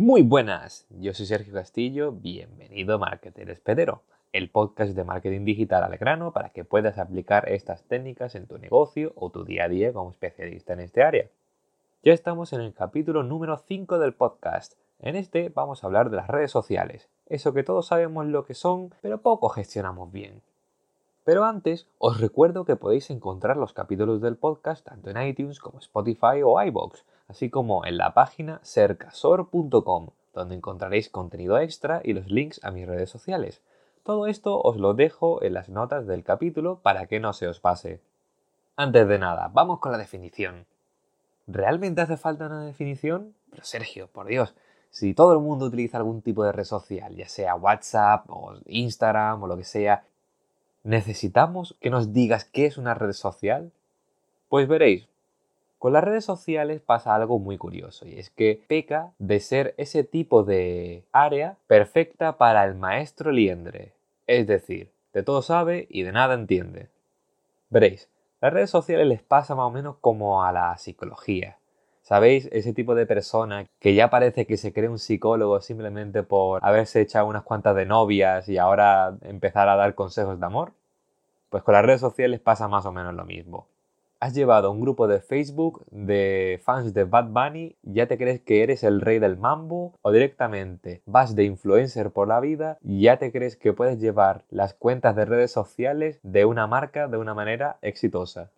Muy 0.00 0.22
buenas, 0.22 0.86
yo 0.90 1.12
soy 1.12 1.26
Sergio 1.26 1.52
Castillo, 1.52 2.12
bienvenido 2.12 2.94
a 2.94 2.98
Marketer 2.98 3.50
Espedero, 3.50 4.02
el 4.32 4.48
podcast 4.48 4.94
de 4.94 5.02
marketing 5.02 5.44
digital 5.44 5.82
al 5.82 5.98
grano 5.98 6.32
para 6.32 6.50
que 6.50 6.64
puedas 6.64 6.98
aplicar 6.98 7.48
estas 7.48 7.82
técnicas 7.82 8.36
en 8.36 8.46
tu 8.46 8.58
negocio 8.58 9.12
o 9.16 9.30
tu 9.30 9.42
día 9.42 9.64
a 9.64 9.68
día 9.68 9.92
como 9.92 10.12
especialista 10.12 10.74
en 10.74 10.78
este 10.78 11.02
área. 11.02 11.26
Ya 12.04 12.12
estamos 12.12 12.52
en 12.52 12.60
el 12.60 12.74
capítulo 12.74 13.24
número 13.24 13.56
5 13.58 13.98
del 13.98 14.14
podcast. 14.14 14.74
En 15.00 15.16
este 15.16 15.48
vamos 15.48 15.82
a 15.82 15.88
hablar 15.88 16.10
de 16.10 16.16
las 16.18 16.28
redes 16.28 16.52
sociales, 16.52 17.08
eso 17.26 17.52
que 17.52 17.64
todos 17.64 17.88
sabemos 17.88 18.24
lo 18.26 18.44
que 18.44 18.54
son, 18.54 18.94
pero 19.02 19.20
poco 19.20 19.48
gestionamos 19.48 20.12
bien. 20.12 20.42
Pero 21.24 21.44
antes, 21.44 21.88
os 21.98 22.20
recuerdo 22.20 22.64
que 22.64 22.76
podéis 22.76 23.10
encontrar 23.10 23.56
los 23.56 23.72
capítulos 23.72 24.20
del 24.20 24.36
podcast 24.36 24.86
tanto 24.86 25.10
en 25.10 25.20
iTunes 25.26 25.58
como 25.58 25.80
Spotify 25.80 26.40
o 26.44 26.62
iBox, 26.62 27.04
así 27.28 27.50
como 27.50 27.86
en 27.86 27.96
la 27.96 28.14
página 28.14 28.60
cercasor.com, 28.62 30.08
donde 30.34 30.54
encontraréis 30.54 31.08
contenido 31.08 31.58
extra 31.58 32.00
y 32.02 32.12
los 32.12 32.30
links 32.30 32.60
a 32.64 32.70
mis 32.70 32.86
redes 32.86 33.10
sociales. 33.10 33.62
Todo 34.02 34.26
esto 34.26 34.60
os 34.60 34.76
lo 34.76 34.94
dejo 34.94 35.42
en 35.42 35.54
las 35.54 35.68
notas 35.68 36.06
del 36.06 36.24
capítulo 36.24 36.80
para 36.80 37.06
que 37.06 37.20
no 37.20 37.32
se 37.32 37.46
os 37.46 37.60
pase. 37.60 38.00
Antes 38.76 39.06
de 39.06 39.18
nada, 39.18 39.50
vamos 39.52 39.80
con 39.80 39.92
la 39.92 39.98
definición. 39.98 40.66
¿Realmente 41.46 42.00
hace 42.00 42.16
falta 42.16 42.46
una 42.46 42.64
definición? 42.64 43.34
Pero 43.50 43.64
Sergio, 43.64 44.08
por 44.08 44.26
Dios, 44.26 44.54
si 44.90 45.14
todo 45.14 45.32
el 45.32 45.40
mundo 45.40 45.66
utiliza 45.66 45.98
algún 45.98 46.22
tipo 46.22 46.44
de 46.44 46.52
red 46.52 46.64
social, 46.64 47.14
ya 47.14 47.28
sea 47.28 47.54
WhatsApp 47.54 48.24
o 48.28 48.54
Instagram 48.66 49.42
o 49.42 49.46
lo 49.46 49.56
que 49.56 49.64
sea, 49.64 50.04
¿Necesitamos 50.88 51.76
que 51.80 51.90
nos 51.90 52.12
digas 52.14 52.44
qué 52.44 52.64
es 52.64 52.78
una 52.78 52.94
red 52.94 53.12
social? 53.12 53.72
Pues 54.48 54.68
veréis, 54.68 55.06
con 55.78 55.92
las 55.92 56.02
redes 56.02 56.24
sociales 56.24 56.80
pasa 56.80 57.14
algo 57.14 57.38
muy 57.38 57.56
curioso 57.56 58.06
y 58.06 58.18
es 58.18 58.30
que 58.30 58.60
peca 58.66 59.12
de 59.18 59.40
ser 59.40 59.74
ese 59.76 60.02
tipo 60.02 60.42
de 60.42 61.04
área 61.12 61.56
perfecta 61.66 62.36
para 62.36 62.64
el 62.64 62.74
maestro 62.74 63.30
liendre, 63.30 63.92
es 64.26 64.46
decir, 64.46 64.90
de 65.12 65.22
todo 65.22 65.40
sabe 65.40 65.86
y 65.88 66.02
de 66.02 66.12
nada 66.12 66.34
entiende. 66.34 66.88
Veréis, 67.70 68.08
las 68.40 68.52
redes 68.52 68.70
sociales 68.70 69.06
les 69.06 69.22
pasa 69.22 69.54
más 69.54 69.66
o 69.66 69.70
menos 69.70 69.96
como 70.00 70.44
a 70.44 70.52
la 70.52 70.76
psicología. 70.78 71.58
¿Sabéis? 72.02 72.48
Ese 72.52 72.72
tipo 72.72 72.94
de 72.94 73.04
persona 73.04 73.66
que 73.80 73.94
ya 73.94 74.08
parece 74.08 74.46
que 74.46 74.56
se 74.56 74.72
cree 74.72 74.88
un 74.88 74.98
psicólogo 74.98 75.60
simplemente 75.60 76.22
por 76.22 76.64
haberse 76.64 77.02
echado 77.02 77.26
unas 77.26 77.42
cuantas 77.42 77.76
de 77.76 77.84
novias 77.84 78.48
y 78.48 78.56
ahora 78.56 79.14
empezar 79.20 79.68
a 79.68 79.76
dar 79.76 79.94
consejos 79.94 80.40
de 80.40 80.46
amor. 80.46 80.72
Pues 81.50 81.62
con 81.62 81.74
las 81.74 81.84
redes 81.84 82.00
sociales 82.00 82.40
pasa 82.40 82.66
más 82.66 82.86
o 82.86 82.92
menos 82.92 83.14
lo 83.14 83.26
mismo. 83.26 83.66
Has 84.20 84.34
llevado 84.34 84.72
un 84.72 84.80
grupo 84.80 85.06
de 85.06 85.20
Facebook 85.20 85.86
de 85.92 86.60
fans 86.64 86.92
de 86.92 87.04
Bad 87.04 87.28
Bunny, 87.28 87.76
ya 87.82 88.08
te 88.08 88.18
crees 88.18 88.40
que 88.40 88.64
eres 88.64 88.82
el 88.82 89.00
rey 89.00 89.20
del 89.20 89.36
mambo 89.36 89.94
o 90.02 90.10
directamente 90.10 91.02
vas 91.06 91.36
de 91.36 91.44
influencer 91.44 92.10
por 92.10 92.26
la 92.26 92.40
vida 92.40 92.78
ya 92.82 93.18
te 93.18 93.30
crees 93.30 93.56
que 93.56 93.72
puedes 93.72 94.00
llevar 94.00 94.44
las 94.50 94.74
cuentas 94.74 95.14
de 95.14 95.24
redes 95.24 95.52
sociales 95.52 96.18
de 96.24 96.44
una 96.46 96.66
marca 96.66 97.06
de 97.06 97.16
una 97.16 97.32
manera 97.32 97.78
exitosa. 97.80 98.50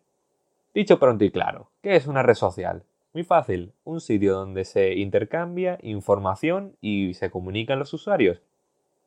Dicho 0.72 0.98
pronto 0.98 1.24
y 1.24 1.30
claro, 1.30 1.68
¿qué 1.82 1.94
es 1.94 2.06
una 2.06 2.22
red 2.22 2.36
social? 2.36 2.82
Muy 3.12 3.24
fácil, 3.24 3.74
un 3.84 4.00
sitio 4.00 4.36
donde 4.36 4.64
se 4.64 4.94
intercambia 4.94 5.78
información 5.82 6.74
y 6.80 7.12
se 7.12 7.30
comunican 7.30 7.78
los 7.78 7.92
usuarios. 7.92 8.40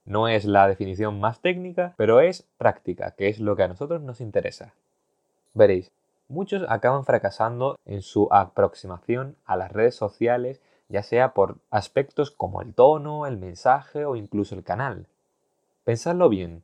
No 0.05 0.27
es 0.27 0.45
la 0.45 0.67
definición 0.67 1.19
más 1.19 1.39
técnica, 1.41 1.95
pero 1.97 2.21
es 2.21 2.45
práctica, 2.59 3.15
que 3.17 3.29
es 3.29 3.39
lo 3.39 3.55
que 3.55 3.63
a 3.63 3.69
nosotros 3.69 4.03
nos 4.03 4.21
interesa. 4.21 4.75
Veréis, 5.55 5.91
muchos 6.27 6.63
acaban 6.69 7.05
fracasando 7.05 7.77
en 7.85 8.01
su 8.01 8.27
aproximación 8.31 9.35
a 9.45 9.55
las 9.55 9.71
redes 9.71 9.95
sociales, 9.95 10.61
ya 10.89 11.03
sea 11.03 11.33
por 11.33 11.57
aspectos 11.69 12.31
como 12.31 12.61
el 12.61 12.73
tono, 12.73 13.25
el 13.25 13.37
mensaje 13.37 14.05
o 14.05 14.15
incluso 14.15 14.55
el 14.55 14.63
canal. 14.63 15.07
Pensadlo 15.83 16.29
bien, 16.29 16.63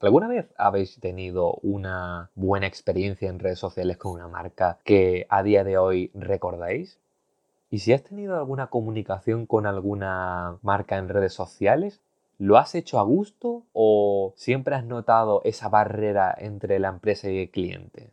¿Alguna 0.00 0.28
vez 0.28 0.46
habéis 0.56 1.00
tenido 1.00 1.54
una 1.54 2.30
buena 2.36 2.68
experiencia 2.68 3.28
en 3.28 3.40
redes 3.40 3.58
sociales 3.58 3.96
con 3.96 4.12
una 4.12 4.28
marca 4.28 4.78
que 4.84 5.26
a 5.28 5.42
día 5.42 5.64
de 5.64 5.76
hoy 5.76 6.12
recordáis? 6.14 7.00
Y 7.68 7.80
si 7.80 7.92
has 7.92 8.04
tenido 8.04 8.36
alguna 8.36 8.68
comunicación 8.68 9.44
con 9.44 9.66
alguna 9.66 10.58
marca 10.62 10.98
en 10.98 11.08
redes 11.08 11.32
sociales, 11.32 12.00
¿lo 12.38 12.58
has 12.58 12.76
hecho 12.76 13.00
a 13.00 13.02
gusto 13.02 13.64
o 13.72 14.34
siempre 14.36 14.76
has 14.76 14.84
notado 14.84 15.42
esa 15.44 15.68
barrera 15.68 16.32
entre 16.38 16.78
la 16.78 16.90
empresa 16.90 17.28
y 17.28 17.40
el 17.40 17.50
cliente? 17.50 18.10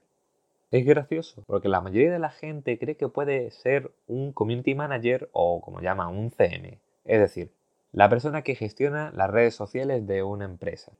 Es 0.75 0.85
gracioso, 0.85 1.41
porque 1.47 1.69
la 1.69 1.79
mayoría 1.79 2.11
de 2.11 2.19
la 2.19 2.31
gente 2.31 2.77
cree 2.77 2.97
que 2.97 3.07
puede 3.07 3.49
ser 3.51 3.93
un 4.07 4.33
community 4.33 4.75
manager 4.75 5.29
o 5.31 5.61
como 5.61 5.79
llaman 5.79 6.09
un 6.09 6.31
CM, 6.31 6.81
es 7.05 7.19
decir, 7.21 7.53
la 7.93 8.09
persona 8.09 8.41
que 8.41 8.55
gestiona 8.55 9.09
las 9.15 9.29
redes 9.29 9.55
sociales 9.55 10.05
de 10.05 10.21
una 10.21 10.43
empresa. 10.43 10.91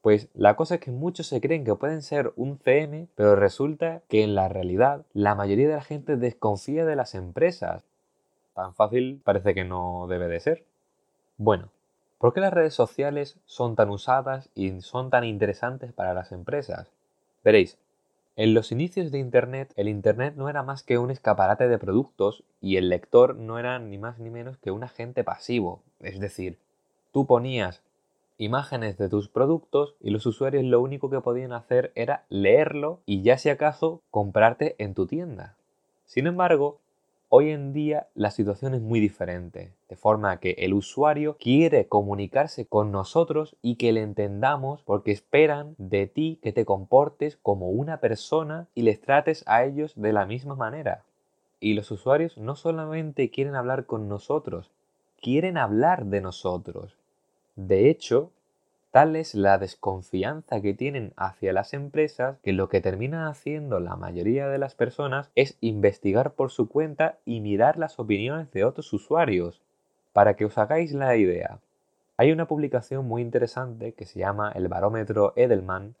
Pues 0.00 0.28
la 0.32 0.54
cosa 0.54 0.76
es 0.76 0.80
que 0.80 0.92
muchos 0.92 1.26
se 1.26 1.40
creen 1.40 1.64
que 1.64 1.74
pueden 1.74 2.02
ser 2.02 2.32
un 2.36 2.60
CM, 2.60 3.08
pero 3.16 3.34
resulta 3.34 4.02
que 4.08 4.22
en 4.22 4.36
la 4.36 4.48
realidad 4.48 5.04
la 5.12 5.34
mayoría 5.34 5.66
de 5.66 5.74
la 5.74 5.82
gente 5.82 6.16
desconfía 6.16 6.86
de 6.86 6.94
las 6.94 7.16
empresas. 7.16 7.82
Tan 8.54 8.76
fácil 8.76 9.22
parece 9.24 9.54
que 9.54 9.64
no 9.64 10.06
debe 10.08 10.28
de 10.28 10.38
ser. 10.38 10.64
Bueno, 11.36 11.72
¿por 12.18 12.32
qué 12.32 12.38
las 12.38 12.52
redes 12.52 12.74
sociales 12.74 13.40
son 13.44 13.74
tan 13.74 13.90
usadas 13.90 14.50
y 14.54 14.82
son 14.82 15.10
tan 15.10 15.24
interesantes 15.24 15.92
para 15.92 16.14
las 16.14 16.30
empresas? 16.30 16.92
Veréis, 17.42 17.76
en 18.36 18.54
los 18.54 18.72
inicios 18.72 19.10
de 19.10 19.18
Internet, 19.18 19.72
el 19.76 19.88
Internet 19.88 20.34
no 20.36 20.48
era 20.48 20.62
más 20.62 20.82
que 20.82 20.98
un 20.98 21.10
escaparate 21.10 21.68
de 21.68 21.78
productos 21.78 22.44
y 22.60 22.76
el 22.76 22.88
lector 22.88 23.36
no 23.36 23.58
era 23.58 23.78
ni 23.78 23.98
más 23.98 24.18
ni 24.18 24.30
menos 24.30 24.56
que 24.58 24.70
un 24.70 24.84
agente 24.84 25.24
pasivo. 25.24 25.82
Es 26.00 26.20
decir, 26.20 26.58
tú 27.12 27.26
ponías 27.26 27.82
imágenes 28.38 28.96
de 28.96 29.08
tus 29.08 29.28
productos 29.28 29.94
y 30.00 30.10
los 30.10 30.24
usuarios 30.24 30.64
lo 30.64 30.80
único 30.80 31.10
que 31.10 31.20
podían 31.20 31.52
hacer 31.52 31.92
era 31.94 32.24
leerlo 32.30 33.00
y 33.04 33.22
ya 33.22 33.36
si 33.36 33.50
acaso 33.50 34.00
comprarte 34.10 34.76
en 34.78 34.94
tu 34.94 35.06
tienda. 35.06 35.56
Sin 36.06 36.26
embargo, 36.26 36.78
hoy 37.32 37.50
en 37.50 37.72
día 37.72 38.08
la 38.14 38.32
situación 38.32 38.74
es 38.74 38.82
muy 38.82 38.98
diferente, 38.98 39.72
de 39.88 39.96
forma 39.96 40.40
que 40.40 40.56
el 40.58 40.74
usuario 40.74 41.36
quiere 41.38 41.86
comunicarse 41.86 42.66
con 42.66 42.90
nosotros 42.90 43.56
y 43.62 43.76
que 43.76 43.92
le 43.92 44.02
entendamos 44.02 44.82
porque 44.82 45.12
esperan 45.12 45.76
de 45.78 46.08
ti 46.08 46.40
que 46.42 46.52
te 46.52 46.64
comportes 46.64 47.36
como 47.36 47.70
una 47.70 48.00
persona 48.00 48.66
y 48.74 48.82
les 48.82 49.00
trates 49.00 49.44
a 49.46 49.64
ellos 49.64 49.92
de 49.94 50.12
la 50.12 50.26
misma 50.26 50.56
manera. 50.56 51.04
Y 51.60 51.74
los 51.74 51.92
usuarios 51.92 52.36
no 52.36 52.56
solamente 52.56 53.30
quieren 53.30 53.54
hablar 53.54 53.86
con 53.86 54.08
nosotros, 54.08 54.72
quieren 55.22 55.56
hablar 55.56 56.06
de 56.06 56.20
nosotros. 56.20 56.96
De 57.54 57.90
hecho, 57.90 58.32
tal 58.90 59.14
es 59.14 59.34
la 59.34 59.58
desconfianza 59.58 60.60
que 60.60 60.74
tienen 60.74 61.12
hacia 61.16 61.52
las 61.52 61.74
empresas 61.74 62.38
que 62.42 62.52
lo 62.52 62.68
que 62.68 62.80
termina 62.80 63.28
haciendo 63.28 63.78
la 63.78 63.96
mayoría 63.96 64.48
de 64.48 64.58
las 64.58 64.74
personas 64.74 65.30
es 65.34 65.56
investigar 65.60 66.32
por 66.32 66.50
su 66.50 66.68
cuenta 66.68 67.18
y 67.24 67.40
mirar 67.40 67.78
las 67.78 67.98
opiniones 67.98 68.50
de 68.50 68.64
otros 68.64 68.92
usuarios. 68.92 69.62
Para 70.12 70.34
que 70.34 70.44
os 70.44 70.58
hagáis 70.58 70.92
la 70.92 71.16
idea, 71.16 71.60
hay 72.16 72.32
una 72.32 72.46
publicación 72.46 73.06
muy 73.06 73.22
interesante 73.22 73.92
que 73.92 74.06
se 74.06 74.18
llama 74.18 74.52
el 74.54 74.68
barómetro 74.68 75.32
Edelman 75.36 75.94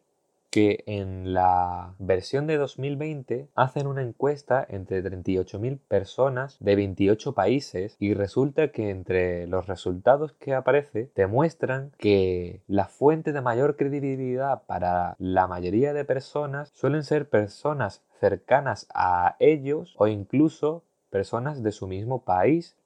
que 0.50 0.82
en 0.86 1.32
la 1.32 1.94
versión 1.98 2.46
de 2.46 2.56
2020 2.56 3.48
hacen 3.54 3.86
una 3.86 4.02
encuesta 4.02 4.66
entre 4.68 5.02
38.000 5.02 5.78
personas 5.78 6.56
de 6.58 6.74
28 6.74 7.32
países 7.34 7.96
y 8.00 8.14
resulta 8.14 8.72
que 8.72 8.90
entre 8.90 9.46
los 9.46 9.66
resultados 9.66 10.32
que 10.32 10.54
aparece 10.54 11.06
te 11.14 11.28
muestran 11.28 11.92
que 11.98 12.62
la 12.66 12.86
fuente 12.86 13.32
de 13.32 13.40
mayor 13.40 13.76
credibilidad 13.76 14.64
para 14.66 15.14
la 15.18 15.46
mayoría 15.46 15.92
de 15.92 16.04
personas 16.04 16.70
suelen 16.74 17.04
ser 17.04 17.28
personas 17.28 18.02
cercanas 18.18 18.88
a 18.92 19.36
ellos 19.38 19.94
o 19.98 20.08
incluso 20.08 20.82
personas 21.10 21.62
de 21.62 21.72
su 21.72 21.86
mismo 21.86 22.22
país. 22.22 22.76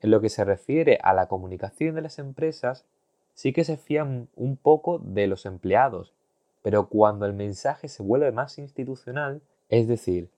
En 0.00 0.10
lo 0.10 0.22
que 0.22 0.30
se 0.30 0.44
refiere 0.44 0.98
a 1.02 1.12
la 1.12 1.26
comunicación 1.26 1.94
de 1.94 2.00
las 2.00 2.18
empresas, 2.18 2.86
sí 3.34 3.52
que 3.52 3.64
se 3.64 3.76
fían 3.76 4.28
un 4.34 4.56
poco 4.56 4.98
de 4.98 5.26
los 5.26 5.44
empleados, 5.44 6.14
pero 6.62 6.88
cuando 6.88 7.26
el 7.26 7.32
mensaje 7.32 7.88
se 7.88 8.02
vuelve 8.02 8.32
más 8.32 8.58
institucional, 8.58 9.42
es 9.68 9.88
decir, 9.88 10.30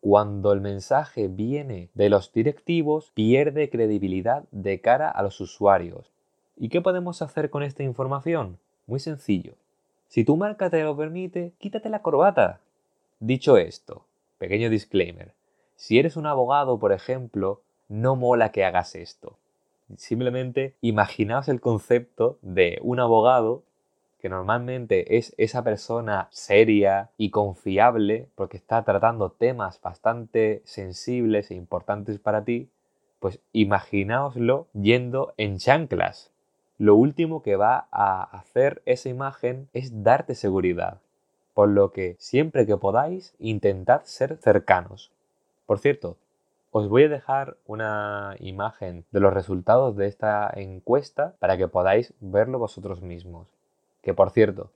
cuando 0.00 0.52
el 0.52 0.60
mensaje 0.60 1.28
viene 1.28 1.90
de 1.94 2.08
los 2.08 2.32
directivos, 2.32 3.10
pierde 3.14 3.70
credibilidad 3.70 4.44
de 4.52 4.80
cara 4.80 5.10
a 5.10 5.22
los 5.22 5.40
usuarios. 5.40 6.12
¿Y 6.56 6.68
qué 6.68 6.80
podemos 6.80 7.22
hacer 7.22 7.50
con 7.50 7.62
esta 7.62 7.82
información? 7.82 8.58
Muy 8.86 9.00
sencillo. 9.00 9.54
Si 10.08 10.24
tu 10.24 10.36
marca 10.36 10.70
te 10.70 10.82
lo 10.82 10.96
permite, 10.96 11.52
quítate 11.58 11.88
la 11.90 12.02
corbata. 12.02 12.60
Dicho 13.18 13.56
esto, 13.56 14.04
pequeño 14.38 14.70
disclaimer. 14.70 15.32
Si 15.74 15.98
eres 15.98 16.16
un 16.16 16.26
abogado, 16.26 16.78
por 16.78 16.92
ejemplo, 16.92 17.62
no 17.88 18.16
mola 18.16 18.52
que 18.52 18.64
hagas 18.64 18.94
esto. 18.94 19.36
Simplemente 19.96 20.74
imaginaos 20.80 21.48
el 21.48 21.60
concepto 21.60 22.38
de 22.42 22.78
un 22.82 23.00
abogado 23.00 23.62
que 24.26 24.30
normalmente 24.30 25.18
es 25.18 25.36
esa 25.38 25.62
persona 25.62 26.26
seria 26.32 27.10
y 27.16 27.30
confiable 27.30 28.28
porque 28.34 28.56
está 28.56 28.82
tratando 28.82 29.30
temas 29.30 29.80
bastante 29.80 30.62
sensibles 30.64 31.52
e 31.52 31.54
importantes 31.54 32.18
para 32.18 32.42
ti, 32.42 32.68
Pues 33.20 33.38
imaginaoslo 33.52 34.66
yendo 34.72 35.32
en 35.36 35.58
chanclas. 35.58 36.32
Lo 36.76 36.96
último 36.96 37.44
que 37.44 37.54
va 37.54 37.86
a 37.92 38.24
hacer 38.24 38.82
esa 38.84 39.08
imagen 39.08 39.68
es 39.72 40.02
darte 40.02 40.34
seguridad. 40.34 40.98
Por 41.54 41.68
lo 41.68 41.92
que 41.92 42.16
siempre 42.18 42.66
que 42.66 42.76
podáis, 42.76 43.32
intentad 43.38 44.02
ser 44.06 44.38
cercanos. 44.38 45.12
Por 45.66 45.78
cierto, 45.78 46.16
os 46.72 46.88
voy 46.88 47.04
a 47.04 47.08
dejar 47.08 47.56
una 47.64 48.34
imagen 48.40 49.04
de 49.12 49.20
los 49.20 49.32
resultados 49.32 49.94
de 49.94 50.08
esta 50.08 50.50
encuesta 50.56 51.36
para 51.38 51.56
que 51.56 51.68
podáis 51.68 52.12
verlo 52.18 52.58
vosotros 52.58 53.02
mismos. 53.02 53.55
Que 54.06 54.14
por 54.14 54.30
cierto, 54.30 54.70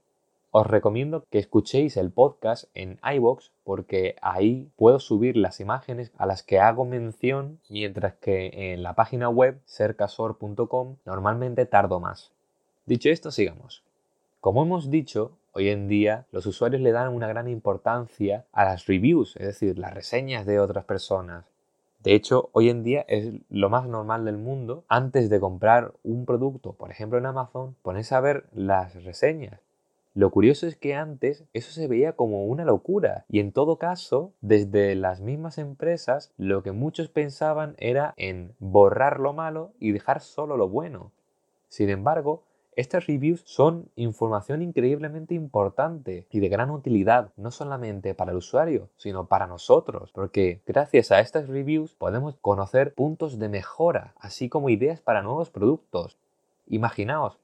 os 0.50 0.66
recomiendo 0.66 1.24
que 1.30 1.38
escuchéis 1.38 1.96
el 1.96 2.10
podcast 2.10 2.64
en 2.74 2.98
iBox 3.00 3.52
porque 3.62 4.16
ahí 4.22 4.68
puedo 4.74 4.98
subir 4.98 5.36
las 5.36 5.60
imágenes 5.60 6.10
a 6.18 6.26
las 6.26 6.42
que 6.42 6.58
hago 6.58 6.84
mención, 6.84 7.60
mientras 7.68 8.14
que 8.14 8.72
en 8.72 8.82
la 8.82 8.94
página 8.94 9.28
web 9.28 9.60
cercasor.com 9.66 10.96
normalmente 11.04 11.64
tardo 11.64 12.00
más. 12.00 12.32
Dicho 12.86 13.08
esto, 13.08 13.30
sigamos. 13.30 13.84
Como 14.40 14.64
hemos 14.64 14.90
dicho, 14.90 15.30
hoy 15.52 15.68
en 15.68 15.86
día 15.86 16.26
los 16.32 16.44
usuarios 16.46 16.82
le 16.82 16.90
dan 16.90 17.14
una 17.14 17.28
gran 17.28 17.46
importancia 17.46 18.46
a 18.50 18.64
las 18.64 18.86
reviews, 18.86 19.36
es 19.36 19.46
decir, 19.46 19.78
las 19.78 19.94
reseñas 19.94 20.44
de 20.44 20.58
otras 20.58 20.86
personas. 20.86 21.44
De 22.02 22.14
hecho, 22.14 22.48
hoy 22.52 22.70
en 22.70 22.82
día 22.82 23.04
es 23.08 23.30
lo 23.50 23.68
más 23.68 23.86
normal 23.86 24.24
del 24.24 24.38
mundo. 24.38 24.84
Antes 24.88 25.28
de 25.28 25.38
comprar 25.38 25.92
un 26.02 26.24
producto, 26.24 26.72
por 26.72 26.90
ejemplo 26.90 27.18
en 27.18 27.26
Amazon, 27.26 27.76
pones 27.82 28.10
a 28.12 28.20
ver 28.20 28.46
las 28.54 29.04
reseñas. 29.04 29.60
Lo 30.14 30.30
curioso 30.30 30.66
es 30.66 30.76
que 30.76 30.94
antes 30.94 31.44
eso 31.52 31.70
se 31.72 31.86
veía 31.86 32.14
como 32.14 32.46
una 32.46 32.64
locura 32.64 33.26
y 33.28 33.38
en 33.38 33.52
todo 33.52 33.76
caso, 33.76 34.32
desde 34.40 34.94
las 34.94 35.20
mismas 35.20 35.58
empresas, 35.58 36.32
lo 36.36 36.62
que 36.62 36.72
muchos 36.72 37.08
pensaban 37.08 37.74
era 37.78 38.14
en 38.16 38.54
borrar 38.58 39.20
lo 39.20 39.34
malo 39.34 39.72
y 39.78 39.92
dejar 39.92 40.20
solo 40.20 40.56
lo 40.56 40.68
bueno. 40.68 41.12
Sin 41.68 41.90
embargo, 41.90 42.42
estas 42.80 43.06
reviews 43.06 43.42
son 43.44 43.88
información 43.96 44.62
increíblemente 44.62 45.34
importante 45.34 46.26
y 46.30 46.40
de 46.40 46.48
gran 46.48 46.70
utilidad, 46.70 47.30
no 47.36 47.50
solamente 47.50 48.14
para 48.14 48.32
el 48.32 48.38
usuario, 48.38 48.88
sino 48.96 49.26
para 49.26 49.46
nosotros, 49.46 50.10
porque 50.12 50.60
gracias 50.66 51.12
a 51.12 51.20
estas 51.20 51.48
reviews 51.48 51.94
podemos 51.94 52.36
conocer 52.40 52.94
puntos 52.94 53.38
de 53.38 53.48
mejora, 53.48 54.14
así 54.18 54.48
como 54.48 54.70
ideas 54.70 55.00
para 55.00 55.22
nuevos 55.22 55.50
productos. 55.50 56.18
Imaginaos, 56.66 57.38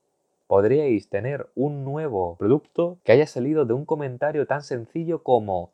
podríais 0.47 1.09
tener 1.09 1.49
un 1.55 1.85
nuevo 1.85 2.37
producto 2.37 2.99
que 3.05 3.13
haya 3.13 3.27
salido 3.27 3.65
de 3.65 3.75
un 3.75 3.85
comentario 3.85 4.47
tan 4.47 4.63
sencillo 4.63 5.23
como 5.23 5.71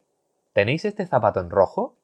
¿Tenéis 0.52 0.84
este 0.84 1.06
zapato 1.06 1.40
en 1.40 1.48
rojo? 1.48 1.94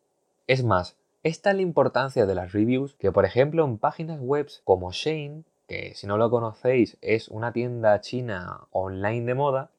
Es 0.47 0.65
más, 0.65 0.97
es 1.23 1.43
tal 1.43 1.57
la 1.57 1.63
importancia 1.63 2.25
de 2.25 2.35
las 2.35 2.53
reviews 2.53 2.95
que, 2.95 3.13
por 3.13 3.27
ejemplo, 3.27 3.63
en 3.63 3.77
páginas 3.77 4.21
web 4.21 4.49
como 4.65 4.91
Shane 4.91 5.45
que 5.69 5.95
si 5.95 6.07
no 6.07 6.17
lo 6.17 6.31
conocéis 6.31 6.97
es 7.03 7.29
una 7.29 7.53
tienda 7.53 8.01
china 8.01 8.67
online 8.73 9.27
de 9.27 9.35
moda, 9.35 9.71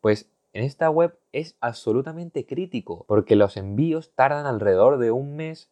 pues 0.00 0.28
en 0.54 0.64
esta 0.64 0.90
web 0.90 1.16
es 1.32 1.56
absolutamente 1.60 2.46
crítico 2.46 3.04
porque 3.06 3.36
los 3.36 3.56
envíos 3.56 4.10
tardan 4.14 4.46
alrededor 4.46 4.98
de 4.98 5.10
un 5.10 5.36
mes. 5.36 5.68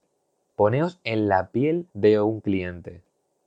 Poneos 0.55 1.01
en 1.03 1.29
la 1.29 1.49
piel 1.49 1.87
de 1.95 2.21
un 2.21 2.41
cliente. 2.41 3.01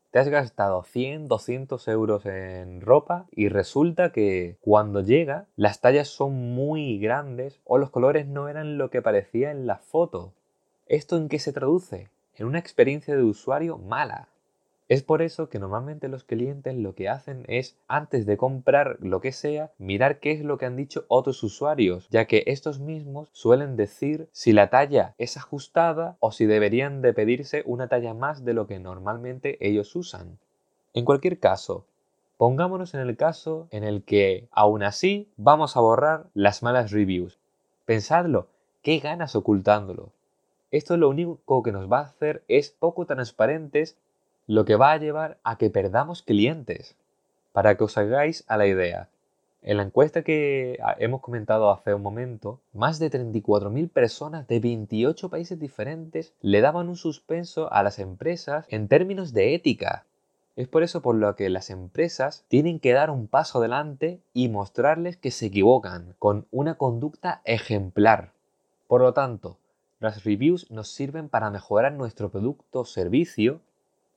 Te 0.09 0.19
has 0.19 0.27
gastado 0.29 0.81
100, 0.83 1.27
200 1.27 1.87
euros 1.89 2.25
en 2.25 2.81
ropa 2.81 3.27
y 3.31 3.49
resulta 3.49 4.11
que 4.11 4.57
cuando 4.61 5.01
llega 5.01 5.45
las 5.55 5.81
tallas 5.81 6.07
son 6.07 6.55
muy 6.55 6.99
grandes 6.99 7.59
o 7.63 7.77
los 7.77 7.91
colores 7.91 8.25
no 8.25 8.47
eran 8.47 8.77
lo 8.77 8.89
que 8.89 9.03
parecía 9.03 9.51
en 9.51 9.67
la 9.67 9.77
foto. 9.77 10.33
¿Esto 10.87 11.17
en 11.17 11.29
qué 11.29 11.37
se 11.37 11.53
traduce? 11.53 12.09
En 12.35 12.47
una 12.47 12.59
experiencia 12.59 13.15
de 13.15 13.23
usuario 13.23 13.77
mala. 13.77 14.29
Es 14.87 15.01
por 15.01 15.23
eso 15.23 15.49
que 15.49 15.57
normalmente 15.57 16.07
los 16.09 16.23
clientes 16.23 16.75
lo 16.75 16.93
que 16.93 17.09
hacen 17.09 17.43
es, 17.47 17.75
antes 17.87 18.27
de 18.27 18.37
comprar 18.37 18.97
lo 18.99 19.19
que 19.19 19.31
sea, 19.31 19.71
mirar 19.79 20.19
qué 20.19 20.31
es 20.31 20.41
lo 20.41 20.59
que 20.59 20.67
han 20.67 20.75
dicho 20.75 21.05
otros 21.07 21.41
usuarios, 21.41 22.07
ya 22.11 22.25
que 22.25 22.43
estos 22.45 22.79
mismos 22.79 23.29
suelen 23.31 23.77
decir 23.77 24.29
si 24.31 24.53
la 24.53 24.69
talla 24.69 25.15
es 25.17 25.37
ajustada 25.37 26.17
o 26.19 26.31
si 26.31 26.45
deberían 26.45 27.01
de 27.01 27.13
pedirse 27.13 27.63
una 27.65 27.87
talla 27.87 28.13
más 28.13 28.45
de 28.45 28.53
lo 28.53 28.67
que 28.67 28.77
normalmente 28.77 29.57
ellos 29.59 29.95
usan. 29.95 30.37
En 30.93 31.03
cualquier 31.03 31.39
caso, 31.39 31.87
pongámonos 32.37 32.93
en 32.93 32.99
el 32.99 33.17
caso 33.17 33.67
en 33.71 33.83
el 33.83 34.03
que 34.03 34.47
aún 34.51 34.83
así 34.83 35.27
vamos 35.35 35.75
a 35.77 35.79
borrar 35.79 36.27
las 36.35 36.61
malas 36.61 36.91
reviews. 36.91 37.39
Pensadlo, 37.85 38.49
¿qué 38.83 38.99
ganas 38.99 39.35
ocultándolo? 39.35 40.11
Esto 40.69 40.95
lo 40.97 41.09
único 41.09 41.63
que 41.63 41.71
nos 41.71 41.91
va 41.91 41.99
a 41.99 42.03
hacer 42.03 42.43
es 42.47 42.69
poco 42.69 43.05
transparentes 43.05 43.97
lo 44.47 44.65
que 44.65 44.75
va 44.75 44.91
a 44.91 44.97
llevar 44.97 45.37
a 45.43 45.57
que 45.57 45.69
perdamos 45.69 46.21
clientes. 46.21 46.95
Para 47.51 47.77
que 47.77 47.85
os 47.85 47.97
hagáis 47.97 48.43
a 48.47 48.57
la 48.57 48.67
idea, 48.67 49.09
en 49.67 49.77
la 49.77 49.83
encuesta 49.83 50.21
que 50.21 50.77
ah, 50.83 50.95
hemos 50.99 51.21
comentado 51.21 51.71
hace 51.71 51.95
un 51.95 52.03
momento, 52.03 52.59
más 52.71 52.99
de 52.99 53.09
34.000 53.09 53.89
personas 53.89 54.47
de 54.47 54.59
28 54.59 55.27
países 55.29 55.59
diferentes 55.59 56.33
le 56.41 56.61
daban 56.61 56.87
un 56.87 56.95
suspenso 56.95 57.73
a 57.73 57.81
las 57.81 57.97
empresas 57.97 58.67
en 58.69 58.87
términos 58.87 59.33
de 59.33 59.55
ética. 59.55 60.05
Es 60.55 60.67
por 60.67 60.83
eso 60.83 61.01
por 61.01 61.15
lo 61.15 61.35
que 61.35 61.49
las 61.49 61.71
empresas 61.71 62.45
tienen 62.47 62.79
que 62.79 62.93
dar 62.93 63.09
un 63.09 63.25
paso 63.25 63.57
adelante 63.57 64.19
y 64.35 64.49
mostrarles 64.49 65.17
que 65.17 65.31
se 65.31 65.47
equivocan 65.47 66.13
con 66.19 66.45
una 66.51 66.75
conducta 66.75 67.41
ejemplar. 67.43 68.33
Por 68.85 69.01
lo 69.01 69.13
tanto, 69.13 69.57
las 69.99 70.23
reviews 70.23 70.69
nos 70.69 70.89
sirven 70.89 71.27
para 71.27 71.49
mejorar 71.49 71.93
nuestro 71.93 72.29
producto 72.29 72.81
o 72.81 72.85
servicio 72.85 73.61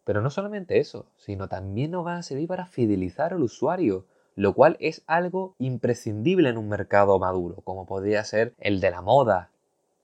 pero 0.08 0.22
no 0.22 0.30
solamente 0.30 0.78
eso, 0.78 1.04
sino 1.18 1.48
también 1.48 1.90
nos 1.90 2.02
van 2.02 2.16
a 2.16 2.22
servir 2.22 2.48
para 2.48 2.64
fidelizar 2.64 3.34
al 3.34 3.42
usuario, 3.42 4.06
lo 4.36 4.54
cual 4.54 4.78
es 4.80 5.02
algo 5.06 5.54
imprescindible 5.58 6.48
en 6.48 6.56
un 6.56 6.66
mercado 6.66 7.18
maduro, 7.18 7.56
como 7.62 7.84
podría 7.84 8.24
ser 8.24 8.54
el 8.58 8.80
de 8.80 8.90
la 8.90 9.02
moda. 9.02 9.50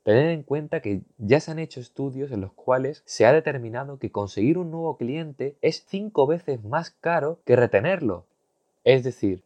Tened 0.03 0.29
en 0.29 0.43
cuenta 0.43 0.81
que 0.81 1.01
ya 1.17 1.41
se 1.41 1.53
han 1.53 1.59
hecho 1.59 1.81
estudios 1.81 2.33
en 2.33 2.43
los 2.43 2.53
cuales 2.53 3.03
se 3.07 3.25
ha 3.25 3.33
determinado 3.33 3.99
que 3.99 4.13
conseguir 4.13 4.59
un 4.59 4.71
nuevo 4.71 4.99
cliente 4.99 5.57
es 5.63 5.87
cinco 5.89 6.27
veces 6.27 6.63
más 6.63 6.91
caro 6.91 7.39
que 7.47 7.57
retenerlo. 7.57 8.27
Es 8.85 9.05
decir, 9.05 9.43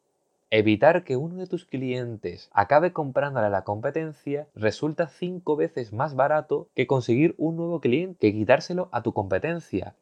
evitar 0.51 1.05
que 1.05 1.17
uno 1.17 1.37
de 1.37 1.47
tus 1.47 1.67
clientes 1.67 2.51
acabe 2.53 2.93
comprándole 2.93 3.47
a 3.47 3.51
la 3.51 3.63
competencia 3.63 4.49
resulta 4.57 5.07
cinco 5.07 5.55
veces 5.55 5.93
más 5.93 6.17
barato 6.17 6.67
que 6.75 6.89
conseguir 6.89 7.37
un 7.39 7.55
nuevo 7.55 7.81
cliente 7.81 8.19
que 8.19 8.33
quitárselo 8.33 8.89
a 8.91 9.05
tu 9.05 9.13
competencia. 9.13 9.95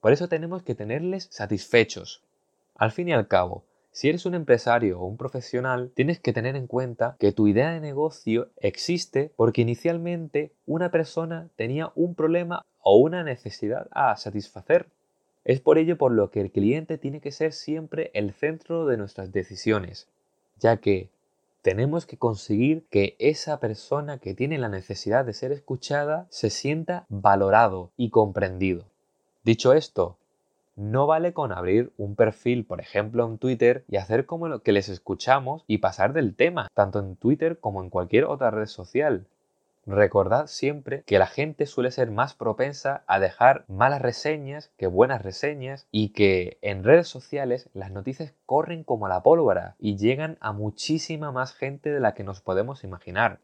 Por 0.00 0.12
eso 0.12 0.28
tenemos 0.28 0.62
que 0.62 0.74
tenerles 0.74 1.28
satisfechos. 1.30 2.22
Al 2.74 2.90
fin 2.90 3.08
y 3.08 3.12
al 3.12 3.28
cabo, 3.28 3.64
si 3.92 4.08
eres 4.08 4.24
un 4.24 4.34
empresario 4.34 5.00
o 5.00 5.04
un 5.04 5.16
profesional, 5.16 5.90
tienes 5.94 6.20
que 6.20 6.32
tener 6.32 6.56
en 6.56 6.66
cuenta 6.66 7.16
que 7.18 7.32
tu 7.32 7.48
idea 7.48 7.72
de 7.72 7.80
negocio 7.80 8.48
existe 8.56 9.32
porque 9.36 9.62
inicialmente 9.62 10.52
una 10.64 10.90
persona 10.90 11.50
tenía 11.56 11.92
un 11.96 12.14
problema 12.14 12.64
o 12.82 12.96
una 12.98 13.24
necesidad 13.24 13.88
a 13.90 14.16
satisfacer. 14.16 14.86
Es 15.44 15.60
por 15.60 15.76
ello 15.76 15.98
por 15.98 16.12
lo 16.12 16.30
que 16.30 16.40
el 16.40 16.52
cliente 16.52 16.98
tiene 16.98 17.20
que 17.20 17.32
ser 17.32 17.52
siempre 17.52 18.10
el 18.14 18.32
centro 18.32 18.86
de 18.86 18.96
nuestras 18.96 19.32
decisiones, 19.32 20.08
ya 20.58 20.76
que 20.76 21.10
tenemos 21.62 22.06
que 22.06 22.16
conseguir 22.16 22.86
que 22.90 23.16
esa 23.18 23.58
persona 23.60 24.18
que 24.18 24.34
tiene 24.34 24.56
la 24.56 24.68
necesidad 24.68 25.24
de 25.24 25.34
ser 25.34 25.52
escuchada 25.52 26.26
se 26.30 26.48
sienta 26.48 27.06
valorado 27.08 27.90
y 27.96 28.10
comprendido. 28.10 28.86
Dicho 29.42 29.72
esto, 29.72 30.18
no 30.76 31.06
vale 31.06 31.32
con 31.32 31.50
abrir 31.50 31.92
un 31.96 32.14
perfil, 32.14 32.64
por 32.64 32.80
ejemplo, 32.80 33.26
en 33.26 33.38
Twitter 33.38 33.84
y 33.88 33.96
hacer 33.96 34.26
como 34.26 34.48
lo 34.48 34.62
que 34.62 34.72
les 34.72 34.88
escuchamos 34.88 35.64
y 35.66 35.78
pasar 35.78 36.12
del 36.12 36.34
tema, 36.34 36.68
tanto 36.74 36.98
en 36.98 37.16
Twitter 37.16 37.58
como 37.58 37.82
en 37.82 37.88
cualquier 37.88 38.24
otra 38.24 38.50
red 38.50 38.66
social. 38.66 39.26
Recordad 39.86 40.46
siempre 40.46 41.02
que 41.06 41.18
la 41.18 41.26
gente 41.26 41.64
suele 41.64 41.90
ser 41.90 42.10
más 42.10 42.34
propensa 42.34 43.02
a 43.06 43.18
dejar 43.18 43.64
malas 43.66 44.02
reseñas 44.02 44.70
que 44.76 44.86
buenas 44.86 45.22
reseñas 45.22 45.86
y 45.90 46.10
que 46.10 46.58
en 46.60 46.84
redes 46.84 47.08
sociales 47.08 47.70
las 47.72 47.90
noticias 47.90 48.34
corren 48.44 48.84
como 48.84 49.08
la 49.08 49.22
pólvora 49.22 49.74
y 49.78 49.96
llegan 49.96 50.36
a 50.40 50.52
muchísima 50.52 51.32
más 51.32 51.54
gente 51.54 51.90
de 51.90 52.00
la 52.00 52.12
que 52.12 52.24
nos 52.24 52.42
podemos 52.42 52.84
imaginar. 52.84 53.40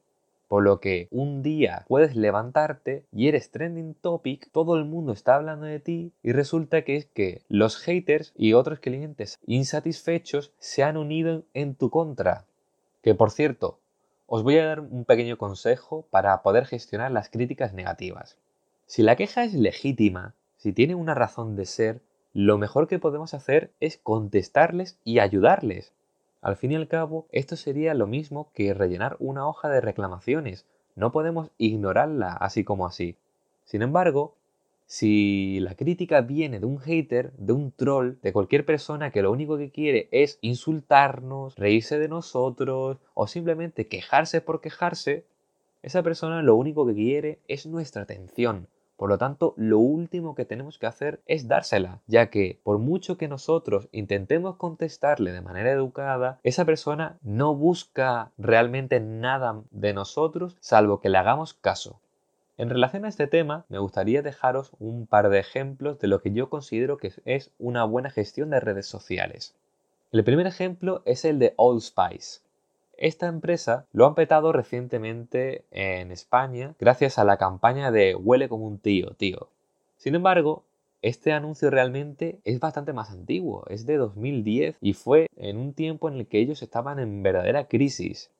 Por 0.48 0.62
lo 0.62 0.78
que 0.78 1.08
un 1.10 1.42
día 1.42 1.84
puedes 1.88 2.14
levantarte 2.14 3.04
y 3.12 3.26
eres 3.26 3.50
trending 3.50 3.94
topic, 3.94 4.48
todo 4.52 4.76
el 4.76 4.84
mundo 4.84 5.12
está 5.12 5.34
hablando 5.34 5.66
de 5.66 5.80
ti 5.80 6.12
y 6.22 6.32
resulta 6.32 6.82
que 6.82 6.96
es 6.96 7.06
que 7.06 7.42
los 7.48 7.78
haters 7.78 8.32
y 8.36 8.52
otros 8.52 8.78
clientes 8.78 9.40
insatisfechos 9.46 10.52
se 10.58 10.84
han 10.84 10.96
unido 10.96 11.42
en 11.52 11.74
tu 11.74 11.90
contra. 11.90 12.44
Que 13.02 13.14
por 13.14 13.32
cierto, 13.32 13.80
os 14.26 14.44
voy 14.44 14.58
a 14.58 14.66
dar 14.66 14.80
un 14.80 15.04
pequeño 15.04 15.36
consejo 15.36 16.06
para 16.10 16.42
poder 16.42 16.66
gestionar 16.66 17.10
las 17.10 17.28
críticas 17.28 17.72
negativas. 17.72 18.36
Si 18.86 19.02
la 19.02 19.16
queja 19.16 19.42
es 19.44 19.52
legítima, 19.54 20.34
si 20.56 20.72
tiene 20.72 20.94
una 20.94 21.14
razón 21.14 21.56
de 21.56 21.66
ser, 21.66 22.00
lo 22.32 22.58
mejor 22.58 22.86
que 22.86 22.98
podemos 22.98 23.34
hacer 23.34 23.72
es 23.80 23.98
contestarles 23.98 24.98
y 25.04 25.18
ayudarles. 25.18 25.92
Al 26.46 26.56
fin 26.56 26.70
y 26.70 26.76
al 26.76 26.86
cabo, 26.86 27.26
esto 27.32 27.56
sería 27.56 27.92
lo 27.92 28.06
mismo 28.06 28.50
que 28.54 28.72
rellenar 28.72 29.16
una 29.18 29.48
hoja 29.48 29.68
de 29.68 29.80
reclamaciones. 29.80 30.64
No 30.94 31.10
podemos 31.10 31.50
ignorarla 31.58 32.32
así 32.34 32.62
como 32.62 32.86
así. 32.86 33.16
Sin 33.64 33.82
embargo, 33.82 34.36
Si 34.86 35.58
la 35.60 35.74
crítica 35.74 36.20
viene 36.20 36.60
de 36.60 36.66
un 36.66 36.78
hater, 36.78 37.32
de 37.32 37.52
un 37.52 37.72
troll, 37.72 38.20
de 38.22 38.32
cualquier 38.32 38.64
persona 38.64 39.10
que 39.10 39.22
lo 39.22 39.32
único 39.32 39.58
que 39.58 39.70
quiere 39.72 40.08
es 40.12 40.38
insultarnos, 40.40 41.56
reírse 41.56 41.98
de 41.98 42.08
nosotros 42.08 42.98
o 43.14 43.26
simplemente 43.26 43.88
quejarse 43.88 44.40
por 44.40 44.60
quejarse, 44.60 45.24
esa 45.82 46.02
persona 46.04 46.42
lo 46.42 46.54
único 46.54 46.86
que 46.86 46.94
quiere 46.94 47.40
es 47.48 47.66
nuestra 47.66 48.02
atención. 48.02 48.68
Por 48.96 49.10
lo 49.10 49.18
tanto, 49.18 49.52
lo 49.56 49.78
último 49.78 50.34
que 50.34 50.46
tenemos 50.46 50.78
que 50.78 50.86
hacer 50.86 51.20
es 51.26 51.48
dársela, 51.48 52.00
ya 52.06 52.30
que 52.30 52.58
por 52.62 52.78
mucho 52.78 53.18
que 53.18 53.28
nosotros 53.28 53.88
intentemos 53.92 54.56
contestarle 54.56 55.32
de 55.32 55.42
manera 55.42 55.70
educada, 55.70 56.40
esa 56.42 56.64
persona 56.64 57.18
no 57.22 57.54
busca 57.54 58.30
realmente 58.38 59.00
nada 59.00 59.62
de 59.70 59.92
nosotros 59.92 60.56
salvo 60.60 61.00
que 61.00 61.10
le 61.10 61.18
hagamos 61.18 61.52
caso. 61.52 62.00
En 62.58 62.70
relación 62.70 63.04
a 63.04 63.08
este 63.08 63.26
tema, 63.26 63.66
me 63.68 63.78
gustaría 63.78 64.22
dejaros 64.22 64.72
un 64.78 65.06
par 65.06 65.28
de 65.28 65.40
ejemplos 65.40 65.98
de 65.98 66.08
lo 66.08 66.22
que 66.22 66.32
yo 66.32 66.48
considero 66.48 66.96
que 66.96 67.12
es 67.26 67.50
una 67.58 67.84
buena 67.84 68.08
gestión 68.08 68.48
de 68.48 68.60
redes 68.60 68.86
sociales. 68.86 69.54
El 70.10 70.24
primer 70.24 70.46
ejemplo 70.46 71.02
es 71.04 71.26
el 71.26 71.38
de 71.38 71.52
Old 71.56 71.82
Spice. 71.82 72.40
Esta 72.98 73.26
empresa 73.26 73.86
lo 73.92 74.06
han 74.06 74.14
petado 74.14 74.52
recientemente 74.52 75.64
en 75.70 76.10
España 76.10 76.74
gracias 76.78 77.18
a 77.18 77.24
la 77.24 77.36
campaña 77.36 77.90
de 77.90 78.14
Huele 78.14 78.48
como 78.48 78.66
un 78.66 78.78
tío, 78.78 79.10
tío. 79.18 79.50
Sin 79.98 80.14
embargo, 80.14 80.64
este 81.02 81.32
anuncio 81.32 81.68
realmente 81.68 82.40
es 82.44 82.58
bastante 82.58 82.94
más 82.94 83.10
antiguo, 83.10 83.64
es 83.68 83.84
de 83.84 83.98
2010 83.98 84.78
y 84.80 84.94
fue 84.94 85.26
en 85.36 85.58
un 85.58 85.74
tiempo 85.74 86.08
en 86.08 86.16
el 86.16 86.26
que 86.26 86.38
ellos 86.38 86.62
estaban 86.62 86.98
en 86.98 87.22
verdadera 87.22 87.68
crisis. 87.68 88.30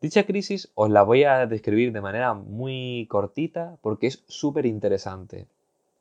Dicha 0.00 0.24
crisis 0.24 0.70
os 0.74 0.88
la 0.88 1.02
voy 1.02 1.24
a 1.24 1.46
describir 1.46 1.92
de 1.92 2.00
manera 2.00 2.32
muy 2.32 3.06
cortita 3.10 3.76
porque 3.82 4.06
es 4.06 4.24
súper 4.28 4.64
interesante. 4.64 5.46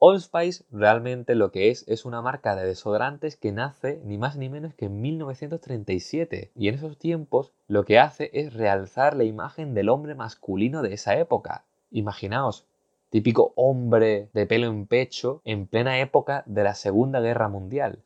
Old 0.07 0.23
realmente 0.71 1.33
lo 1.33 1.51
que 1.51 1.71
es 1.71 1.83
es 1.87 2.05
una 2.05 2.21
marca 2.21 2.55
de 2.55 2.67
desodorantes 2.67 3.37
que 3.37 3.51
nace 3.51 3.99
ni 4.05 4.19
más 4.19 4.37
ni 4.37 4.49
menos 4.49 4.75
que 4.75 4.85
en 4.85 5.01
1937 5.01 6.51
y 6.55 6.67
en 6.67 6.75
esos 6.75 6.99
tiempos 6.99 7.53
lo 7.67 7.85
que 7.85 7.97
hace 7.97 8.29
es 8.33 8.53
realzar 8.53 9.15
la 9.15 9.23
imagen 9.23 9.73
del 9.73 9.89
hombre 9.89 10.13
masculino 10.13 10.83
de 10.83 10.93
esa 10.93 11.17
época. 11.17 11.65
Imaginaos, 11.89 12.67
típico 13.09 13.53
hombre 13.55 14.29
de 14.33 14.45
pelo 14.45 14.67
en 14.67 14.85
pecho 14.85 15.41
en 15.43 15.65
plena 15.65 15.99
época 15.99 16.43
de 16.45 16.63
la 16.63 16.75
Segunda 16.75 17.19
Guerra 17.19 17.49
Mundial. 17.49 17.97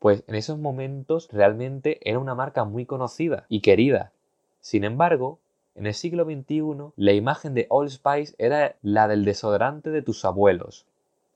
Pues 0.00 0.24
en 0.26 0.34
esos 0.34 0.58
momentos 0.58 1.28
realmente 1.32 1.98
era 2.02 2.18
una 2.18 2.34
marca 2.34 2.64
muy 2.64 2.84
conocida 2.84 3.46
y 3.48 3.62
querida 3.62 4.12
sin 4.60 4.84
embargo, 4.84 5.38
en 5.74 5.86
el 5.86 5.94
siglo 5.94 6.24
XXI, 6.24 6.92
la 6.96 7.12
imagen 7.12 7.54
de 7.54 7.66
Old 7.70 7.90
Spice 7.90 8.34
era 8.36 8.76
la 8.82 9.08
del 9.08 9.24
desodorante 9.24 9.90
de 9.90 10.02
tus 10.02 10.24
abuelos. 10.24 10.84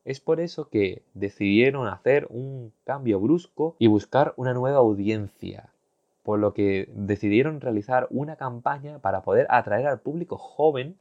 Es 0.04 0.18
por 0.18 0.40
eso 0.40 0.68
que 0.68 1.02
decidieron 1.14 1.86
hacer 1.86 2.26
un 2.30 2.72
cambio 2.84 3.20
brusco 3.20 3.76
y 3.78 3.86
buscar 3.86 4.34
una 4.36 4.52
nueva 4.52 4.78
audiencia, 4.78 5.68
por 6.24 6.40
lo 6.40 6.54
que 6.54 6.88
decidieron 6.94 7.60
realizar 7.60 8.08
una 8.10 8.36
campaña 8.36 8.98
para 8.98 9.22
poder 9.22 9.46
atraer 9.48 9.86
al 9.86 10.00
público 10.00 10.38
joven. 10.38 10.96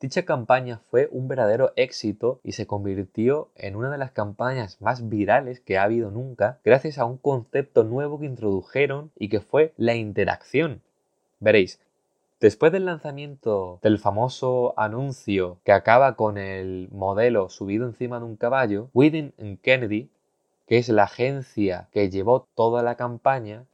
Dicha 0.00 0.24
campaña 0.24 0.80
fue 0.90 1.08
un 1.12 1.28
verdadero 1.28 1.72
éxito 1.76 2.40
y 2.42 2.52
se 2.52 2.66
convirtió 2.66 3.48
en 3.56 3.76
una 3.76 3.90
de 3.90 3.98
las 3.98 4.10
campañas 4.10 4.80
más 4.82 5.08
virales 5.08 5.60
que 5.60 5.78
ha 5.78 5.84
habido 5.84 6.10
nunca, 6.10 6.58
gracias 6.64 6.98
a 6.98 7.06
un 7.06 7.16
concepto 7.16 7.84
nuevo 7.84 8.18
que 8.18 8.26
introdujeron 8.26 9.12
y 9.16 9.28
que 9.28 9.40
fue 9.40 9.72
la 9.78 9.94
interacción. 9.94 10.82
Veréis, 11.40 11.80
después 12.42 12.72
del 12.72 12.86
lanzamiento 12.86 13.78
del 13.82 14.00
famoso 14.00 14.74
anuncio 14.76 15.60
que 15.64 15.70
acaba 15.70 16.16
con 16.16 16.38
el 16.38 16.88
modelo 16.90 17.48
subido 17.48 17.86
encima 17.86 18.18
de 18.18 18.24
un 18.24 18.36
caballo, 18.36 18.90
Within 18.92 19.32
Kennedy, 19.62 20.10
que 20.66 20.78
es 20.78 20.88
la 20.88 21.04
agencia 21.04 21.88
que 21.92 22.10
llevó 22.10 22.48
toda 22.56 22.82
la 22.82 22.96
campaña, 22.96 23.64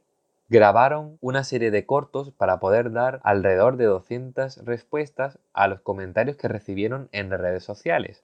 grabaron 0.49 1.17
una 1.19 1.43
serie 1.43 1.71
de 1.71 1.87
cortos 1.87 2.31
para 2.31 2.59
poder 2.59 2.91
dar 2.91 3.19
alrededor 3.23 3.75
de 3.75 3.85
200 3.85 4.63
respuestas 4.65 5.39
a 5.51 5.67
los 5.67 5.81
comentarios 5.81 6.37
que 6.37 6.47
recibieron 6.47 7.09
en 7.11 7.31
redes 7.31 7.63
sociales. 7.63 8.23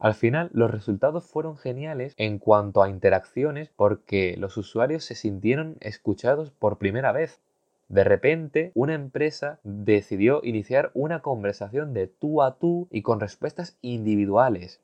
Al 0.00 0.14
final, 0.14 0.50
los 0.52 0.72
resultados 0.72 1.24
fueron 1.24 1.56
geniales 1.56 2.14
en 2.16 2.40
cuanto 2.40 2.82
a 2.82 2.88
interacciones 2.88 3.70
porque 3.76 4.34
los 4.38 4.56
usuarios 4.56 5.04
se 5.04 5.14
sintieron 5.14 5.76
escuchados 5.80 6.50
por 6.50 6.78
primera 6.78 7.12
vez. 7.12 7.38
De 7.88 8.02
repente, 8.02 8.72
una 8.74 8.94
empresa 8.94 9.60
decidió 9.62 10.40
iniciar 10.42 10.90
una 10.94 11.20
conversación 11.20 11.92
de 11.92 12.06
tú 12.06 12.42
a 12.42 12.56
tú 12.58 12.88
y 12.90 13.02
con 13.02 13.20
respuestas 13.20 13.76
individuales. 13.82 14.80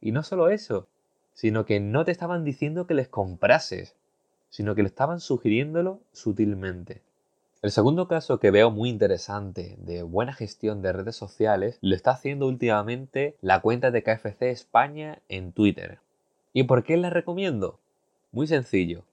Y 0.00 0.12
no 0.12 0.22
solo 0.22 0.48
eso, 0.48 0.86
sino 1.32 1.64
que 1.66 1.80
no 1.80 2.04
te 2.04 2.12
estaban 2.12 2.44
diciendo 2.44 2.86
que 2.86 2.94
les 2.94 3.08
comprases, 3.08 3.96
sino 4.50 4.74
que 4.74 4.82
le 4.82 4.88
estaban 4.88 5.18
sugiriéndolo 5.20 6.00
sutilmente. 6.12 7.02
El 7.60 7.70
segundo 7.70 8.06
caso 8.06 8.38
que 8.38 8.50
veo 8.50 8.70
muy 8.70 8.90
interesante 8.90 9.76
de 9.78 10.02
buena 10.02 10.34
gestión 10.34 10.82
de 10.82 10.92
redes 10.92 11.16
sociales 11.16 11.78
lo 11.80 11.96
está 11.96 12.12
haciendo 12.12 12.46
últimamente 12.46 13.36
la 13.40 13.62
cuenta 13.62 13.90
de 13.90 14.02
KFC 14.02 14.50
España 14.50 15.18
en 15.28 15.52
Twitter. 15.52 15.98
¿Y 16.52 16.64
por 16.64 16.84
qué 16.84 16.96
la 16.98 17.10
recomiendo? 17.10 17.80
Muy 18.32 18.46
sencillo 18.46 19.04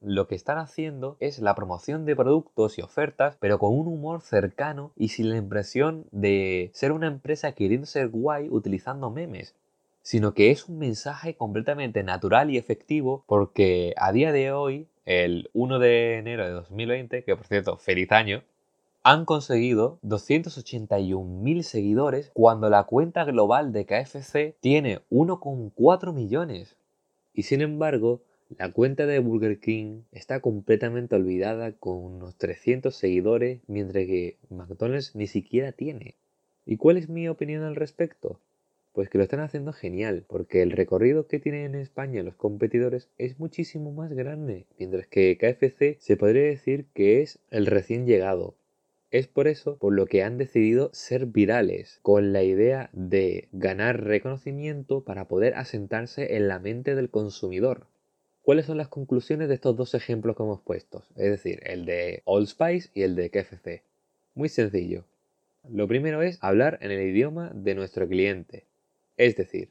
lo 0.00 0.26
que 0.26 0.34
están 0.34 0.58
haciendo 0.58 1.16
es 1.20 1.38
la 1.38 1.54
promoción 1.54 2.04
de 2.04 2.16
productos 2.16 2.78
y 2.78 2.82
ofertas, 2.82 3.36
pero 3.40 3.58
con 3.58 3.78
un 3.78 3.86
humor 3.86 4.22
cercano 4.22 4.92
y 4.96 5.08
sin 5.08 5.30
la 5.30 5.36
impresión 5.36 6.06
de 6.10 6.70
ser 6.74 6.92
una 6.92 7.06
empresa 7.06 7.52
queriendo 7.52 7.86
ser 7.86 8.08
guay 8.08 8.48
utilizando 8.50 9.10
memes 9.10 9.54
sino 10.02 10.34
que 10.34 10.50
es 10.50 10.68
un 10.68 10.78
mensaje 10.78 11.34
completamente 11.36 12.02
natural 12.02 12.50
y 12.50 12.58
efectivo 12.58 13.24
porque 13.26 13.94
a 13.96 14.12
día 14.12 14.32
de 14.32 14.52
hoy, 14.52 14.88
el 15.04 15.50
1 15.52 15.78
de 15.78 16.18
enero 16.18 16.44
de 16.44 16.52
2020, 16.52 17.24
que 17.24 17.36
por 17.36 17.46
cierto, 17.46 17.76
feliz 17.76 18.10
año, 18.12 18.42
han 19.02 19.24
conseguido 19.24 19.98
281.000 20.02 21.62
seguidores 21.62 22.30
cuando 22.34 22.68
la 22.68 22.84
cuenta 22.84 23.24
global 23.24 23.72
de 23.72 23.86
KFC 23.86 24.56
tiene 24.60 25.00
1,4 25.10 26.12
millones. 26.12 26.76
Y 27.32 27.44
sin 27.44 27.62
embargo, 27.62 28.20
la 28.58 28.72
cuenta 28.72 29.06
de 29.06 29.20
Burger 29.20 29.60
King 29.60 30.02
está 30.10 30.40
completamente 30.40 31.14
olvidada 31.14 31.72
con 31.72 31.98
unos 31.98 32.36
300 32.36 32.94
seguidores, 32.94 33.60
mientras 33.68 34.06
que 34.06 34.38
McDonald's 34.48 35.14
ni 35.14 35.28
siquiera 35.28 35.72
tiene. 35.72 36.16
¿Y 36.66 36.76
cuál 36.76 36.96
es 36.96 37.08
mi 37.08 37.28
opinión 37.28 37.62
al 37.62 37.76
respecto? 37.76 38.40
Pues 38.92 39.08
que 39.08 39.18
lo 39.18 39.24
están 39.24 39.40
haciendo 39.40 39.72
genial, 39.72 40.24
porque 40.26 40.62
el 40.62 40.72
recorrido 40.72 41.28
que 41.28 41.38
tienen 41.38 41.74
en 41.74 41.80
España 41.80 42.24
los 42.24 42.34
competidores 42.34 43.08
es 43.18 43.38
muchísimo 43.38 43.92
más 43.92 44.12
grande, 44.12 44.66
mientras 44.78 45.06
que 45.06 45.38
KFC 45.38 46.00
se 46.00 46.16
podría 46.16 46.42
decir 46.42 46.86
que 46.92 47.22
es 47.22 47.38
el 47.50 47.66
recién 47.66 48.04
llegado. 48.04 48.56
Es 49.12 49.28
por 49.28 49.46
eso 49.46 49.76
por 49.78 49.92
lo 49.92 50.06
que 50.06 50.24
han 50.24 50.38
decidido 50.38 50.90
ser 50.92 51.26
virales, 51.26 52.00
con 52.02 52.32
la 52.32 52.42
idea 52.42 52.90
de 52.92 53.48
ganar 53.52 54.02
reconocimiento 54.02 55.04
para 55.04 55.28
poder 55.28 55.54
asentarse 55.54 56.36
en 56.36 56.48
la 56.48 56.58
mente 56.58 56.96
del 56.96 57.10
consumidor. 57.10 57.86
¿Cuáles 58.50 58.66
son 58.66 58.78
las 58.78 58.88
conclusiones 58.88 59.46
de 59.46 59.54
estos 59.54 59.76
dos 59.76 59.94
ejemplos 59.94 60.34
que 60.34 60.42
hemos 60.42 60.60
puesto? 60.60 61.04
Es 61.14 61.30
decir, 61.30 61.60
el 61.66 61.86
de 61.86 62.22
Old 62.24 62.48
Spice 62.48 62.90
y 62.94 63.02
el 63.02 63.14
de 63.14 63.30
KFC. 63.30 63.84
Muy 64.34 64.48
sencillo. 64.48 65.04
Lo 65.70 65.86
primero 65.86 66.20
es 66.20 66.36
hablar 66.40 66.76
en 66.82 66.90
el 66.90 67.00
idioma 67.00 67.52
de 67.54 67.76
nuestro 67.76 68.08
cliente. 68.08 68.64
Es 69.16 69.36
decir, 69.36 69.68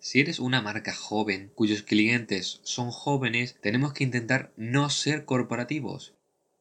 si 0.00 0.18
eres 0.18 0.40
una 0.40 0.60
marca 0.60 0.92
joven 0.92 1.52
cuyos 1.54 1.84
clientes 1.84 2.58
son 2.64 2.90
jóvenes, 2.90 3.58
tenemos 3.60 3.92
que 3.92 4.02
intentar 4.02 4.50
no 4.56 4.90
ser 4.90 5.24
corporativos. 5.24 6.12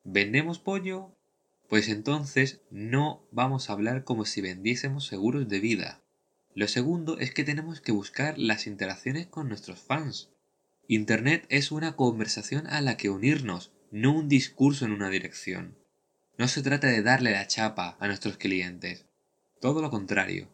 ¿Vendemos 0.03 0.59
pollo? 0.59 1.09
Pues 1.67 1.89
entonces 1.89 2.61
no 2.69 3.23
vamos 3.31 3.71
a 3.71 3.73
hablar 3.73 4.03
como 4.03 4.25
si 4.25 4.39
vendiésemos 4.39 5.07
seguros 5.07 5.49
de 5.49 5.59
vida. 5.59 5.99
Lo 6.53 6.67
segundo 6.67 7.17
es 7.17 7.33
que 7.33 7.43
tenemos 7.43 7.81
que 7.81 7.91
buscar 7.91 8.37
las 8.37 8.67
interacciones 8.67 9.25
con 9.25 9.49
nuestros 9.49 9.79
fans. 9.79 10.29
Internet 10.87 11.47
es 11.49 11.71
una 11.71 11.95
conversación 11.95 12.67
a 12.67 12.79
la 12.79 12.95
que 12.95 13.09
unirnos, 13.09 13.71
no 13.89 14.13
un 14.13 14.29
discurso 14.29 14.85
en 14.85 14.91
una 14.91 15.09
dirección. 15.09 15.75
No 16.37 16.47
se 16.47 16.61
trata 16.61 16.87
de 16.87 17.01
darle 17.01 17.31
la 17.31 17.47
chapa 17.47 17.97
a 17.99 18.07
nuestros 18.07 18.37
clientes. 18.37 19.05
Todo 19.59 19.81
lo 19.81 19.89
contrario. 19.89 20.47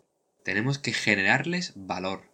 Tenemos 0.45 0.79
que 0.79 0.93
generarles 0.93 1.73
valor. 1.75 2.31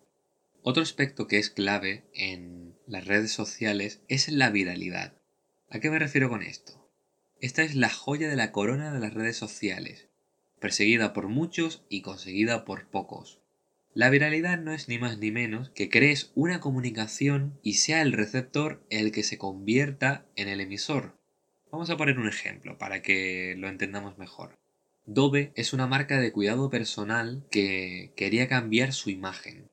Otro 0.62 0.84
aspecto 0.84 1.28
que 1.28 1.40
es 1.40 1.50
clave 1.50 2.06
en 2.14 2.76
las 2.86 3.06
redes 3.08 3.32
sociales 3.32 4.02
es 4.08 4.30
la 4.30 4.52
viralidad. 4.52 5.14
¿A 5.70 5.80
qué 5.80 5.90
me 5.90 5.98
refiero 5.98 6.30
con 6.30 6.44
esto? 6.44 6.92
Esta 7.40 7.64
es 7.64 7.74
la 7.74 7.90
joya 7.90 8.30
de 8.30 8.36
la 8.36 8.52
corona 8.52 8.94
de 8.94 9.00
las 9.00 9.14
redes 9.14 9.38
sociales, 9.38 10.08
perseguida 10.60 11.14
por 11.14 11.30
muchos 11.30 11.84
y 11.90 12.02
conseguida 12.02 12.64
por 12.64 12.90
pocos. 12.90 13.42
La 13.98 14.12
viralidad 14.12 14.60
no 14.60 14.74
es 14.74 14.90
ni 14.90 15.00
más 15.00 15.18
ni 15.18 15.32
menos 15.32 15.72
que 15.72 15.90
crees 15.90 16.32
una 16.36 16.60
comunicación 16.60 17.58
y 17.64 17.74
sea 17.74 18.04
el 18.04 18.12
receptor 18.12 18.86
el 18.92 19.12
que 19.12 19.24
se 19.24 19.40
convierta 19.40 20.24
en 20.36 20.50
el 20.50 20.62
emisor. 20.62 21.18
Vamos 21.72 21.90
a 21.90 21.98
poner 21.98 22.20
un 22.20 22.28
ejemplo 22.28 22.78
para 22.78 23.02
que 23.02 23.56
lo 23.58 23.68
entendamos 23.68 24.20
mejor. 24.20 24.60
Dove 25.08 25.52
es 25.56 25.74
una 25.74 25.88
marca 25.88 26.20
de 26.20 26.32
cuidado 26.32 26.70
personal 26.70 27.44
que 27.50 28.14
quería 28.16 28.48
cambiar 28.48 28.94
su 28.94 29.10
imagen. 29.10 29.68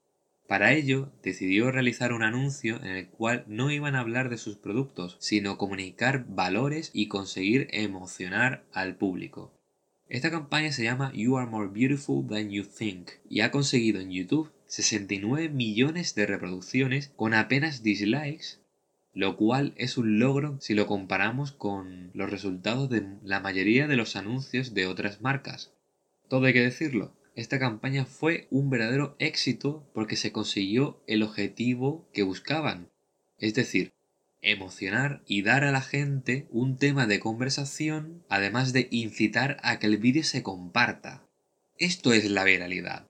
Para 0.49 0.73
ello, 0.73 1.12
decidió 1.23 1.71
realizar 1.71 2.14
un 2.14 2.23
anuncio 2.23 2.76
en 2.76 2.97
el 2.97 3.09
cual 3.11 3.45
no 3.47 3.71
iban 3.71 3.95
a 3.95 4.00
hablar 4.00 4.31
de 4.31 4.38
sus 4.38 4.57
productos, 4.57 5.19
sino 5.21 5.59
comunicar 5.59 6.25
valores 6.28 6.90
y 6.95 7.09
conseguir 7.09 7.69
emocionar 7.73 8.64
al 8.73 8.97
público. 8.97 9.52
Esta 10.11 10.30
campaña 10.30 10.70
se 10.70 10.84
llama 10.84 11.12
You 11.14 11.38
Are 11.38 11.50
More 11.50 11.68
Beautiful 11.68 12.26
Than 12.26 12.50
You 12.50 12.64
Think 12.64 13.11
y 13.28 13.40
ha 13.40 13.50
conseguido 13.50 14.00
en 14.00 14.11
YouTube 14.11 14.52
69 14.66 15.49
millones 15.49 16.14
de 16.14 16.26
reproducciones 16.26 17.08
con 17.16 17.32
apenas 17.32 17.82
dislikes, 17.82 18.58
lo 19.14 19.38
cual 19.38 19.73
es 19.78 19.96
un 19.96 20.18
logro 20.18 20.58
si 20.61 20.75
lo 20.75 20.87
comparamos 20.87 21.52
con 21.52 22.11
los 22.12 22.30
resultados 22.30 22.90
de 22.90 23.06
la 23.23 23.40
mayoría 23.40 23.88
de 23.88 23.96
los 23.96 24.14
anuncios 24.14 24.75
de 24.75 24.87
otras 24.87 25.23
marcas. 25.23 25.73
Todo 26.28 26.44
hay 26.44 26.52
que 26.52 26.61
decirlo, 26.61 27.16
esta 27.34 27.58
campaña 27.58 28.04
fue 28.04 28.46
un 28.50 28.68
verdadero 28.68 29.16
éxito 29.18 29.88
porque 29.94 30.16
se 30.16 30.32
consiguió 30.32 31.02
el 31.06 31.23
objetivo 31.23 32.06
que 32.12 32.25
buscaban, 32.25 32.90
es 33.38 33.54
decir, 33.54 33.93
emocionar 34.44 35.22
y 35.26 35.42
dar 35.42 35.64
a 35.64 35.72
la 35.72 35.80
gente 35.80 36.46
un 36.50 36.76
tema 36.76 37.06
de 37.06 37.20
conversación, 37.20 38.24
además 38.28 38.72
de 38.72 38.88
incitar 38.90 39.56
a 39.62 39.78
que 39.78 39.86
el 39.86 39.98
vídeo 39.98 40.22
se 40.22 40.42
comparta. 40.42 41.26
Esto 41.76 42.12
es 42.12 42.30
la 42.30 42.44
viralidad. 42.44 43.08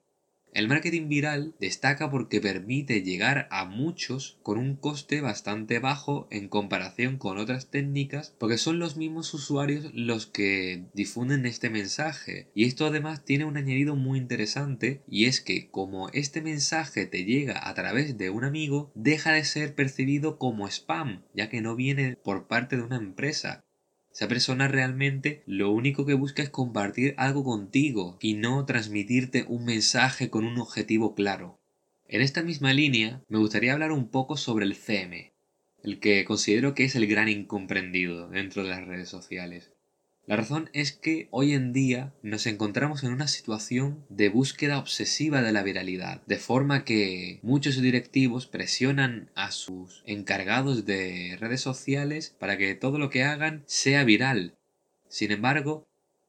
El 0.54 0.68
marketing 0.68 1.08
viral 1.08 1.52
destaca 1.58 2.12
porque 2.12 2.40
permite 2.40 3.02
llegar 3.02 3.48
a 3.50 3.64
muchos 3.64 4.38
con 4.44 4.56
un 4.56 4.76
coste 4.76 5.20
bastante 5.20 5.80
bajo 5.80 6.28
en 6.30 6.48
comparación 6.48 7.18
con 7.18 7.38
otras 7.38 7.72
técnicas 7.72 8.36
porque 8.38 8.56
son 8.56 8.78
los 8.78 8.96
mismos 8.96 9.34
usuarios 9.34 9.90
los 9.94 10.26
que 10.26 10.84
difunden 10.94 11.44
este 11.44 11.70
mensaje. 11.70 12.52
Y 12.54 12.66
esto 12.66 12.86
además 12.86 13.24
tiene 13.24 13.46
un 13.46 13.56
añadido 13.56 13.96
muy 13.96 14.16
interesante 14.16 15.02
y 15.08 15.24
es 15.24 15.40
que 15.40 15.70
como 15.70 16.08
este 16.10 16.40
mensaje 16.40 17.06
te 17.06 17.24
llega 17.24 17.68
a 17.68 17.74
través 17.74 18.16
de 18.16 18.30
un 18.30 18.44
amigo 18.44 18.92
deja 18.94 19.32
de 19.32 19.44
ser 19.44 19.74
percibido 19.74 20.38
como 20.38 20.68
spam 20.68 21.24
ya 21.34 21.48
que 21.48 21.62
no 21.62 21.74
viene 21.74 22.16
por 22.22 22.46
parte 22.46 22.76
de 22.76 22.82
una 22.82 22.96
empresa 22.96 23.63
esa 24.14 24.28
persona 24.28 24.68
realmente 24.68 25.42
lo 25.44 25.72
único 25.72 26.06
que 26.06 26.14
busca 26.14 26.40
es 26.40 26.48
compartir 26.48 27.14
algo 27.18 27.42
contigo 27.42 28.16
y 28.20 28.34
no 28.34 28.64
transmitirte 28.64 29.44
un 29.48 29.64
mensaje 29.64 30.30
con 30.30 30.44
un 30.44 30.58
objetivo 30.58 31.16
claro. 31.16 31.58
En 32.06 32.20
esta 32.20 32.44
misma 32.44 32.72
línea 32.72 33.24
me 33.28 33.38
gustaría 33.38 33.72
hablar 33.72 33.90
un 33.90 34.08
poco 34.08 34.36
sobre 34.36 34.66
el 34.66 34.76
CM, 34.76 35.32
el 35.82 35.98
que 35.98 36.24
considero 36.24 36.74
que 36.74 36.84
es 36.84 36.94
el 36.94 37.08
gran 37.08 37.28
incomprendido 37.28 38.28
dentro 38.28 38.62
de 38.62 38.70
las 38.70 38.86
redes 38.86 39.08
sociales. 39.08 39.73
La 40.26 40.36
razón 40.36 40.70
es 40.72 40.92
que 40.92 41.28
hoy 41.30 41.52
en 41.52 41.74
día 41.74 42.14
nos 42.22 42.46
encontramos 42.46 43.04
en 43.04 43.12
una 43.12 43.28
situación 43.28 44.06
de 44.08 44.30
búsqueda 44.30 44.78
obsesiva 44.78 45.42
de 45.42 45.52
la 45.52 45.62
viralidad, 45.62 46.22
de 46.26 46.38
forma 46.38 46.84
que 46.84 47.40
muchos 47.42 47.80
directivos 47.80 48.46
presionan 48.46 49.30
a 49.34 49.50
sus 49.50 50.02
encargados 50.06 50.86
de 50.86 51.36
redes 51.38 51.60
sociales 51.60 52.34
para 52.38 52.56
que 52.56 52.74
todo 52.74 52.98
lo 52.98 53.10
que 53.10 53.22
hagan 53.22 53.64
sea 53.66 54.02
viral. 54.04 54.56
Sin 55.08 55.30
embargo, 55.30 55.86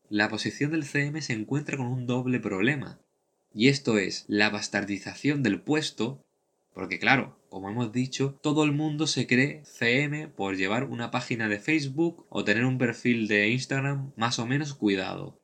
la 0.10 0.28
posición 0.28 0.72
del 0.72 0.84
CM 0.84 1.22
se 1.22 1.32
encuentra 1.32 1.78
con 1.78 1.88
un 1.88 2.06
doble 2.06 2.42
problema, 2.42 3.00
y 3.54 3.70
esto 3.70 3.98
es 3.98 4.26
la 4.28 4.50
bastardización 4.50 5.42
del 5.42 5.62
puesto 5.62 6.26
porque 6.76 7.00
claro, 7.00 7.40
como 7.56 7.70
hemos 7.70 7.94
dicho, 7.94 8.38
todo 8.42 8.66
el 8.66 8.74
mundo 8.74 9.08
se 9.08 9.28
cree 9.28 9.64
CM 9.64 10.28
por 10.28 10.58
llevar 10.58 10.84
una 10.84 11.10
página 11.10 11.48
de 11.48 11.58
Facebook 11.58 12.26
o 12.28 12.44
tener 12.44 12.66
un 12.66 12.78
perfil 12.78 13.30
de 13.30 13.48
Instagram 13.48 14.12
más 14.18 14.40
o 14.40 14.46
menos 14.46 14.74
cuidado. 14.74 15.40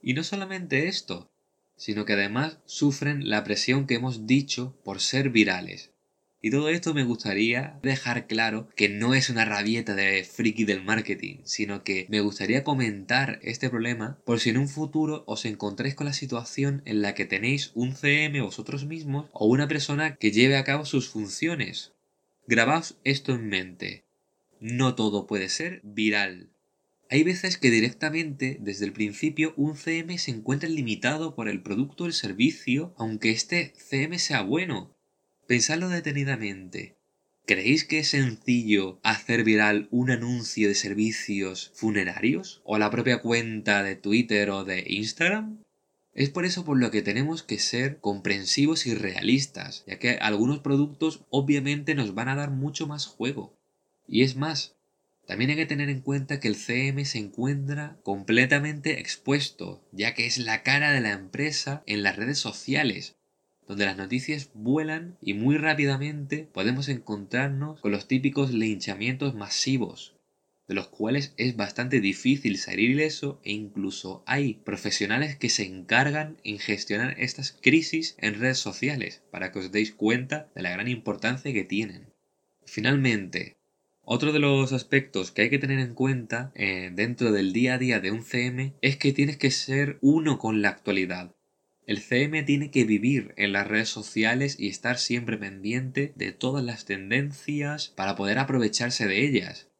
Y 0.00 0.14
no 0.14 0.22
solamente 0.22 0.86
esto, 0.86 1.28
sino 1.74 2.04
que 2.04 2.12
además 2.12 2.60
sufren 2.66 3.28
la 3.28 3.42
presión 3.42 3.88
que 3.88 3.96
hemos 3.96 4.28
dicho 4.28 4.78
por 4.84 5.00
ser 5.00 5.30
virales. 5.30 5.92
Y 6.46 6.50
todo 6.50 6.68
esto 6.68 6.94
me 6.94 7.02
gustaría 7.02 7.76
dejar 7.82 8.28
claro 8.28 8.68
que 8.76 8.88
no 8.88 9.14
es 9.14 9.30
una 9.30 9.44
rabieta 9.44 9.96
de 9.96 10.22
friki 10.22 10.62
del 10.62 10.84
marketing, 10.84 11.38
sino 11.42 11.82
que 11.82 12.06
me 12.08 12.20
gustaría 12.20 12.62
comentar 12.62 13.40
este 13.42 13.68
problema 13.68 14.20
por 14.24 14.38
si 14.38 14.50
en 14.50 14.58
un 14.58 14.68
futuro 14.68 15.24
os 15.26 15.44
encontréis 15.44 15.96
con 15.96 16.06
la 16.06 16.12
situación 16.12 16.82
en 16.84 17.02
la 17.02 17.16
que 17.16 17.24
tenéis 17.24 17.72
un 17.74 17.96
CM 17.96 18.40
vosotros 18.42 18.84
mismos 18.84 19.26
o 19.32 19.46
una 19.46 19.66
persona 19.66 20.14
que 20.14 20.30
lleve 20.30 20.56
a 20.56 20.62
cabo 20.62 20.84
sus 20.84 21.08
funciones. 21.08 21.94
Grabaos 22.46 22.96
esto 23.02 23.34
en 23.34 23.48
mente. 23.48 24.04
No 24.60 24.94
todo 24.94 25.26
puede 25.26 25.48
ser 25.48 25.80
viral. 25.82 26.50
Hay 27.10 27.24
veces 27.24 27.58
que 27.58 27.72
directamente, 27.72 28.58
desde 28.60 28.84
el 28.84 28.92
principio, 28.92 29.52
un 29.56 29.76
CM 29.76 30.16
se 30.18 30.30
encuentra 30.30 30.68
limitado 30.68 31.34
por 31.34 31.48
el 31.48 31.60
producto 31.60 32.04
o 32.04 32.06
el 32.06 32.12
servicio, 32.12 32.94
aunque 32.98 33.32
este 33.32 33.72
CM 33.76 34.20
sea 34.20 34.42
bueno, 34.42 34.95
Pensadlo 35.46 35.88
detenidamente. 35.88 36.96
¿Creéis 37.46 37.84
que 37.84 38.00
es 38.00 38.08
sencillo 38.08 38.98
hacer 39.04 39.44
viral 39.44 39.86
un 39.92 40.10
anuncio 40.10 40.66
de 40.66 40.74
servicios 40.74 41.70
funerarios? 41.76 42.62
¿O 42.64 42.78
la 42.78 42.90
propia 42.90 43.18
cuenta 43.18 43.84
de 43.84 43.94
Twitter 43.94 44.50
o 44.50 44.64
de 44.64 44.84
Instagram? 44.88 45.62
Es 46.14 46.30
por 46.30 46.46
eso 46.46 46.64
por 46.64 46.80
lo 46.80 46.90
que 46.90 47.02
tenemos 47.02 47.44
que 47.44 47.60
ser 47.60 48.00
comprensivos 48.00 48.86
y 48.86 48.96
realistas, 48.96 49.84
ya 49.86 50.00
que 50.00 50.16
algunos 50.16 50.58
productos 50.58 51.24
obviamente 51.30 51.94
nos 51.94 52.14
van 52.14 52.28
a 52.28 52.34
dar 52.34 52.50
mucho 52.50 52.88
más 52.88 53.06
juego. 53.06 53.56
Y 54.08 54.22
es 54.22 54.34
más, 54.34 54.74
también 55.26 55.50
hay 55.50 55.56
que 55.56 55.66
tener 55.66 55.90
en 55.90 56.00
cuenta 56.00 56.40
que 56.40 56.48
el 56.48 56.56
CM 56.56 57.04
se 57.04 57.18
encuentra 57.18 57.98
completamente 58.02 58.98
expuesto, 58.98 59.86
ya 59.92 60.14
que 60.14 60.26
es 60.26 60.38
la 60.38 60.64
cara 60.64 60.90
de 60.90 61.02
la 61.02 61.12
empresa 61.12 61.84
en 61.86 62.02
las 62.02 62.16
redes 62.16 62.38
sociales, 62.38 63.14
donde 63.66 63.84
las 63.86 63.96
noticias 63.96 64.50
vuelan 64.54 65.16
y 65.20 65.34
muy 65.34 65.56
rápidamente 65.56 66.48
podemos 66.52 66.88
encontrarnos 66.88 67.80
con 67.80 67.90
los 67.90 68.06
típicos 68.06 68.52
linchamientos 68.52 69.34
masivos, 69.34 70.14
de 70.68 70.74
los 70.74 70.88
cuales 70.88 71.34
es 71.36 71.56
bastante 71.56 72.00
difícil 72.00 72.58
salir 72.58 72.90
ileso 72.90 73.40
e 73.44 73.52
incluso 73.52 74.22
hay 74.26 74.54
profesionales 74.54 75.36
que 75.36 75.48
se 75.48 75.64
encargan 75.64 76.36
en 76.44 76.58
gestionar 76.58 77.14
estas 77.18 77.52
crisis 77.52 78.16
en 78.18 78.38
redes 78.40 78.58
sociales 78.58 79.22
para 79.30 79.52
que 79.52 79.60
os 79.60 79.72
deis 79.72 79.92
cuenta 79.92 80.48
de 80.54 80.62
la 80.62 80.70
gran 80.70 80.88
importancia 80.88 81.52
que 81.52 81.64
tienen. 81.64 82.12
Finalmente, 82.64 83.56
otro 84.02 84.32
de 84.32 84.38
los 84.38 84.72
aspectos 84.72 85.30
que 85.30 85.42
hay 85.42 85.50
que 85.50 85.58
tener 85.58 85.78
en 85.78 85.94
cuenta 85.94 86.52
eh, 86.54 86.90
dentro 86.92 87.32
del 87.32 87.52
día 87.52 87.74
a 87.74 87.78
día 87.78 88.00
de 88.00 88.12
un 88.12 88.22
CM 88.22 88.74
es 88.80 88.96
que 88.96 89.12
tienes 89.12 89.36
que 89.36 89.50
ser 89.50 89.98
uno 90.00 90.38
con 90.38 90.62
la 90.62 90.68
actualidad. 90.68 91.35
El 91.86 92.00
CM 92.00 92.42
tiene 92.42 92.72
que 92.72 92.84
vivir 92.84 93.32
en 93.36 93.52
las 93.52 93.68
redes 93.68 93.88
sociales 93.88 94.56
y 94.58 94.66
estar 94.66 94.98
siempre 94.98 95.38
pendiente 95.38 96.12
de 96.16 96.32
todas 96.32 96.64
las 96.64 96.84
tendencias 96.84 97.92
para 97.94 98.16
poder 98.16 98.38
aprovecharse 98.38 99.06
de 99.06 99.24
ellas. 99.24 99.70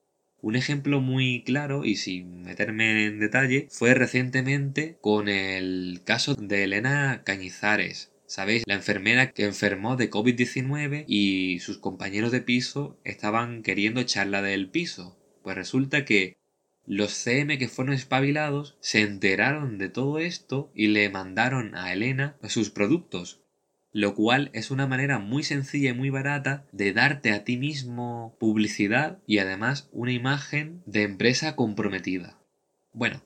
Un 0.40 0.54
ejemplo 0.54 1.00
muy 1.00 1.42
claro 1.42 1.84
y 1.84 1.96
sin 1.96 2.42
meterme 2.42 3.06
en 3.06 3.18
detalle 3.18 3.66
fue 3.70 3.92
recientemente 3.94 4.98
con 5.00 5.28
el 5.28 6.02
caso 6.04 6.36
de 6.36 6.62
Elena 6.62 7.22
Cañizares. 7.24 8.12
¿Sabéis? 8.26 8.62
La 8.66 8.74
enfermera 8.74 9.32
que 9.32 9.44
enfermó 9.44 9.96
de 9.96 10.08
COVID-19 10.08 11.06
y 11.08 11.58
sus 11.58 11.78
compañeros 11.78 12.30
de 12.30 12.40
piso 12.40 13.00
estaban 13.02 13.64
queriendo 13.64 14.00
echarla 14.00 14.42
del 14.42 14.70
piso. 14.70 15.18
Pues 15.42 15.56
resulta 15.56 16.04
que 16.04 16.36
los 16.86 17.12
CM 17.12 17.58
que 17.58 17.68
fueron 17.68 17.94
espabilados 17.94 18.76
se 18.80 19.02
enteraron 19.02 19.76
de 19.76 19.88
todo 19.88 20.18
esto 20.18 20.70
y 20.74 20.88
le 20.88 21.10
mandaron 21.10 21.74
a 21.74 21.92
Elena 21.92 22.36
sus 22.44 22.70
productos, 22.70 23.42
lo 23.92 24.14
cual 24.14 24.50
es 24.52 24.70
una 24.70 24.86
manera 24.86 25.18
muy 25.18 25.42
sencilla 25.42 25.90
y 25.90 25.94
muy 25.94 26.10
barata 26.10 26.66
de 26.72 26.92
darte 26.92 27.32
a 27.32 27.44
ti 27.44 27.56
mismo 27.56 28.36
publicidad 28.38 29.18
y 29.26 29.38
además 29.38 29.88
una 29.92 30.12
imagen 30.12 30.82
de 30.86 31.02
empresa 31.02 31.56
comprometida. 31.56 32.38
Bueno, 32.92 33.22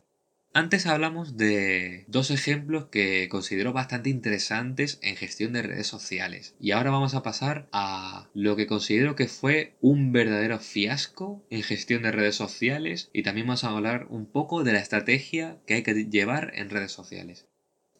antes 0.52 0.86
hablamos 0.86 1.36
de 1.36 2.04
dos 2.08 2.30
ejemplos 2.30 2.86
que 2.86 3.28
considero 3.28 3.72
bastante 3.72 4.10
interesantes 4.10 4.98
en 5.02 5.16
gestión 5.16 5.52
de 5.52 5.62
redes 5.62 5.86
sociales. 5.86 6.54
Y 6.60 6.72
ahora 6.72 6.90
vamos 6.90 7.14
a 7.14 7.22
pasar 7.22 7.68
a 7.72 8.28
lo 8.34 8.56
que 8.56 8.66
considero 8.66 9.14
que 9.16 9.28
fue 9.28 9.76
un 9.80 10.12
verdadero 10.12 10.58
fiasco 10.58 11.44
en 11.50 11.62
gestión 11.62 12.02
de 12.02 12.12
redes 12.12 12.34
sociales. 12.34 13.10
Y 13.12 13.22
también 13.22 13.46
vamos 13.46 13.64
a 13.64 13.70
hablar 13.70 14.06
un 14.10 14.26
poco 14.26 14.64
de 14.64 14.72
la 14.72 14.80
estrategia 14.80 15.58
que 15.66 15.74
hay 15.74 15.82
que 15.82 15.94
llevar 15.94 16.52
en 16.54 16.70
redes 16.70 16.92
sociales. 16.92 17.46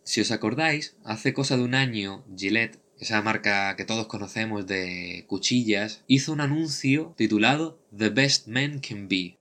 Si 0.03 0.21
os 0.21 0.31
acordáis, 0.31 0.97
hace 1.05 1.33
cosa 1.33 1.57
de 1.57 1.63
un 1.63 1.75
año 1.75 2.25
Gillette 2.37 2.81
esa 3.01 3.23
marca 3.23 3.75
que 3.77 3.87
todos 3.87 4.07
conocemos 4.07 4.67
de 4.67 5.25
cuchillas, 5.27 6.05
hizo 6.07 6.33
un 6.33 6.43
anuncio 6.43 7.15
titulado 7.17 7.83
The 7.97 8.11
Best 8.11 8.47
Men 8.47 8.81
Can 8.81 9.09
Be, 9.09 9.40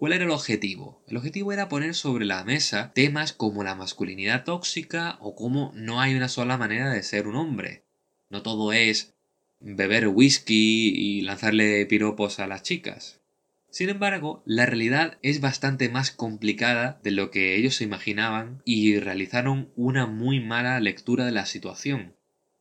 ¿Cuál 0.00 0.14
era 0.14 0.24
el 0.24 0.30
objetivo? 0.30 1.04
El 1.08 1.18
objetivo 1.18 1.52
era 1.52 1.68
poner 1.68 1.94
sobre 1.94 2.24
la 2.24 2.42
mesa 2.42 2.90
temas 2.94 3.34
como 3.34 3.64
la 3.64 3.74
masculinidad 3.74 4.44
tóxica 4.44 5.18
o 5.20 5.36
cómo 5.36 5.72
no 5.74 6.00
hay 6.00 6.14
una 6.14 6.30
sola 6.30 6.56
manera 6.56 6.88
de 6.88 7.02
ser 7.02 7.28
un 7.28 7.36
hombre. 7.36 7.84
No 8.30 8.40
todo 8.40 8.72
es 8.72 9.12
beber 9.60 10.08
whisky 10.08 10.88
y 10.88 11.20
lanzarle 11.20 11.84
piropos 11.84 12.40
a 12.40 12.46
las 12.46 12.62
chicas. 12.62 13.20
Sin 13.68 13.90
embargo, 13.90 14.42
la 14.46 14.64
realidad 14.64 15.18
es 15.20 15.42
bastante 15.42 15.90
más 15.90 16.12
complicada 16.12 16.98
de 17.04 17.10
lo 17.10 17.30
que 17.30 17.56
ellos 17.56 17.74
se 17.74 17.84
imaginaban 17.84 18.62
y 18.64 18.98
realizaron 18.98 19.70
una 19.76 20.06
muy 20.06 20.40
mala 20.40 20.80
lectura 20.80 21.26
de 21.26 21.32
la 21.32 21.44
situación. 21.44 22.16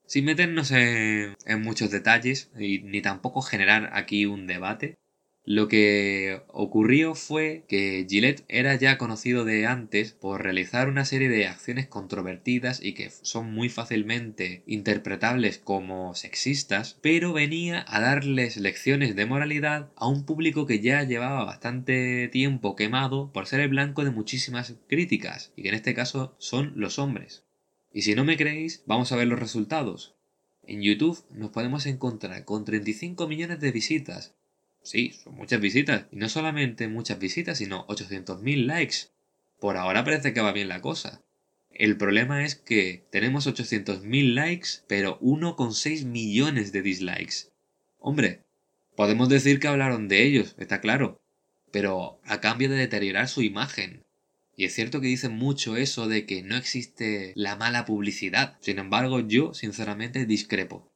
Sin 0.06 0.26
meternos 0.26 0.72
en, 0.72 1.38
en 1.46 1.62
muchos 1.62 1.90
detalles 1.90 2.52
y 2.60 2.80
ni 2.80 3.02
tampoco 3.02 3.42
generar 3.42 3.92
aquí 3.94 4.26
un 4.26 4.46
debate, 4.46 4.98
lo 5.46 5.68
que 5.68 6.44
ocurrió 6.50 7.16
fue 7.16 7.64
que 7.68 8.06
Gillette 8.08 8.44
era 8.50 8.76
ya 8.76 8.98
conocido 8.98 9.46
de 9.46 9.66
antes 9.66 10.12
por 10.12 10.44
realizar 10.44 10.90
una 10.90 11.06
serie 11.06 11.30
de 11.30 11.48
acciones 11.48 11.88
controvertidas 11.88 12.84
y 12.84 12.94
que 12.94 13.10
son 13.10 13.52
muy 13.52 13.70
fácilmente 13.70 14.64
interpretables 14.68 15.58
como 15.58 16.14
sexistas, 16.14 17.00
pero 17.02 17.34
venía 17.34 17.84
a 17.88 18.00
darles 18.00 18.58
lecciones 18.58 19.16
de 19.16 19.26
moralidad 19.26 19.92
a 19.96 20.08
un 20.08 20.26
público 20.26 20.68
que 20.68 20.82
ya 20.82 21.04
llevaba 21.04 21.46
bastante 21.46 22.28
tiempo 22.28 22.76
quemado 22.76 23.32
por 23.32 23.48
ser 23.48 23.62
el 23.62 23.70
blanco 23.70 24.04
de 24.04 24.12
muchísimas 24.12 24.76
críticas, 24.88 25.52
y 25.56 25.64
que 25.64 25.70
en 25.70 25.76
este 25.76 25.94
caso 25.96 26.36
son 26.38 26.74
los 26.76 27.00
hombres. 27.00 27.46
Y 27.92 28.04
si 28.04 28.14
no 28.14 28.24
me 28.24 28.38
creéis, 28.38 28.84
vamos 28.86 29.12
a 29.12 29.16
ver 29.16 29.28
los 29.28 29.40
resultados. 29.40 30.16
En 30.62 30.84
YouTube 30.84 31.24
nos 31.32 31.50
podemos 31.50 31.88
encontrar 31.88 32.46
con 32.46 32.66
35 32.66 33.28
millones 33.28 33.60
de 33.60 33.72
visitas, 33.72 34.36
Sí, 34.90 35.12
son 35.12 35.36
muchas 35.36 35.62
visitas. 35.62 36.08
Y 36.12 36.16
no 36.16 36.30
solamente 36.30 36.88
muchas 36.88 37.20
visitas, 37.20 37.60
sino 37.60 37.86
800.000 37.86 38.66
likes. 38.66 38.96
Por 39.60 39.78
ahora 39.78 40.04
parece 40.04 40.34
que 40.34 40.42
va 40.42 40.52
bien 40.52 40.68
la 40.68 40.82
cosa. 40.82 41.22
El 41.70 41.96
problema 41.96 42.44
es 42.44 42.56
que 42.56 43.06
tenemos 43.12 43.46
800.000 43.46 44.34
likes, 44.34 44.70
pero 44.88 45.20
1,6 45.20 46.06
millones 46.06 46.72
de 46.72 46.82
dislikes. 46.82 47.52
Hombre, 48.00 48.42
podemos 48.96 49.30
decir 49.30 49.60
que 49.60 49.68
hablaron 49.68 50.08
de 50.08 50.24
ellos, 50.24 50.56
está 50.58 50.82
claro, 50.82 51.22
pero 51.72 52.20
a 52.26 52.42
cambio 52.42 52.68
de 52.68 52.78
deteriorar 52.78 53.28
su 53.28 53.44
imagen. 53.44 54.02
Y 54.56 54.66
es 54.66 54.74
cierto 54.74 55.02
que 55.02 55.08
dicen 55.08 55.34
mucho 55.34 55.78
eso 55.78 56.08
de 56.08 56.26
que 56.26 56.42
no 56.42 56.58
existe 56.58 57.32
la 57.36 57.56
mala 57.56 57.86
publicidad. 57.86 58.58
Sin 58.60 58.80
embargo, 58.80 59.20
yo 59.20 59.54
sinceramente 59.54 60.26
discrepo. 60.26 60.92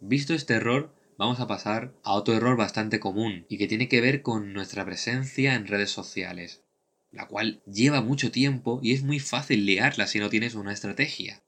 Visto 0.00 0.34
este 0.34 0.54
error, 0.54 0.95
vamos 1.18 1.40
a 1.40 1.46
pasar 1.46 1.94
a 2.02 2.12
otro 2.12 2.34
error 2.34 2.56
bastante 2.56 3.00
común 3.00 3.46
y 3.48 3.58
que 3.58 3.66
tiene 3.66 3.88
que 3.88 4.00
ver 4.00 4.22
con 4.22 4.52
nuestra 4.52 4.84
presencia 4.84 5.54
en 5.54 5.66
redes 5.66 5.90
sociales, 5.90 6.62
la 7.10 7.26
cual 7.26 7.62
lleva 7.66 8.02
mucho 8.02 8.30
tiempo 8.30 8.80
y 8.82 8.92
es 8.92 9.02
muy 9.02 9.18
fácil 9.18 9.64
liarla 9.66 10.06
si 10.06 10.18
no 10.18 10.28
tienes 10.28 10.54
una 10.54 10.72
estrategia. 10.72 11.42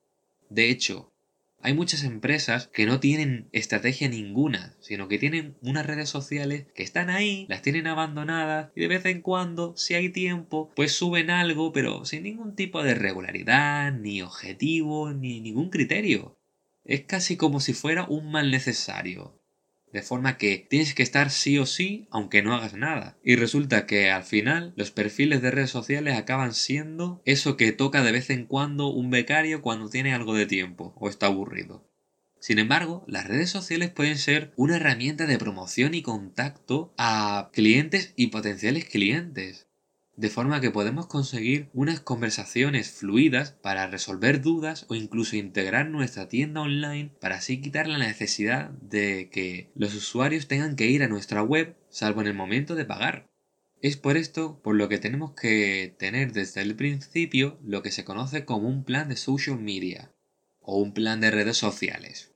De 0.48 0.70
hecho, 0.70 1.12
hay 1.60 1.74
muchas 1.74 2.04
empresas 2.04 2.68
que 2.68 2.86
no 2.86 3.00
tienen 3.00 3.48
estrategia 3.52 4.08
ninguna, 4.08 4.76
sino 4.80 5.08
que 5.08 5.18
tienen 5.18 5.56
unas 5.60 5.86
redes 5.86 6.08
sociales 6.08 6.66
que 6.74 6.84
están 6.84 7.10
ahí, 7.10 7.46
las 7.48 7.62
tienen 7.62 7.88
abandonadas 7.88 8.70
y 8.76 8.82
de 8.82 8.88
vez 8.88 9.04
en 9.06 9.22
cuando, 9.22 9.76
si 9.76 9.94
hay 9.94 10.08
tiempo, 10.10 10.70
pues 10.76 10.92
suben 10.92 11.30
algo, 11.30 11.72
pero 11.72 12.04
sin 12.04 12.22
ningún 12.22 12.54
tipo 12.54 12.82
de 12.84 12.94
regularidad, 12.94 13.92
ni 13.92 14.22
objetivo, 14.22 15.12
ni 15.12 15.40
ningún 15.40 15.68
criterio. 15.68 16.38
Es 16.84 17.02
casi 17.02 17.36
como 17.36 17.58
si 17.60 17.74
fuera 17.74 18.04
un 18.04 18.30
mal 18.30 18.52
necesario. 18.52 19.38
De 19.92 20.02
forma 20.02 20.36
que 20.36 20.66
tienes 20.68 20.94
que 20.94 21.02
estar 21.02 21.30
sí 21.30 21.58
o 21.58 21.66
sí 21.66 22.06
aunque 22.10 22.42
no 22.42 22.54
hagas 22.54 22.74
nada. 22.74 23.16
Y 23.22 23.36
resulta 23.36 23.86
que 23.86 24.10
al 24.10 24.24
final 24.24 24.72
los 24.76 24.90
perfiles 24.90 25.40
de 25.40 25.50
redes 25.50 25.70
sociales 25.70 26.16
acaban 26.16 26.54
siendo 26.54 27.22
eso 27.24 27.56
que 27.56 27.72
toca 27.72 28.02
de 28.02 28.12
vez 28.12 28.30
en 28.30 28.44
cuando 28.46 28.88
un 28.88 29.10
becario 29.10 29.62
cuando 29.62 29.88
tiene 29.88 30.12
algo 30.12 30.34
de 30.34 30.46
tiempo 30.46 30.94
o 30.98 31.08
está 31.08 31.26
aburrido. 31.26 31.88
Sin 32.40 32.58
embargo, 32.58 33.04
las 33.08 33.26
redes 33.26 33.50
sociales 33.50 33.90
pueden 33.90 34.16
ser 34.16 34.52
una 34.56 34.76
herramienta 34.76 35.26
de 35.26 35.38
promoción 35.38 35.94
y 35.94 36.02
contacto 36.02 36.94
a 36.96 37.50
clientes 37.52 38.12
y 38.16 38.28
potenciales 38.28 38.84
clientes 38.84 39.67
de 40.18 40.30
forma 40.30 40.60
que 40.60 40.72
podemos 40.72 41.06
conseguir 41.06 41.70
unas 41.72 42.00
conversaciones 42.00 42.90
fluidas 42.90 43.52
para 43.52 43.86
resolver 43.86 44.42
dudas 44.42 44.84
o 44.88 44.96
incluso 44.96 45.36
integrar 45.36 45.88
nuestra 45.90 46.28
tienda 46.28 46.60
online 46.60 47.12
para 47.20 47.36
así 47.36 47.60
quitar 47.60 47.86
la 47.86 47.98
necesidad 47.98 48.70
de 48.70 49.30
que 49.30 49.70
los 49.76 49.94
usuarios 49.94 50.48
tengan 50.48 50.74
que 50.74 50.88
ir 50.88 51.04
a 51.04 51.08
nuestra 51.08 51.44
web 51.44 51.76
salvo 51.88 52.20
en 52.20 52.26
el 52.26 52.34
momento 52.34 52.74
de 52.74 52.84
pagar. 52.84 53.30
Es 53.80 53.96
por 53.96 54.16
esto 54.16 54.60
por 54.60 54.74
lo 54.74 54.88
que 54.88 54.98
tenemos 54.98 55.34
que 55.34 55.94
tener 56.00 56.32
desde 56.32 56.62
el 56.62 56.74
principio 56.74 57.60
lo 57.62 57.82
que 57.82 57.92
se 57.92 58.04
conoce 58.04 58.44
como 58.44 58.68
un 58.68 58.82
plan 58.82 59.08
de 59.08 59.14
social 59.14 59.60
media 59.60 60.12
o 60.58 60.78
un 60.78 60.94
plan 60.94 61.20
de 61.20 61.30
redes 61.30 61.58
sociales. 61.58 62.34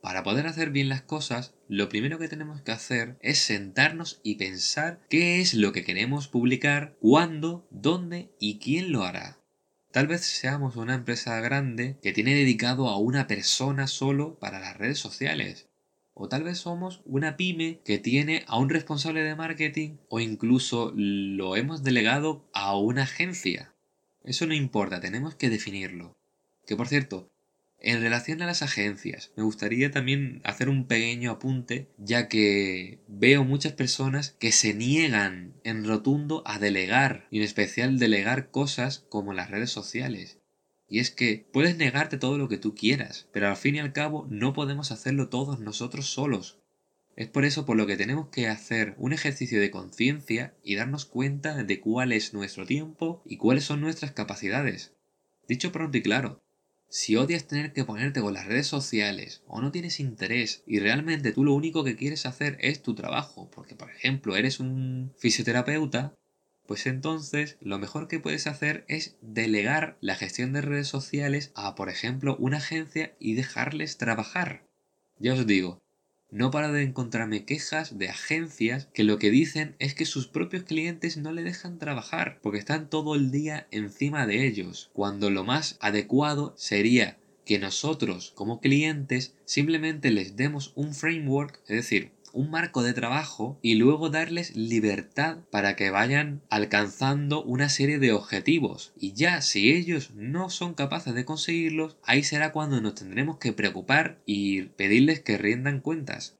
Para 0.00 0.22
poder 0.22 0.46
hacer 0.46 0.70
bien 0.70 0.88
las 0.88 1.02
cosas, 1.02 1.54
lo 1.68 1.90
primero 1.90 2.18
que 2.18 2.28
tenemos 2.28 2.62
que 2.62 2.72
hacer 2.72 3.18
es 3.20 3.38
sentarnos 3.38 4.20
y 4.22 4.36
pensar 4.36 5.00
qué 5.10 5.40
es 5.40 5.52
lo 5.52 5.72
que 5.72 5.84
queremos 5.84 6.26
publicar, 6.26 6.96
cuándo, 7.00 7.66
dónde 7.70 8.30
y 8.38 8.58
quién 8.58 8.92
lo 8.92 9.04
hará. 9.04 9.38
Tal 9.92 10.06
vez 10.06 10.22
seamos 10.22 10.76
una 10.76 10.94
empresa 10.94 11.38
grande 11.40 11.98
que 12.00 12.12
tiene 12.12 12.34
dedicado 12.34 12.88
a 12.88 12.96
una 12.96 13.26
persona 13.26 13.88
solo 13.88 14.38
para 14.38 14.60
las 14.60 14.76
redes 14.78 14.98
sociales. 14.98 15.68
O 16.14 16.28
tal 16.28 16.44
vez 16.44 16.58
somos 16.58 17.02
una 17.04 17.36
pyme 17.36 17.80
que 17.84 17.98
tiene 17.98 18.44
a 18.46 18.58
un 18.58 18.70
responsable 18.70 19.22
de 19.22 19.34
marketing 19.34 19.96
o 20.08 20.20
incluso 20.20 20.92
lo 20.94 21.56
hemos 21.56 21.82
delegado 21.82 22.48
a 22.54 22.76
una 22.78 23.02
agencia. 23.02 23.74
Eso 24.22 24.46
no 24.46 24.54
importa, 24.54 25.00
tenemos 25.00 25.34
que 25.34 25.50
definirlo. 25.50 26.16
Que 26.66 26.76
por 26.76 26.88
cierto, 26.88 27.30
en 27.82 28.02
relación 28.02 28.42
a 28.42 28.46
las 28.46 28.62
agencias, 28.62 29.32
me 29.36 29.42
gustaría 29.42 29.90
también 29.90 30.42
hacer 30.44 30.68
un 30.68 30.86
pequeño 30.86 31.30
apunte, 31.30 31.88
ya 31.96 32.28
que 32.28 33.00
veo 33.08 33.42
muchas 33.42 33.72
personas 33.72 34.36
que 34.38 34.52
se 34.52 34.74
niegan 34.74 35.54
en 35.64 35.86
rotundo 35.86 36.42
a 36.44 36.58
delegar, 36.58 37.26
y 37.30 37.38
en 37.38 37.44
especial 37.44 37.98
delegar 37.98 38.50
cosas 38.50 39.06
como 39.08 39.32
las 39.32 39.50
redes 39.50 39.70
sociales. 39.70 40.38
Y 40.88 40.98
es 40.98 41.10
que 41.10 41.46
puedes 41.52 41.76
negarte 41.78 42.18
todo 42.18 42.36
lo 42.36 42.48
que 42.48 42.58
tú 42.58 42.74
quieras, 42.74 43.28
pero 43.32 43.48
al 43.48 43.56
fin 43.56 43.76
y 43.76 43.78
al 43.78 43.92
cabo 43.92 44.26
no 44.28 44.52
podemos 44.52 44.90
hacerlo 44.90 45.28
todos 45.28 45.58
nosotros 45.60 46.06
solos. 46.06 46.58
Es 47.16 47.28
por 47.28 47.44
eso 47.44 47.64
por 47.64 47.76
lo 47.76 47.86
que 47.86 47.96
tenemos 47.96 48.28
que 48.28 48.48
hacer 48.48 48.94
un 48.98 49.12
ejercicio 49.12 49.60
de 49.60 49.70
conciencia 49.70 50.54
y 50.62 50.74
darnos 50.74 51.06
cuenta 51.06 51.62
de 51.62 51.80
cuál 51.80 52.12
es 52.12 52.34
nuestro 52.34 52.66
tiempo 52.66 53.22
y 53.24 53.36
cuáles 53.36 53.64
son 53.64 53.80
nuestras 53.80 54.12
capacidades. 54.12 54.94
Dicho 55.48 55.72
pronto 55.72 55.96
y 55.98 56.02
claro, 56.02 56.42
si 56.90 57.14
odias 57.14 57.46
tener 57.46 57.72
que 57.72 57.84
ponerte 57.84 58.20
con 58.20 58.34
las 58.34 58.46
redes 58.46 58.66
sociales 58.66 59.42
o 59.46 59.60
no 59.60 59.70
tienes 59.70 60.00
interés 60.00 60.64
y 60.66 60.80
realmente 60.80 61.30
tú 61.30 61.44
lo 61.44 61.54
único 61.54 61.84
que 61.84 61.94
quieres 61.94 62.26
hacer 62.26 62.58
es 62.60 62.82
tu 62.82 62.96
trabajo, 62.96 63.48
porque 63.54 63.76
por 63.76 63.90
ejemplo 63.90 64.34
eres 64.36 64.58
un 64.58 65.12
fisioterapeuta, 65.16 66.14
pues 66.66 66.86
entonces 66.86 67.56
lo 67.60 67.78
mejor 67.78 68.08
que 68.08 68.18
puedes 68.18 68.48
hacer 68.48 68.84
es 68.88 69.16
delegar 69.20 69.98
la 70.00 70.16
gestión 70.16 70.52
de 70.52 70.62
redes 70.62 70.88
sociales 70.88 71.52
a, 71.54 71.76
por 71.76 71.88
ejemplo, 71.88 72.36
una 72.38 72.58
agencia 72.58 73.14
y 73.20 73.34
dejarles 73.34 73.96
trabajar. 73.96 74.66
Ya 75.20 75.34
os 75.34 75.46
digo, 75.46 75.80
no 76.30 76.50
paro 76.50 76.72
de 76.72 76.82
encontrarme 76.82 77.44
quejas 77.44 77.98
de 77.98 78.08
agencias 78.08 78.88
que 78.92 79.04
lo 79.04 79.18
que 79.18 79.30
dicen 79.30 79.74
es 79.78 79.94
que 79.94 80.04
sus 80.04 80.26
propios 80.26 80.64
clientes 80.64 81.16
no 81.16 81.32
le 81.32 81.42
dejan 81.42 81.78
trabajar 81.78 82.38
porque 82.42 82.58
están 82.58 82.88
todo 82.88 83.14
el 83.14 83.30
día 83.30 83.66
encima 83.70 84.26
de 84.26 84.46
ellos, 84.46 84.90
cuando 84.92 85.30
lo 85.30 85.44
más 85.44 85.76
adecuado 85.80 86.54
sería 86.56 87.18
que 87.44 87.58
nosotros 87.58 88.32
como 88.36 88.60
clientes 88.60 89.34
simplemente 89.44 90.10
les 90.10 90.36
demos 90.36 90.72
un 90.76 90.94
framework, 90.94 91.60
es 91.66 91.76
decir, 91.76 92.12
un 92.32 92.50
marco 92.50 92.82
de 92.82 92.92
trabajo 92.92 93.58
y 93.62 93.74
luego 93.74 94.10
darles 94.10 94.54
libertad 94.56 95.38
para 95.50 95.76
que 95.76 95.90
vayan 95.90 96.42
alcanzando 96.50 97.42
una 97.42 97.68
serie 97.68 97.98
de 97.98 98.12
objetivos. 98.12 98.92
Y 98.96 99.12
ya 99.12 99.40
si 99.40 99.72
ellos 99.72 100.12
no 100.14 100.50
son 100.50 100.74
capaces 100.74 101.14
de 101.14 101.24
conseguirlos, 101.24 101.96
ahí 102.02 102.22
será 102.22 102.52
cuando 102.52 102.80
nos 102.80 102.94
tendremos 102.94 103.38
que 103.38 103.52
preocupar 103.52 104.20
y 104.26 104.62
pedirles 104.62 105.20
que 105.20 105.38
rindan 105.38 105.80
cuentas. 105.80 106.36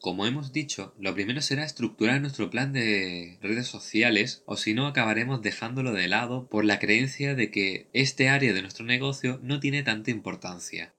Como 0.00 0.24
hemos 0.24 0.52
dicho, 0.54 0.94
lo 0.98 1.12
primero 1.14 1.42
será 1.42 1.62
estructurar 1.62 2.22
nuestro 2.22 2.48
plan 2.48 2.72
de 2.72 3.38
redes 3.42 3.66
sociales 3.66 4.42
o 4.46 4.56
si 4.56 4.72
no 4.72 4.86
acabaremos 4.86 5.42
dejándolo 5.42 5.92
de 5.92 6.08
lado 6.08 6.48
por 6.48 6.64
la 6.64 6.78
creencia 6.78 7.34
de 7.34 7.50
que 7.50 7.90
este 7.92 8.30
área 8.30 8.54
de 8.54 8.62
nuestro 8.62 8.86
negocio 8.86 9.38
no 9.42 9.60
tiene 9.60 9.82
tanta 9.82 10.10
importancia. 10.10 10.94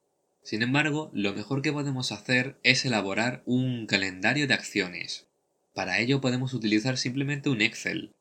Sin 0.51 0.63
embargo, 0.63 1.11
lo 1.13 1.33
mejor 1.33 1.61
que 1.61 1.71
podemos 1.71 2.11
hacer 2.11 2.59
es 2.63 2.83
elaborar 2.83 3.41
un 3.45 3.85
calendario 3.87 4.47
de 4.47 4.53
acciones. 4.53 5.29
Para 5.73 5.99
ello 5.99 6.19
podemos 6.19 6.53
utilizar 6.53 6.97
simplemente 6.97 7.49
un 7.49 7.61
Excel. 7.61 8.11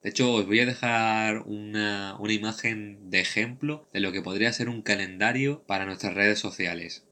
De 0.00 0.10
hecho, 0.10 0.32
os 0.32 0.46
voy 0.46 0.60
a 0.60 0.66
dejar 0.66 1.38
una, 1.46 2.16
imagen 2.28 3.10
de 3.10 3.18
ejemplo 3.18 3.88
de 3.92 3.98
lo 3.98 4.12
que 4.12 4.22
podría 4.22 4.52
ser 4.52 4.68
un 4.68 4.82
calendario 4.82 5.64
para 5.66 5.84
nuestras 5.84 6.14
redes 6.14 6.38
sociales. 6.38 7.08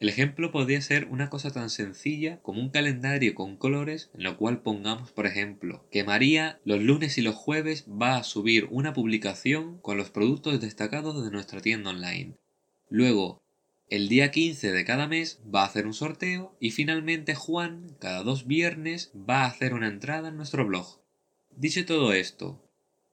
El 0.00 0.08
ejemplo 0.08 0.50
podría 0.50 0.80
ser 0.80 1.04
una 1.08 1.28
cosa 1.28 1.50
tan 1.50 1.68
sencilla 1.68 2.40
como 2.40 2.62
un 2.62 2.70
calendario 2.70 3.34
con 3.34 3.58
colores 3.58 4.10
en 4.14 4.22
lo 4.22 4.38
cual 4.38 4.62
pongamos, 4.62 5.12
por 5.12 5.26
ejemplo, 5.26 5.86
que 5.90 6.02
María 6.02 6.62
los 6.64 6.80
lunes 6.80 7.18
y 7.18 7.20
los 7.20 7.34
jueves 7.34 7.84
va 7.90 8.16
a 8.16 8.24
subir 8.24 8.68
una 8.70 8.94
publicación 8.94 9.76
con 9.82 9.98
los 9.98 10.08
productos 10.08 10.62
destacados 10.62 11.22
de 11.22 11.30
nuestra 11.30 11.60
tienda 11.60 11.90
online. 11.90 12.38
Luego, 12.88 13.43
el 13.90 14.08
día 14.08 14.30
15 14.30 14.72
de 14.72 14.84
cada 14.84 15.06
mes 15.06 15.40
va 15.54 15.62
a 15.62 15.66
hacer 15.66 15.86
un 15.86 15.94
sorteo 15.94 16.56
y 16.58 16.70
finalmente 16.70 17.34
Juan, 17.34 17.96
cada 18.00 18.22
dos 18.22 18.46
viernes, 18.46 19.12
va 19.14 19.42
a 19.42 19.46
hacer 19.46 19.74
una 19.74 19.88
entrada 19.88 20.28
en 20.28 20.36
nuestro 20.36 20.66
blog. 20.66 21.00
Dicho 21.50 21.84
todo 21.84 22.12
esto, 22.12 22.64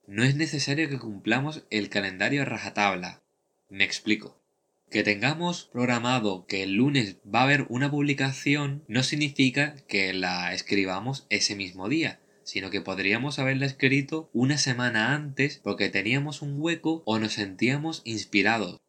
no 0.08 0.24
es 0.24 0.36
necesario 0.36 0.90
que 0.90 0.98
cumplamos 0.98 1.66
el 1.70 1.90
calendario 1.90 2.42
a 2.42 2.46
rajatabla. 2.46 3.22
Me 3.70 3.84
explico. 3.84 4.42
Que 4.90 5.04
tengamos 5.04 5.70
programado 5.72 6.46
que 6.48 6.64
el 6.64 6.74
lunes 6.74 7.18
va 7.24 7.42
a 7.42 7.44
haber 7.44 7.66
una 7.70 7.92
publicación 7.92 8.84
no 8.88 9.04
significa 9.04 9.76
que 9.88 10.14
la 10.14 10.54
escribamos 10.54 11.28
ese 11.30 11.56
mismo 11.56 11.88
día, 11.88 12.20
sino 12.44 12.70
que 12.70 12.82
podríamos 12.82 13.40
haberla 13.40 13.66
escrito 13.66 14.30
una 14.34 14.58
semana 14.58 15.14
antes 15.14 15.60
porque 15.64 15.90
teníamos 15.90 16.42
un 16.42 16.56
hueco 16.60 17.04
o 17.06 17.20
nos 17.20 17.34
sentíamos 17.34 18.02
inspirados. 18.04 18.82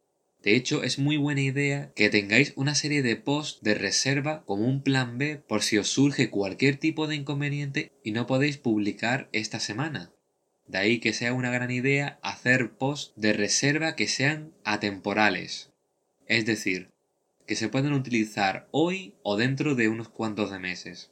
De 0.43 0.57
hecho, 0.57 0.83
es 0.83 0.99
muy 0.99 1.15
buena 1.15 1.39
idea 1.39 1.93
que 1.95 2.09
tengáis 2.09 2.51
una 2.57 2.75
serie 2.75 3.01
de 3.01 3.15
posts 3.15 3.63
de 3.63 3.75
reserva 3.75 4.43
como 4.45 4.67
un 4.67 4.83
plan 4.83 5.17
B 5.17 5.37
por 5.37 5.63
si 5.63 5.77
os 5.77 5.87
surge 5.87 6.29
cualquier 6.29 6.75
tipo 6.75 7.07
de 7.07 7.15
inconveniente 7.15 7.93
y 8.03 8.11
no 8.11 8.27
podéis 8.27 8.57
publicar 8.57 9.29
esta 9.31 9.61
semana. 9.61 10.11
De 10.67 10.79
ahí 10.79 10.99
que 10.99 11.13
sea 11.13 11.33
una 11.33 11.49
gran 11.49 11.71
idea 11.71 12.19
hacer 12.23 12.73
posts 12.73 13.13
de 13.15 13.31
reserva 13.31 13.95
que 13.95 14.09
sean 14.09 14.53
atemporales. 14.65 15.71
Es 16.27 16.45
decir, 16.45 16.91
que 17.47 17.55
se 17.55 17.69
pueden 17.69 17.93
utilizar 17.93 18.67
hoy 18.71 19.15
o 19.23 19.37
dentro 19.37 19.75
de 19.75 19.87
unos 19.87 20.09
cuantos 20.09 20.51
de 20.51 20.59
meses. 20.59 21.11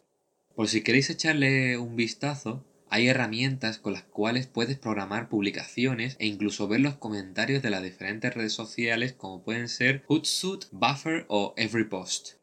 Por 0.56 0.67
si 0.67 0.82
queréis 0.82 1.10
echarle 1.10 1.78
un 1.78 1.96
vistazo, 1.96 2.65
hay 2.91 3.08
herramientas 3.08 3.77
con 3.77 3.93
las 3.93 4.04
cuales 4.04 4.47
puedes 4.47 4.77
programar 4.77 5.30
publicaciones 5.30 6.17
e 6.19 6.27
incluso 6.27 6.67
ver 6.67 6.82
los 6.82 6.95
comentarios 6.95 7.63
de 7.63 7.69
las 7.69 7.82
diferentes 7.82 8.34
redes 8.34 8.51
sociales 8.51 9.13
como 9.13 9.43
pueden 9.43 9.69
ser 9.69 10.04
Hootsuite, 10.08 10.67
Buffer 10.73 11.25
o 11.30 11.54
Everypost, 11.56 12.34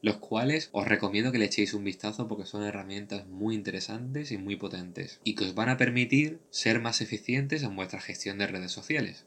los 0.00 0.16
cuales 0.16 0.70
os 0.72 0.88
recomiendo 0.88 1.30
que 1.30 1.38
le 1.38 1.44
echéis 1.44 1.72
un 1.72 1.84
vistazo 1.84 2.26
porque 2.26 2.46
son 2.46 2.64
herramientas 2.64 3.28
muy 3.28 3.54
interesantes 3.54 4.32
y 4.32 4.38
muy 4.38 4.56
potentes 4.56 5.20
y 5.22 5.36
que 5.36 5.44
os 5.44 5.54
van 5.54 5.68
a 5.68 5.76
permitir 5.76 6.40
ser 6.50 6.80
más 6.80 7.00
eficientes 7.00 7.62
en 7.62 7.76
vuestra 7.76 8.00
gestión 8.00 8.38
de 8.38 8.48
redes 8.48 8.72
sociales. 8.72 9.26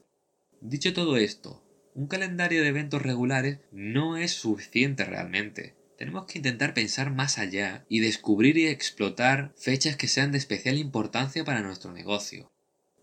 Dicho 0.59 0.93
todo 0.93 1.15
esto, 1.15 1.63
un 1.93 2.07
calendario 2.07 2.61
de 2.61 2.67
eventos 2.67 3.01
regulares 3.01 3.59
no 3.71 4.17
es 4.17 4.31
suficiente 4.31 5.05
realmente. 5.05 5.73
Tenemos 5.97 6.25
que 6.25 6.39
intentar 6.39 6.73
pensar 6.73 7.11
más 7.11 7.37
allá 7.37 7.85
y 7.87 7.99
descubrir 7.99 8.57
y 8.57 8.67
explotar 8.67 9.53
fechas 9.57 9.95
que 9.95 10.07
sean 10.07 10.31
de 10.31 10.37
especial 10.37 10.77
importancia 10.77 11.45
para 11.45 11.61
nuestro 11.61 11.93
negocio. 11.93 12.51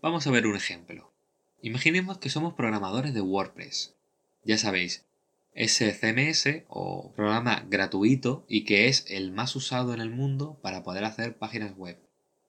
Vamos 0.01 0.27
a 0.27 0.31
ver 0.31 0.45
un 0.45 0.55
ejemplo. 0.55 1.13
Imaginemos 1.61 2.19
que 2.19 2.29
somos 2.29 2.53
programadores 2.53 3.13
de 3.13 3.21
WordPress. 3.21 3.95
Ya 4.43 4.57
sabéis, 4.57 5.05
ese 5.53 5.91
CMS 5.93 6.65
o 6.67 7.13
programa 7.15 7.65
gratuito 7.69 8.45
y 8.47 8.65
que 8.65 8.87
es 8.87 9.05
el 9.07 9.31
más 9.31 9.55
usado 9.55 9.93
en 9.93 10.01
el 10.01 10.09
mundo 10.09 10.59
para 10.61 10.83
poder 10.83 11.05
hacer 11.05 11.37
páginas 11.37 11.75
web. 11.75 11.99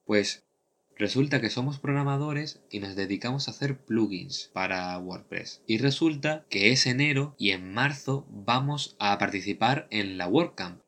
Pues 0.05 0.44
Resulta 0.97 1.41
que 1.41 1.51
somos 1.51 1.81
programadores 1.81 2.61
y 2.71 2.79
nos 2.79 2.95
dedicamos 2.95 3.49
a 3.49 3.51
hacer 3.51 3.79
plugins 3.79 4.51
para 4.53 4.97
WordPress. 4.99 5.63
Y 5.67 5.79
resulta 5.79 6.47
que 6.49 6.71
es 6.71 6.87
enero 6.87 7.35
y 7.37 7.51
en 7.51 7.73
marzo 7.73 8.27
vamos 8.31 8.97
a 9.01 9.19
participar 9.19 9.89
en 9.91 10.19
la 10.19 10.29
WordCamp, 10.29 10.81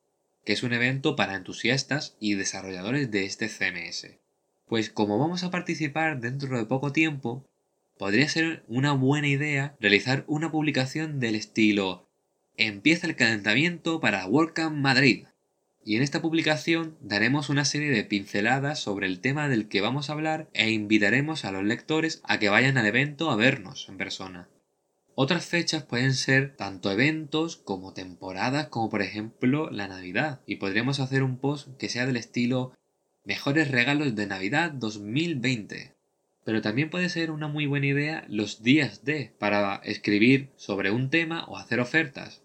que 0.45 0.53
es 0.53 0.63
un 0.63 0.73
evento 0.73 1.17
para 1.17 1.35
entusiastas 1.35 2.17
y 2.21 2.35
desarrolladores 2.35 3.11
de 3.11 3.25
este 3.25 3.49
CMS. 3.49 4.19
Pues 4.67 4.91
como 4.91 5.19
vamos 5.19 5.43
a 5.43 5.51
participar 5.51 6.21
dentro 6.21 6.57
de 6.57 6.67
poco 6.67 6.93
tiempo, 6.93 7.45
podría 7.99 8.29
ser 8.29 8.65
una 8.69 8.93
buena 8.93 9.29
idea 9.29 9.77
realizar 9.81 10.25
una 10.29 10.53
publicación 10.53 11.19
del 11.19 11.35
estilo 11.35 12.07
Empieza 12.59 13.07
el 13.07 13.17
calentamiento 13.17 14.01
para 14.01 14.27
WordCamp 14.27 14.75
Madrid 14.77 15.27
y 15.87 15.95
en 15.95 16.03
esta 16.03 16.21
publicación 16.21 16.97
daremos 17.01 17.49
una 17.49 17.65
serie 17.65 17.91
de 17.91 18.03
pinceladas 18.03 18.81
sobre 18.81 19.07
el 19.07 19.21
tema 19.21 19.49
del 19.49 19.69
que 19.69 19.81
vamos 19.81 20.11
a 20.11 20.15
hablar 20.15 20.51
e 20.53 20.73
invitaremos 20.73 21.45
a 21.45 21.53
los 21.53 21.63
lectores 21.63 22.21
a 22.25 22.41
que 22.41 22.49
vayan 22.49 22.77
al 22.77 22.87
evento 22.87 23.31
a 23.31 23.37
vernos 23.37 23.89
en 23.89 23.97
persona. 23.97 24.49
Otras 25.15 25.47
fechas 25.47 25.85
pueden 25.85 26.15
ser 26.15 26.57
tanto 26.57 26.91
eventos 26.91 27.57
como 27.57 27.93
temporadas 27.93 28.67
como 28.67 28.91
por 28.91 29.01
ejemplo 29.01 29.71
la 29.71 29.87
Navidad 29.87 30.41
y 30.45 30.57
podríamos 30.57 30.99
hacer 30.99 31.23
un 31.23 31.39
post 31.39 31.69
que 31.79 31.89
sea 31.89 32.05
del 32.05 32.17
estilo 32.17 32.75
Mejores 33.23 33.71
regalos 33.71 34.17
de 34.17 34.27
Navidad 34.27 34.73
2020. 34.73 35.95
Pero 36.45 36.63
también 36.63 36.91
puede 36.91 37.09
ser 37.09 37.31
una 37.31 37.47
muy 37.47 37.67
buena 37.67 37.87
idea 37.87 38.25
los 38.29 38.65
días 38.65 39.05
de 39.05 39.33
para 39.39 39.77
escribir 39.85 40.51
sobre 40.57 40.91
un 40.91 41.11
tema 41.11 41.45
o 41.45 41.57
hacer 41.57 41.79
ofertas. 41.79 42.43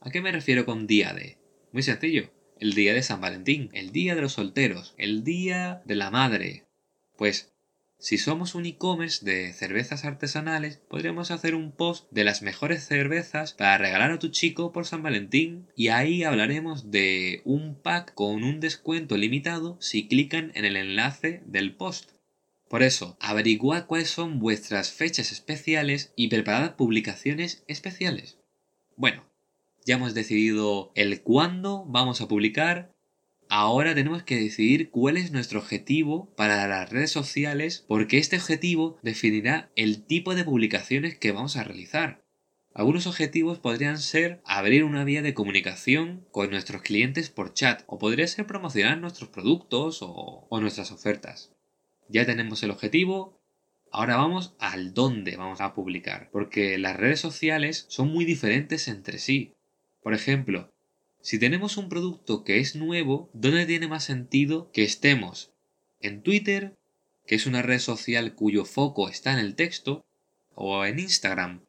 ¿A 0.00 0.10
qué 0.10 0.20
me 0.20 0.32
refiero 0.32 0.66
con 0.66 0.88
día 0.88 1.12
de? 1.12 1.38
Muy 1.72 1.84
sencillo 1.84 2.30
el 2.60 2.74
día 2.74 2.92
de 2.92 3.02
San 3.02 3.20
Valentín, 3.20 3.70
el 3.72 3.90
día 3.90 4.14
de 4.14 4.20
los 4.20 4.34
solteros, 4.34 4.94
el 4.98 5.24
día 5.24 5.82
de 5.86 5.94
la 5.96 6.10
madre. 6.10 6.66
Pues, 7.16 7.52
si 7.98 8.18
somos 8.18 8.54
un 8.54 8.66
e-commerce 8.66 9.24
de 9.24 9.52
cervezas 9.52 10.04
artesanales, 10.04 10.78
podríamos 10.88 11.30
hacer 11.30 11.54
un 11.54 11.72
post 11.72 12.06
de 12.10 12.24
las 12.24 12.42
mejores 12.42 12.86
cervezas 12.86 13.54
para 13.54 13.78
regalar 13.78 14.10
a 14.10 14.18
tu 14.18 14.28
chico 14.28 14.72
por 14.72 14.86
San 14.86 15.02
Valentín 15.02 15.66
y 15.74 15.88
ahí 15.88 16.22
hablaremos 16.22 16.90
de 16.90 17.40
un 17.44 17.74
pack 17.74 18.14
con 18.14 18.44
un 18.44 18.60
descuento 18.60 19.16
limitado 19.16 19.78
si 19.80 20.06
clican 20.06 20.52
en 20.54 20.64
el 20.66 20.76
enlace 20.76 21.42
del 21.46 21.74
post. 21.74 22.12
Por 22.68 22.82
eso, 22.82 23.16
averiguad 23.20 23.86
cuáles 23.86 24.10
son 24.10 24.38
vuestras 24.38 24.92
fechas 24.92 25.32
especiales 25.32 26.12
y 26.14 26.28
preparad 26.28 26.76
publicaciones 26.76 27.64
especiales. 27.66 28.38
Bueno, 28.96 29.29
ya 29.90 29.96
hemos 29.96 30.14
decidido 30.14 30.92
el 30.94 31.20
cuándo 31.20 31.84
vamos 31.88 32.20
a 32.20 32.28
publicar. 32.28 32.92
Ahora 33.48 33.92
tenemos 33.92 34.22
que 34.22 34.36
decidir 34.36 34.88
cuál 34.90 35.16
es 35.16 35.32
nuestro 35.32 35.58
objetivo 35.58 36.32
para 36.36 36.68
las 36.68 36.90
redes 36.90 37.10
sociales 37.10 37.84
porque 37.88 38.18
este 38.18 38.36
objetivo 38.36 39.00
definirá 39.02 39.72
el 39.74 40.06
tipo 40.06 40.36
de 40.36 40.44
publicaciones 40.44 41.18
que 41.18 41.32
vamos 41.32 41.56
a 41.56 41.64
realizar. 41.64 42.22
Algunos 42.72 43.08
objetivos 43.08 43.58
podrían 43.58 43.98
ser 43.98 44.40
abrir 44.44 44.84
una 44.84 45.02
vía 45.02 45.22
de 45.22 45.34
comunicación 45.34 46.24
con 46.30 46.50
nuestros 46.50 46.82
clientes 46.82 47.28
por 47.28 47.52
chat 47.52 47.82
o 47.88 47.98
podría 47.98 48.28
ser 48.28 48.46
promocionar 48.46 48.96
nuestros 48.98 49.30
productos 49.30 49.98
o, 50.02 50.46
nuestras 50.60 50.92
ofertas. 50.92 51.50
Ya 52.08 52.24
tenemos 52.24 52.62
el 52.62 52.70
objetivo, 52.70 53.40
Ahora 53.92 54.14
vamos 54.14 54.54
al 54.60 54.94
dónde 54.94 55.36
vamos 55.36 55.60
a 55.60 55.74
publicar, 55.74 56.28
porque 56.30 56.78
las 56.78 56.96
redes 56.96 57.18
sociales 57.18 57.86
son 57.88 58.12
muy 58.12 58.24
diferentes 58.24 58.86
entre 58.86 59.18
sí. 59.18 59.52
Por 60.02 60.14
ejemplo, 60.14 60.72
si 61.20 61.38
tenemos 61.38 61.76
un 61.76 61.88
producto 61.88 62.44
que 62.44 62.58
es 62.58 62.76
nuevo, 62.76 63.30
¿dónde 63.34 63.66
tiene 63.66 63.88
más 63.88 64.04
sentido 64.04 64.70
que 64.72 64.82
estemos? 64.84 65.52
¿En 66.00 66.22
Twitter, 66.22 66.78
que 67.26 67.34
es 67.34 67.46
una 67.46 67.62
red 67.62 67.78
social 67.78 68.34
cuyo 68.34 68.64
foco 68.64 69.08
está 69.08 69.32
en 69.34 69.40
el 69.40 69.54
texto? 69.54 70.04
¿O 70.54 70.84
en 70.84 70.98
Instagram, 70.98 71.64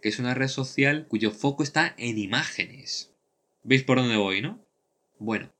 que 0.00 0.08
es 0.08 0.18
una 0.18 0.34
red 0.34 0.48
social 0.48 1.06
cuyo 1.08 1.32
foco 1.32 1.64
está 1.64 1.94
en 1.98 2.18
imágenes? 2.18 3.12
¿Veis 3.64 3.82
por 3.82 3.98
dónde 3.98 4.16
voy, 4.16 4.40
no? 4.40 4.64
Bueno, 5.18 5.52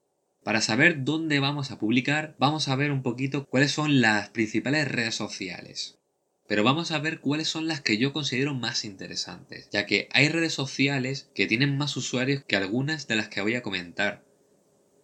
para 0.43 0.61
saber 0.61 1.03
dónde 1.03 1.39
vamos 1.39 1.71
a 1.71 1.79
publicar, 1.79 2.35
vamos 2.39 2.67
a 2.67 2.75
ver 2.75 2.91
un 2.91 3.01
poquito 3.01 3.45
cuáles 3.45 3.71
son 3.71 4.01
las 4.01 4.29
principales 4.29 4.89
redes 4.89 5.15
sociales. 5.15 5.97
Pero 6.53 6.63
vamos 6.63 6.91
a 6.91 6.99
ver 6.99 7.19
cuáles 7.19 7.47
son 7.47 7.67
las 7.67 7.81
que 7.81 7.97
yo 7.97 8.13
considero 8.13 8.53
más 8.53 8.85
interesantes, 8.85 9.69
ya 9.71 9.87
que 9.87 10.07
hay 10.11 10.29
redes 10.29 10.53
sociales 10.53 11.31
que 11.33 11.47
tienen 11.47 11.79
más 11.79 11.97
usuarios 11.97 12.43
que 12.43 12.55
algunas 12.55 13.07
de 13.07 13.15
las 13.15 13.27
que 13.27 13.41
voy 13.41 13.55
a 13.55 13.63
comentar. 13.63 14.23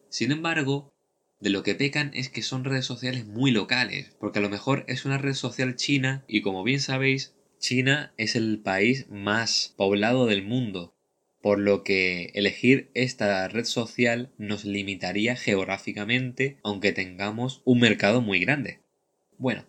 Sin 0.09 0.31
embargo, 0.31 0.93
de 1.39 1.49
lo 1.49 1.63
que 1.63 1.73
pecan 1.73 2.11
es 2.13 2.29
que 2.29 2.43
son 2.43 2.65
redes 2.65 2.85
sociales 2.85 3.25
muy 3.25 3.49
locales, 3.49 4.15
porque 4.19 4.37
a 4.37 4.43
lo 4.43 4.51
mejor 4.51 4.85
es 4.87 5.05
una 5.05 5.17
red 5.17 5.33
social 5.33 5.75
china 5.75 6.23
y 6.27 6.41
como 6.41 6.63
bien 6.63 6.79
sabéis, 6.79 7.33
China 7.57 8.13
es 8.17 8.35
el 8.35 8.59
país 8.59 9.07
más 9.09 9.73
poblado 9.75 10.27
del 10.27 10.43
mundo, 10.43 10.93
por 11.41 11.57
lo 11.57 11.83
que 11.83 12.25
elegir 12.35 12.91
esta 12.93 13.47
red 13.47 13.65
social 13.65 14.31
nos 14.37 14.65
limitaría 14.65 15.35
geográficamente 15.35 16.59
aunque 16.63 16.91
tengamos 16.91 17.63
un 17.65 17.79
mercado 17.79 18.21
muy 18.21 18.39
grande. 18.39 18.81
Bueno, 19.39 19.68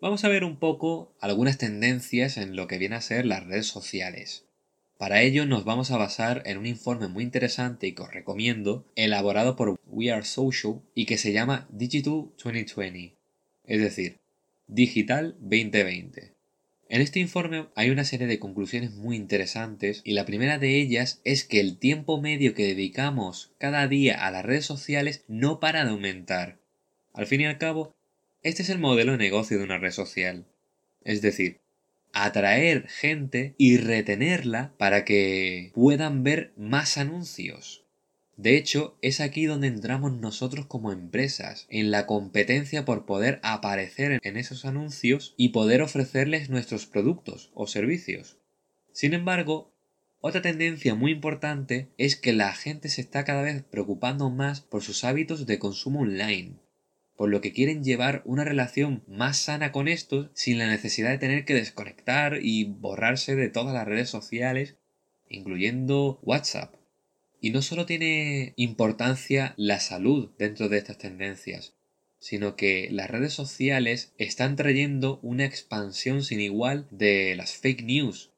Vamos 0.00 0.24
a 0.24 0.28
ver 0.28 0.44
un 0.44 0.56
poco 0.56 1.12
algunas 1.20 1.58
tendencias 1.58 2.36
en 2.36 2.54
lo 2.54 2.68
que 2.68 2.78
viene 2.78 2.94
a 2.94 3.00
ser 3.00 3.26
las 3.26 3.44
redes 3.44 3.66
sociales. 3.66 4.44
Para 4.96 5.22
ello 5.22 5.44
nos 5.44 5.64
vamos 5.64 5.90
a 5.90 5.96
basar 5.96 6.44
en 6.46 6.56
un 6.56 6.66
informe 6.66 7.08
muy 7.08 7.24
interesante 7.24 7.88
y 7.88 7.94
que 7.94 8.02
os 8.02 8.12
recomiendo, 8.12 8.86
elaborado 8.94 9.56
por 9.56 9.80
We 9.86 10.12
Are 10.12 10.24
Social 10.24 10.82
y 10.94 11.06
que 11.06 11.18
se 11.18 11.32
llama 11.32 11.66
Digital 11.72 12.30
2020, 12.42 13.16
es 13.64 13.80
decir, 13.80 14.18
Digital 14.68 15.36
2020. 15.40 16.32
En 16.88 17.00
este 17.02 17.18
informe 17.18 17.66
hay 17.74 17.90
una 17.90 18.04
serie 18.04 18.28
de 18.28 18.38
conclusiones 18.38 18.92
muy 18.92 19.16
interesantes 19.16 20.00
y 20.04 20.12
la 20.12 20.26
primera 20.26 20.58
de 20.58 20.80
ellas 20.80 21.20
es 21.24 21.42
que 21.42 21.58
el 21.58 21.76
tiempo 21.76 22.20
medio 22.20 22.54
que 22.54 22.66
dedicamos 22.66 23.52
cada 23.58 23.88
día 23.88 24.24
a 24.24 24.30
las 24.30 24.44
redes 24.44 24.64
sociales 24.64 25.24
no 25.26 25.58
para 25.58 25.84
de 25.84 25.90
aumentar. 25.90 26.60
Al 27.12 27.26
fin 27.26 27.40
y 27.40 27.46
al 27.46 27.58
cabo, 27.58 27.97
este 28.42 28.62
es 28.62 28.70
el 28.70 28.78
modelo 28.78 29.12
de 29.12 29.18
negocio 29.18 29.58
de 29.58 29.64
una 29.64 29.78
red 29.78 29.90
social. 29.90 30.46
Es 31.04 31.22
decir, 31.22 31.60
atraer 32.12 32.88
gente 32.88 33.54
y 33.58 33.76
retenerla 33.78 34.74
para 34.78 35.04
que 35.04 35.72
puedan 35.74 36.22
ver 36.22 36.52
más 36.56 36.98
anuncios. 36.98 37.84
De 38.36 38.56
hecho, 38.56 38.96
es 39.02 39.20
aquí 39.20 39.46
donde 39.46 39.66
entramos 39.66 40.12
nosotros 40.12 40.66
como 40.66 40.92
empresas, 40.92 41.66
en 41.70 41.90
la 41.90 42.06
competencia 42.06 42.84
por 42.84 43.04
poder 43.04 43.40
aparecer 43.42 44.20
en 44.22 44.36
esos 44.36 44.64
anuncios 44.64 45.34
y 45.36 45.48
poder 45.48 45.82
ofrecerles 45.82 46.48
nuestros 46.48 46.86
productos 46.86 47.50
o 47.54 47.66
servicios. 47.66 48.38
Sin 48.92 49.12
embargo, 49.12 49.72
Otra 50.20 50.42
tendencia 50.42 50.96
muy 50.96 51.12
importante 51.12 51.90
es 51.96 52.16
que 52.16 52.32
la 52.32 52.52
gente 52.52 52.88
se 52.88 53.00
está 53.00 53.24
cada 53.24 53.42
vez 53.42 53.62
preocupando 53.62 54.30
más 54.30 54.60
por 54.60 54.82
sus 54.82 55.04
hábitos 55.04 55.46
de 55.46 55.60
consumo 55.60 56.00
online, 56.00 56.56
por 57.18 57.30
lo 57.30 57.40
que 57.40 57.52
quieren 57.52 57.82
llevar 57.82 58.22
una 58.26 58.44
relación 58.44 59.02
más 59.08 59.38
sana 59.38 59.72
con 59.72 59.88
estos 59.88 60.30
sin 60.34 60.56
la 60.56 60.68
necesidad 60.68 61.10
de 61.10 61.18
tener 61.18 61.44
que 61.44 61.52
desconectar 61.52 62.38
y 62.40 62.62
borrarse 62.62 63.34
de 63.34 63.48
todas 63.48 63.74
las 63.74 63.88
redes 63.88 64.08
sociales, 64.08 64.76
incluyendo 65.28 66.20
WhatsApp. 66.22 66.76
Y 67.40 67.50
no 67.50 67.60
solo 67.60 67.86
tiene 67.86 68.52
importancia 68.54 69.52
la 69.56 69.80
salud 69.80 70.30
dentro 70.38 70.68
de 70.68 70.78
estas 70.78 70.98
tendencias, 70.98 71.74
sino 72.20 72.54
que 72.54 72.86
las 72.92 73.10
redes 73.10 73.32
sociales 73.32 74.12
están 74.16 74.54
trayendo 74.54 75.18
una 75.20 75.44
expansión 75.44 76.22
sin 76.22 76.38
igual 76.38 76.86
de 76.92 77.34
las 77.34 77.56
fake 77.56 77.82
news, 77.82 78.30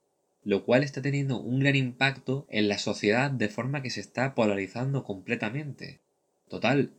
lo 0.42 0.64
cual 0.64 0.84
está 0.84 1.02
teniendo 1.02 1.38
un 1.38 1.60
gran 1.60 1.76
impacto 1.76 2.46
en 2.48 2.68
la 2.68 2.78
sociedad 2.78 3.30
de 3.30 3.50
forma 3.50 3.82
que 3.82 3.90
se 3.90 4.00
está 4.00 4.34
polarizando 4.34 5.04
completamente. 5.04 6.00
Total, 6.48 6.94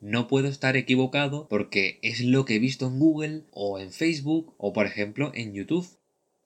no 0.00 0.28
puedo 0.28 0.48
estar 0.48 0.76
equivocado 0.76 1.48
porque 1.48 1.98
es 2.02 2.20
lo 2.20 2.44
que 2.44 2.56
he 2.56 2.58
visto 2.58 2.86
en 2.86 2.98
Google 2.98 3.42
o 3.52 3.78
en 3.78 3.92
Facebook 3.92 4.54
o 4.58 4.72
por 4.72 4.86
ejemplo 4.86 5.32
en 5.34 5.54
YouTube. 5.54 5.88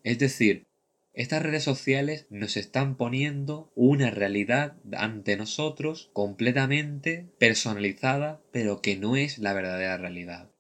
Es 0.03 0.19
decir, 0.19 0.67
estas 1.13 1.43
redes 1.43 1.65
sociales 1.65 2.27
nos 2.31 2.57
están 2.57 2.97
poniendo 2.97 3.73
una 3.75 4.11
realidad 4.11 4.77
ante 4.93 5.37
nosotros 5.37 6.11
completamente 6.13 7.27
personalizada 7.39 8.41
pero 8.53 8.81
que 8.81 8.97
no 8.97 9.17
es 9.17 9.39
la 9.39 9.53
verdadera 9.53 9.97
realidad. 9.97 10.51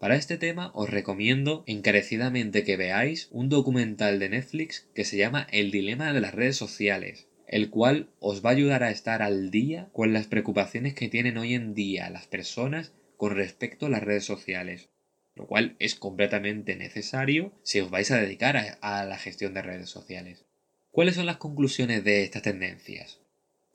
Para 0.00 0.16
este 0.16 0.36
tema 0.36 0.72
os 0.74 0.90
recomiendo 0.90 1.62
encarecidamente 1.68 2.64
que 2.64 2.76
veáis 2.76 3.28
un 3.30 3.48
documental 3.48 4.18
de 4.18 4.30
Netflix 4.30 4.88
que 4.96 5.04
se 5.04 5.16
llama 5.16 5.46
El 5.52 5.70
dilema 5.70 6.12
de 6.12 6.20
las 6.20 6.34
redes 6.34 6.56
sociales, 6.56 7.28
el 7.52 7.68
cual 7.68 8.08
os 8.18 8.42
va 8.42 8.48
a 8.48 8.54
ayudar 8.54 8.82
a 8.82 8.90
estar 8.90 9.20
al 9.20 9.50
día 9.50 9.90
con 9.92 10.14
las 10.14 10.26
preocupaciones 10.26 10.94
que 10.94 11.10
tienen 11.10 11.36
hoy 11.36 11.52
en 11.52 11.74
día 11.74 12.08
las 12.08 12.26
personas 12.26 12.94
con 13.18 13.36
respecto 13.36 13.84
a 13.84 13.88
las 13.90 14.02
redes 14.02 14.24
sociales, 14.24 14.88
lo 15.34 15.46
cual 15.46 15.76
es 15.78 15.94
completamente 15.94 16.76
necesario 16.76 17.52
si 17.62 17.80
os 17.80 17.90
vais 17.90 18.10
a 18.10 18.16
dedicar 18.16 18.78
a, 18.80 19.04
la 19.04 19.18
gestión 19.18 19.52
de 19.52 19.60
redes 19.60 19.90
sociales. 19.90 20.46
¿Cuáles 20.90 21.14
son 21.14 21.26
las 21.26 21.36
conclusiones 21.36 22.02
de 22.04 22.22
estas 22.22 22.40
tendencias? 22.40 23.20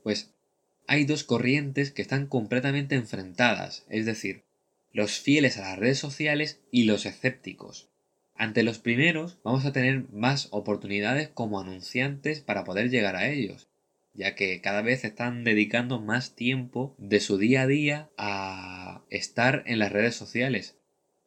Pues 0.02 0.32
hay 0.88 1.06
dos 1.06 1.24
corrientes 1.24 1.92
que 1.92 2.02
están 2.02 2.26
completamente 2.26 2.96
enfrentadas, 2.96 3.86
es 3.90 4.08
decir, 4.08 4.44
los 4.92 5.20
fieles 5.20 5.60
a 5.60 5.62
las 5.62 5.78
redes 5.78 6.00
sociales 6.00 6.62
y 6.72 6.86
los 6.86 7.06
escépticos. 7.06 7.92
Ante 8.34 8.62
los 8.64 8.80
primeros 8.80 9.38
vamos 9.44 9.66
a 9.66 9.72
tener 9.72 10.10
más 10.12 10.48
oportunidades 10.50 11.28
como 11.28 11.60
anunciantes 11.60 12.42
para 12.42 12.64
poder 12.64 12.90
llegar 12.90 13.16
a 13.16 13.30
ellos, 13.30 13.67
ya 14.18 14.36
que 14.36 14.60
cada 14.62 14.82
vez 14.82 15.06
están 15.06 15.44
dedicando 15.44 16.02
más 16.02 16.36
tiempo 16.36 16.96
de 16.98 17.20
su 17.20 17.38
día 17.38 17.62
a 17.62 17.68
día 17.68 18.10
a 18.18 19.06
estar 19.10 19.64
en 19.68 19.80
las 19.80 19.92
redes 19.92 20.16
sociales. 20.16 20.76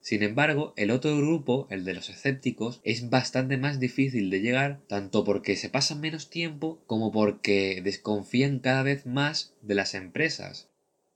Sin 0.01 0.23
embargo, 0.23 0.75
el 0.77 0.91
otro 0.91 1.17
grupo, 1.17 1.69
el 1.71 1.85
de 1.85 1.95
los 1.95 2.09
escépticos, 2.09 2.81
es 2.85 3.11
bastante 3.11 3.59
más 3.59 3.79
difícil 3.79 4.31
de 4.31 4.41
llegar, 4.41 4.81
tanto 4.89 5.25
porque 5.25 5.57
se 5.57 5.69
pasan 5.69 6.01
menos 6.01 6.31
tiempo 6.31 6.83
como 6.87 7.13
porque 7.13 7.81
desconfían 7.85 8.59
cada 8.59 8.83
vez 8.83 9.07
más 9.07 9.55
de 9.61 9.75
las 9.75 9.95
empresas. 9.95 10.70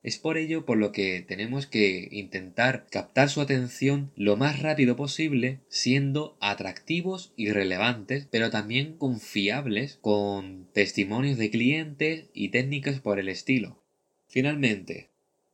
Es 0.04 0.18
por 0.18 0.36
ello 0.36 0.66
por 0.66 0.76
lo 0.76 0.92
que 0.92 1.24
tenemos 1.26 1.66
que 1.66 2.08
intentar 2.12 2.86
captar 2.90 3.30
su 3.30 3.40
atención 3.40 4.12
lo 4.16 4.36
más 4.36 4.60
rápido 4.60 4.96
posible, 4.96 5.60
siendo 5.68 6.36
atractivos 6.40 7.32
y 7.36 7.50
relevantes, 7.50 8.28
pero 8.30 8.50
también 8.50 8.98
confiables 8.98 9.98
con 10.02 10.68
testimonios 10.74 11.38
de 11.38 11.48
clientes 11.50 12.26
y 12.34 12.50
técnicas 12.50 13.00
por 13.00 13.18
el 13.18 13.30
estilo. 13.30 13.82
Finalmente, 14.28 15.08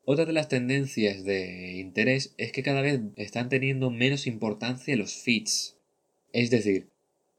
otra 0.04 0.24
de 0.24 0.32
las 0.32 0.48
tendencias 0.48 1.22
de 1.22 1.74
interés 1.76 2.34
es 2.36 2.50
que 2.50 2.64
cada 2.64 2.82
vez 2.82 3.00
están 3.14 3.50
teniendo 3.50 3.92
menos 3.92 4.26
importancia 4.26 4.96
los 4.96 5.14
feeds, 5.14 5.76
es 6.32 6.50
decir, 6.50 6.88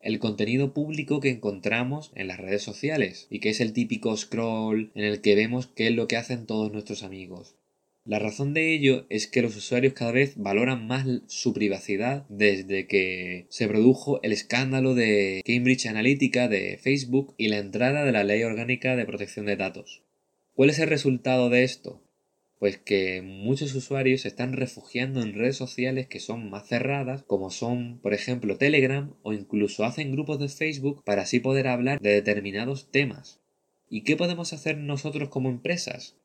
el 0.03 0.19
contenido 0.19 0.73
público 0.73 1.19
que 1.19 1.29
encontramos 1.29 2.11
en 2.15 2.27
las 2.27 2.39
redes 2.39 2.63
sociales 2.63 3.27
y 3.29 3.39
que 3.39 3.49
es 3.49 3.61
el 3.61 3.73
típico 3.73 4.15
scroll 4.15 4.91
en 4.95 5.03
el 5.03 5.21
que 5.21 5.35
vemos 5.35 5.67
qué 5.67 5.87
es 5.87 5.95
lo 5.95 6.07
que 6.07 6.17
hacen 6.17 6.45
todos 6.45 6.71
nuestros 6.71 7.03
amigos. 7.03 7.55
La 8.03 8.17
razón 8.17 8.55
de 8.55 8.73
ello 8.73 9.05
es 9.09 9.27
que 9.27 9.43
los 9.43 9.55
usuarios 9.55 9.93
cada 9.93 10.11
vez 10.11 10.33
valoran 10.35 10.87
más 10.87 11.05
su 11.27 11.53
privacidad 11.53 12.25
desde 12.29 12.87
que 12.87 13.45
se 13.49 13.67
produjo 13.67 14.19
el 14.23 14.31
escándalo 14.31 14.95
de 14.95 15.43
Cambridge 15.45 15.85
Analytica 15.85 16.47
de 16.47 16.79
Facebook 16.81 17.35
y 17.37 17.49
la 17.49 17.59
entrada 17.59 18.03
de 18.03 18.11
la 18.11 18.23
Ley 18.23 18.41
Orgánica 18.41 18.95
de 18.95 19.05
Protección 19.05 19.45
de 19.45 19.55
Datos. 19.55 20.01
¿Cuál 20.55 20.71
es 20.71 20.79
el 20.79 20.89
resultado 20.89 21.49
de 21.51 21.63
esto? 21.63 22.01
Pues 22.61 22.77
que 22.77 23.23
muchos 23.23 23.73
usuarios 23.73 24.21
se 24.21 24.27
están 24.27 24.53
refugiando 24.53 25.23
en 25.23 25.33
redes 25.33 25.57
sociales 25.57 26.05
que 26.05 26.19
son 26.19 26.51
más 26.51 26.67
cerradas, 26.67 27.23
como 27.23 27.49
son, 27.49 27.99
por 28.03 28.13
ejemplo, 28.13 28.55
Telegram, 28.55 29.15
o 29.23 29.33
incluso 29.33 29.83
hacen 29.83 30.11
grupos 30.11 30.37
de 30.37 30.47
Facebook 30.47 31.03
para 31.03 31.23
así 31.23 31.39
poder 31.39 31.67
hablar 31.67 31.99
de 31.99 32.11
determinados 32.11 32.91
temas. 32.91 33.41
¿Y 33.89 34.03
qué 34.03 34.15
podemos 34.15 34.53
hacer 34.53 34.77
nosotros 34.77 35.29
como 35.29 35.49
empresas? 35.49 36.17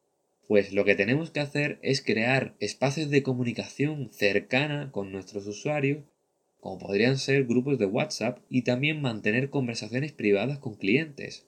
Pues 0.46 0.74
lo 0.74 0.84
que 0.84 0.94
tenemos 0.94 1.30
que 1.30 1.40
hacer 1.40 1.78
es 1.80 2.02
crear 2.02 2.54
espacios 2.60 3.08
de 3.08 3.22
comunicación 3.22 4.10
cercana 4.12 4.92
con 4.92 5.12
nuestros 5.12 5.46
usuarios, 5.46 6.04
como 6.60 6.76
podrían 6.76 7.16
ser 7.16 7.46
grupos 7.46 7.78
de 7.78 7.86
WhatsApp, 7.86 8.40
y 8.50 8.60
también 8.60 9.00
mantener 9.00 9.48
conversaciones 9.48 10.12
privadas 10.12 10.58
con 10.58 10.74
clientes. 10.74 11.46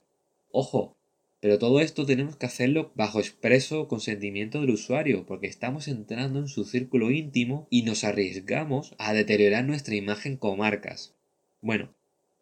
Ojo, 0.49 0.97
pero 1.41 1.57
todo 1.57 1.79
esto 1.79 2.05
tenemos 2.05 2.35
que 2.35 2.45
hacerlo 2.45 2.91
bajo 2.95 3.19
expreso 3.19 3.87
consentimiento 3.87 4.59
del 4.59 4.71
usuario, 4.71 5.25
porque 5.25 5.47
estamos 5.47 5.87
entrando 5.87 6.39
en 6.39 6.47
su 6.47 6.65
círculo 6.65 7.11
íntimo 7.11 7.67
y 7.69 7.83
nos 7.83 8.03
arriesgamos 8.03 8.93
a 8.97 9.13
deteriorar 9.13 9.63
nuestra 9.63 9.95
imagen 9.95 10.35
como 10.35 10.57
marcas. 10.57 11.15
Bueno, 11.61 11.93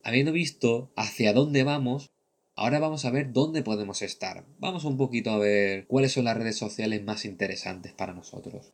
habiendo 0.04 0.32
visto 0.32 0.92
hacia 0.96 1.34
dónde 1.34 1.64
vamos, 1.64 2.10
ahora 2.56 2.80
vamos 2.80 3.06
a 3.06 3.12
ver 3.12 3.34
dónde 3.34 3.62
podemos 3.62 4.02
estar. 4.02 4.46
Vamos 4.58 4.84
un 4.84 4.98
poquito 4.98 5.30
a 5.30 5.38
ver 5.38 5.86
cuáles 5.86 6.14
son 6.14 6.26
las 6.26 6.38
redes 6.38 6.58
sociales 6.58 7.04
más 7.04 7.24
interesantes 7.24 7.94
para 7.94 8.14
nosotros. 8.14 8.74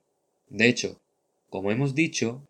De 0.50 0.70
hecho, 0.70 1.02
como 1.50 1.72
hemos 1.72 1.96
dicho, 1.96 2.48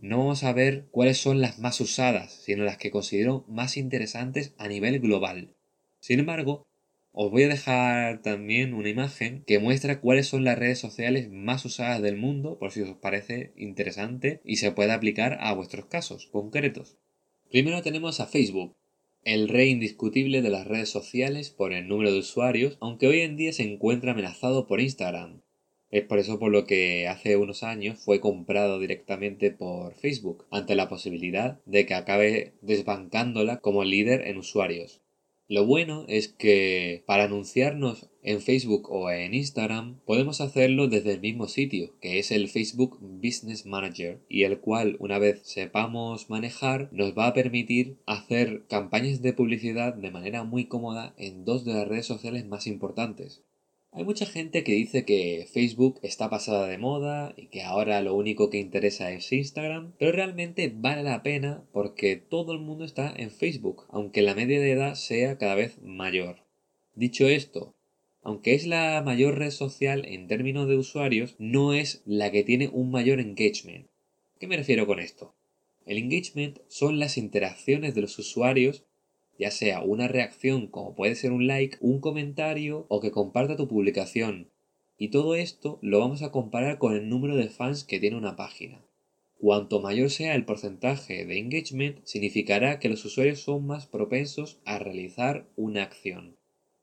no 0.00 0.18
vamos 0.18 0.42
a 0.42 0.52
ver 0.52 0.86
cuáles 0.90 1.18
son 1.18 1.40
las 1.40 1.60
más 1.60 1.80
usadas, 1.80 2.32
sino 2.32 2.64
las 2.64 2.78
que 2.78 2.90
considero 2.90 3.44
más 3.46 3.76
interesantes 3.76 4.54
a 4.58 4.66
nivel 4.66 4.98
global. 4.98 5.54
Sin 6.00 6.18
embargo, 6.18 6.66
os 7.14 7.30
voy 7.30 7.42
a 7.42 7.48
dejar 7.48 8.22
también 8.22 8.72
una 8.72 8.88
imagen 8.88 9.44
que 9.46 9.58
muestra 9.58 10.00
cuáles 10.00 10.26
son 10.26 10.44
las 10.44 10.58
redes 10.58 10.78
sociales 10.78 11.30
más 11.30 11.64
usadas 11.66 12.00
del 12.00 12.16
mundo, 12.16 12.58
por 12.58 12.72
si 12.72 12.80
os 12.80 12.96
parece 12.96 13.52
interesante 13.54 14.40
y 14.44 14.56
se 14.56 14.72
puede 14.72 14.92
aplicar 14.92 15.36
a 15.40 15.52
vuestros 15.52 15.84
casos 15.86 16.26
concretos. 16.26 16.96
Primero 17.50 17.82
tenemos 17.82 18.20
a 18.20 18.26
Facebook, 18.26 18.74
el 19.24 19.48
rey 19.48 19.68
indiscutible 19.68 20.40
de 20.40 20.48
las 20.48 20.66
redes 20.66 20.88
sociales 20.88 21.50
por 21.50 21.74
el 21.74 21.86
número 21.86 22.10
de 22.10 22.20
usuarios, 22.20 22.78
aunque 22.80 23.08
hoy 23.08 23.20
en 23.20 23.36
día 23.36 23.52
se 23.52 23.62
encuentra 23.62 24.12
amenazado 24.12 24.66
por 24.66 24.80
Instagram. 24.80 25.42
Es 25.90 26.04
por 26.04 26.18
eso 26.18 26.38
por 26.38 26.50
lo 26.50 26.64
que 26.64 27.06
hace 27.08 27.36
unos 27.36 27.62
años 27.62 27.98
fue 28.02 28.20
comprado 28.20 28.80
directamente 28.80 29.50
por 29.50 29.94
Facebook, 29.94 30.46
ante 30.50 30.74
la 30.74 30.88
posibilidad 30.88 31.60
de 31.66 31.84
que 31.84 31.92
acabe 31.92 32.54
desbancándola 32.62 33.58
como 33.58 33.84
líder 33.84 34.26
en 34.26 34.38
usuarios. 34.38 35.01
Lo 35.48 35.66
bueno 35.66 36.06
es 36.08 36.28
que 36.28 37.02
para 37.06 37.24
anunciarnos 37.24 38.08
en 38.22 38.40
Facebook 38.40 38.88
o 38.90 39.10
en 39.10 39.34
Instagram 39.34 40.00
podemos 40.06 40.40
hacerlo 40.40 40.88
desde 40.88 41.12
el 41.12 41.20
mismo 41.20 41.48
sitio, 41.48 41.94
que 42.00 42.18
es 42.18 42.30
el 42.30 42.48
Facebook 42.48 42.98
Business 43.00 43.66
Manager, 43.66 44.20
y 44.28 44.44
el 44.44 44.60
cual 44.60 44.96
una 45.00 45.18
vez 45.18 45.42
sepamos 45.44 46.30
manejar 46.30 46.88
nos 46.92 47.18
va 47.18 47.26
a 47.26 47.34
permitir 47.34 47.98
hacer 48.06 48.64
campañas 48.68 49.20
de 49.20 49.32
publicidad 49.32 49.94
de 49.94 50.10
manera 50.10 50.44
muy 50.44 50.66
cómoda 50.66 51.14
en 51.18 51.44
dos 51.44 51.64
de 51.64 51.74
las 51.74 51.88
redes 51.88 52.06
sociales 52.06 52.46
más 52.46 52.66
importantes, 52.66 53.42
hay 53.94 54.04
mucha 54.04 54.24
gente 54.24 54.64
que 54.64 54.72
dice 54.72 55.04
que 55.04 55.46
Facebook 55.52 56.00
está 56.02 56.30
pasada 56.30 56.66
de 56.66 56.78
moda 56.78 57.34
y 57.36 57.48
que 57.48 57.62
ahora 57.62 58.00
lo 58.00 58.14
único 58.14 58.48
que 58.48 58.58
interesa 58.58 59.12
es 59.12 59.30
Instagram, 59.30 59.92
pero 59.98 60.12
realmente 60.12 60.72
vale 60.74 61.02
la 61.02 61.22
pena 61.22 61.62
porque 61.72 62.16
todo 62.16 62.52
el 62.52 62.58
mundo 62.58 62.86
está 62.86 63.12
en 63.14 63.30
Facebook, 63.30 63.84
aunque 63.90 64.22
la 64.22 64.34
media 64.34 64.60
de 64.60 64.72
edad 64.72 64.94
sea 64.94 65.36
cada 65.36 65.54
vez 65.56 65.76
mayor. 65.82 66.38
Dicho 66.94 67.28
esto, 67.28 67.74
aunque 68.22 68.54
es 68.54 68.66
la 68.66 69.02
mayor 69.04 69.38
red 69.38 69.50
social 69.50 70.06
en 70.06 70.26
términos 70.26 70.68
de 70.68 70.76
usuarios, 70.76 71.36
no 71.38 71.74
es 71.74 72.02
la 72.06 72.30
que 72.32 72.44
tiene 72.44 72.68
un 72.68 72.90
mayor 72.90 73.20
engagement. 73.20 73.88
¿Qué 74.40 74.46
me 74.46 74.56
refiero 74.56 74.86
con 74.86 75.00
esto? 75.00 75.34
El 75.84 75.98
engagement 75.98 76.60
son 76.68 76.98
las 76.98 77.18
interacciones 77.18 77.94
de 77.94 78.00
los 78.00 78.18
usuarios 78.18 78.84
ya 79.38 79.50
sea 79.50 79.82
una 79.82 80.08
reacción 80.08 80.66
como 80.66 80.94
puede 80.94 81.14
ser 81.14 81.32
un 81.32 81.46
like, 81.46 81.76
un 81.80 82.00
comentario 82.00 82.86
o 82.88 83.00
que 83.00 83.10
comparta 83.10 83.56
tu 83.56 83.68
publicación. 83.68 84.50
Y 84.98 85.08
todo 85.08 85.34
esto 85.34 85.78
lo 85.82 85.98
vamos 85.98 86.22
a 86.22 86.30
comparar 86.30 86.78
con 86.78 86.94
el 86.94 87.08
número 87.08 87.36
de 87.36 87.48
fans 87.48 87.84
que 87.84 87.98
tiene 87.98 88.16
una 88.16 88.36
página. 88.36 88.84
Cuanto 89.38 89.80
mayor 89.80 90.08
sea 90.10 90.36
el 90.36 90.44
porcentaje 90.44 91.26
de 91.26 91.38
engagement, 91.38 91.98
significará 92.04 92.78
que 92.78 92.88
los 92.88 93.04
usuarios 93.04 93.40
son 93.40 93.66
más 93.66 93.86
propensos 93.86 94.60
a 94.64 94.78
realizar 94.78 95.48
una 95.56 95.82
acción. 95.82 96.36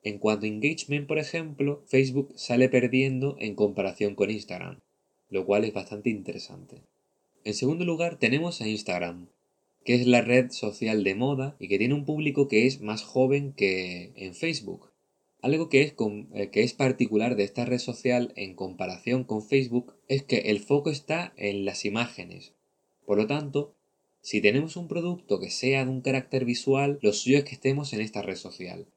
En 0.04 0.18
cuanto 0.18 0.46
a 0.46 0.50
engagement, 0.50 1.08
por 1.08 1.20
ejemplo, 1.20 1.84
Facebook 1.88 2.34
sale 2.36 2.68
perdiendo 2.68 3.38
en 3.40 3.56
comparación 3.56 4.16
con 4.16 4.30
Instagram, 4.30 4.80
lo 5.30 5.46
cual 5.46 5.64
es 5.64 5.74
bastante 5.74 6.10
interesante. 6.10 6.84
En 7.46 7.54
segundo 7.54 7.86
lugar 7.86 8.18
tenemos 8.18 8.60
a 8.60 8.68
Instagram, 8.68 9.30
que 9.84 9.96
es 9.96 10.08
la 10.08 10.22
red 10.22 10.52
social 10.52 11.04
de 11.04 11.16
moda 11.16 11.56
y 11.60 11.68
que 11.68 11.78
tiene 11.78 11.94
un 11.94 12.06
público 12.06 12.48
que 12.48 12.68
es 12.68 12.82
más 12.82 13.04
joven 13.04 13.54
que 13.54 14.12
en 14.16 14.36
Facebook. 14.36 14.92
Algo 15.42 15.70
que 15.70 15.82
es, 15.82 15.94
eh, 16.34 16.50
que 16.50 16.64
es, 16.64 16.74
particular 16.74 17.36
de 17.36 17.44
esta 17.44 17.66
red 17.66 17.80
social 17.80 18.34
en 18.36 18.56
comparación 18.56 19.24
con 19.24 19.42
Facebook 19.42 19.94
es 20.08 20.24
que 20.24 20.38
el 20.50 20.60
foco 20.60 20.90
está 20.90 21.34
en 21.38 21.64
las 21.64 21.86
imágenes. 21.86 22.54
Por 23.06 23.18
lo 23.18 23.26
tanto, 23.26 23.74
si 24.22 24.42
tenemos 24.42 24.76
un 24.76 24.88
producto 24.88 25.40
que 25.40 25.50
sea 25.50 25.86
de 25.86 25.92
un 25.92 26.02
carácter 26.02 26.44
visual, 26.44 27.00
lo 27.02 27.14
suyo 27.14 27.38
es 27.38 27.46
que 27.46 27.56
estemos 27.56 27.94
en 27.94 28.02
esta 28.02 28.22
red 28.22 28.36
social. 28.36 28.88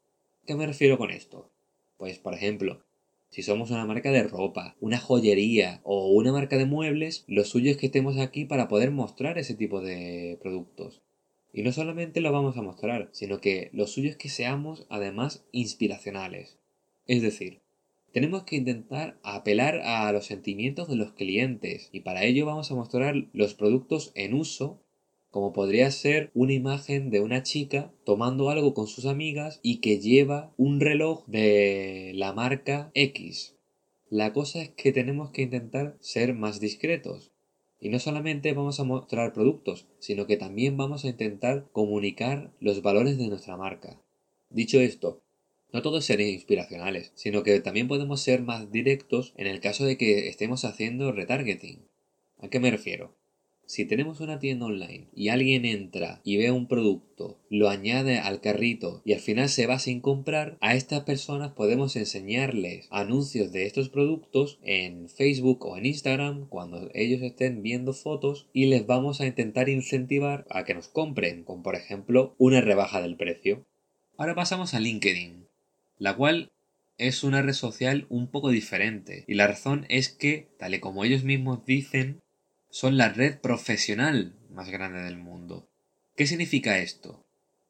¿Qué 0.46 0.56
me 0.56 0.66
refiero 0.66 0.98
con 0.98 1.12
esto? 1.12 1.48
Pues, 1.96 2.18
por 2.18 2.34
ejemplo, 2.34 2.82
si 3.32 3.42
somos 3.42 3.70
una 3.70 3.86
marca 3.86 4.10
de 4.12 4.24
ropa, 4.24 4.76
una 4.78 4.98
joyería 4.98 5.80
o 5.84 6.10
una 6.10 6.32
marca 6.32 6.58
de 6.58 6.66
muebles, 6.66 7.24
lo 7.26 7.44
suyo 7.44 7.70
es 7.70 7.78
que 7.78 7.86
estemos 7.86 8.18
aquí 8.18 8.44
para 8.44 8.68
poder 8.68 8.90
mostrar 8.90 9.38
ese 9.38 9.54
tipo 9.54 9.80
de 9.80 10.38
productos. 10.42 11.00
Y 11.50 11.62
no 11.62 11.72
solamente 11.72 12.20
lo 12.20 12.30
vamos 12.30 12.58
a 12.58 12.62
mostrar, 12.62 13.08
sino 13.12 13.40
que 13.40 13.70
lo 13.72 13.86
suyo 13.86 14.10
es 14.10 14.16
que 14.16 14.28
seamos 14.28 14.86
además 14.90 15.46
inspiracionales. 15.50 16.58
Es 17.06 17.22
decir, 17.22 17.60
tenemos 18.12 18.42
que 18.42 18.56
intentar 18.56 19.18
apelar 19.22 19.80
a 19.80 20.12
los 20.12 20.26
sentimientos 20.26 20.86
de 20.88 20.96
los 20.96 21.12
clientes 21.12 21.88
y 21.90 22.00
para 22.00 22.24
ello 22.24 22.44
vamos 22.44 22.70
a 22.70 22.74
mostrar 22.74 23.14
los 23.32 23.54
productos 23.54 24.12
en 24.14 24.34
uso 24.34 24.81
como 25.32 25.54
podría 25.54 25.90
ser 25.90 26.30
una 26.34 26.52
imagen 26.52 27.08
de 27.10 27.20
una 27.20 27.42
chica 27.42 27.90
tomando 28.04 28.50
algo 28.50 28.74
con 28.74 28.86
sus 28.86 29.06
amigas 29.06 29.60
y 29.62 29.78
que 29.78 29.98
lleva 29.98 30.52
un 30.58 30.78
reloj 30.78 31.24
de 31.26 32.12
la 32.14 32.34
marca 32.34 32.90
X. 32.92 33.56
La 34.10 34.34
cosa 34.34 34.60
es 34.60 34.68
que 34.68 34.92
tenemos 34.92 35.30
que 35.30 35.40
intentar 35.40 35.96
ser 36.00 36.34
más 36.34 36.60
discretos. 36.60 37.32
Y 37.80 37.88
no 37.88 37.98
solamente 37.98 38.52
vamos 38.52 38.78
a 38.78 38.84
mostrar 38.84 39.32
productos, 39.32 39.88
sino 39.98 40.26
que 40.26 40.36
también 40.36 40.76
vamos 40.76 41.06
a 41.06 41.08
intentar 41.08 41.66
comunicar 41.72 42.52
los 42.60 42.82
valores 42.82 43.16
de 43.16 43.28
nuestra 43.28 43.56
marca. 43.56 43.98
Dicho 44.50 44.80
esto, 44.80 45.22
no 45.72 45.80
todos 45.80 46.04
serían 46.04 46.28
inspiracionales, 46.28 47.10
sino 47.14 47.42
que 47.42 47.58
también 47.60 47.88
podemos 47.88 48.20
ser 48.20 48.42
más 48.42 48.70
directos 48.70 49.32
en 49.38 49.46
el 49.46 49.60
caso 49.60 49.86
de 49.86 49.96
que 49.96 50.28
estemos 50.28 50.66
haciendo 50.66 51.10
retargeting. 51.10 51.86
¿A 52.36 52.48
qué 52.48 52.60
me 52.60 52.70
refiero? 52.70 53.21
Si 53.66 53.84
tenemos 53.84 54.20
una 54.20 54.38
tienda 54.38 54.66
online 54.66 55.08
y 55.14 55.28
alguien 55.28 55.64
entra 55.64 56.20
y 56.24 56.36
ve 56.36 56.50
un 56.50 56.66
producto, 56.66 57.38
lo 57.48 57.68
añade 57.70 58.18
al 58.18 58.40
carrito 58.40 59.02
y 59.04 59.14
al 59.14 59.20
final 59.20 59.48
se 59.48 59.66
va 59.66 59.78
sin 59.78 60.00
comprar, 60.00 60.58
a 60.60 60.74
estas 60.74 61.02
personas 61.02 61.52
podemos 61.52 61.96
enseñarles 61.96 62.86
anuncios 62.90 63.52
de 63.52 63.66
estos 63.66 63.88
productos 63.88 64.58
en 64.62 65.08
Facebook 65.08 65.64
o 65.64 65.76
en 65.76 65.86
Instagram 65.86 66.48
cuando 66.48 66.90
ellos 66.92 67.22
estén 67.22 67.62
viendo 67.62 67.92
fotos 67.92 68.48
y 68.52 68.66
les 68.66 68.86
vamos 68.86 69.20
a 69.20 69.26
intentar 69.26 69.68
incentivar 69.68 70.46
a 70.50 70.64
que 70.64 70.74
nos 70.74 70.88
compren, 70.88 71.44
con 71.44 71.62
por 71.62 71.74
ejemplo 71.74 72.34
una 72.38 72.60
rebaja 72.60 73.00
del 73.00 73.16
precio. 73.16 73.64
Ahora 74.16 74.34
pasamos 74.34 74.74
a 74.74 74.80
LinkedIn, 74.80 75.46
la 75.98 76.16
cual 76.16 76.52
es 76.98 77.24
una 77.24 77.42
red 77.42 77.54
social 77.54 78.06
un 78.10 78.28
poco 78.28 78.50
diferente 78.50 79.24
y 79.26 79.34
la 79.34 79.46
razón 79.46 79.86
es 79.88 80.08
que, 80.08 80.48
tal 80.58 80.74
y 80.74 80.80
como 80.80 81.04
ellos 81.04 81.24
mismos 81.24 81.64
dicen, 81.64 82.21
son 82.72 82.96
la 82.96 83.10
red 83.10 83.38
profesional 83.38 84.32
más 84.50 84.70
grande 84.70 85.02
del 85.02 85.18
mundo. 85.18 85.68
¿Qué 86.16 86.26
significa 86.26 86.78
esto? 86.78 87.22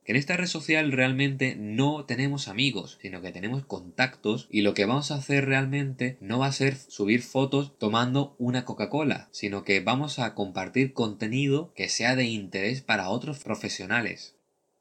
Que 0.04 0.12
en 0.12 0.16
esta 0.16 0.36
red 0.36 0.46
social 0.46 0.92
realmente 0.92 1.56
no 1.56 2.04
tenemos 2.04 2.46
amigos, 2.46 2.98
sino 3.02 3.20
que 3.20 3.32
tenemos 3.32 3.64
contactos 3.64 4.46
y 4.48 4.60
lo 4.60 4.74
que 4.74 4.86
vamos 4.86 5.10
a 5.10 5.16
hacer 5.16 5.44
realmente 5.46 6.18
no 6.20 6.38
va 6.38 6.46
a 6.46 6.52
ser 6.52 6.76
subir 6.76 7.22
fotos 7.22 7.76
tomando 7.78 8.36
una 8.38 8.64
Coca-Cola, 8.64 9.28
sino 9.32 9.64
que 9.64 9.80
vamos 9.80 10.20
a 10.20 10.36
compartir 10.36 10.92
contenido 10.92 11.72
que 11.74 11.88
sea 11.88 12.14
de 12.14 12.26
interés 12.26 12.80
para 12.80 13.08
otros 13.08 13.40
profesionales. 13.40 14.36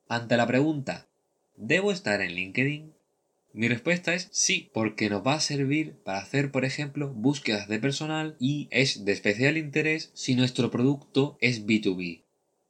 Ante 0.07 0.37
la 0.37 0.45
pregunta, 0.45 1.07
¿debo 1.57 1.91
estar 1.91 2.21
en 2.21 2.35
LinkedIn? 2.35 2.90
Mi 3.53 3.67
respuesta 3.67 4.13
es 4.13 4.29
sí, 4.31 4.69
porque 4.73 5.09
nos 5.09 5.27
va 5.27 5.33
a 5.33 5.41
servir 5.41 5.95
para 6.03 6.19
hacer, 6.19 6.51
por 6.51 6.63
ejemplo, 6.63 7.09
búsquedas 7.09 7.67
de 7.67 7.79
personal 7.79 8.37
y 8.39 8.69
es 8.71 9.03
de 9.03 9.11
especial 9.11 9.57
interés 9.57 10.11
si 10.13 10.35
nuestro 10.35 10.71
producto 10.71 11.37
es 11.41 11.65
B2B. 11.65 12.23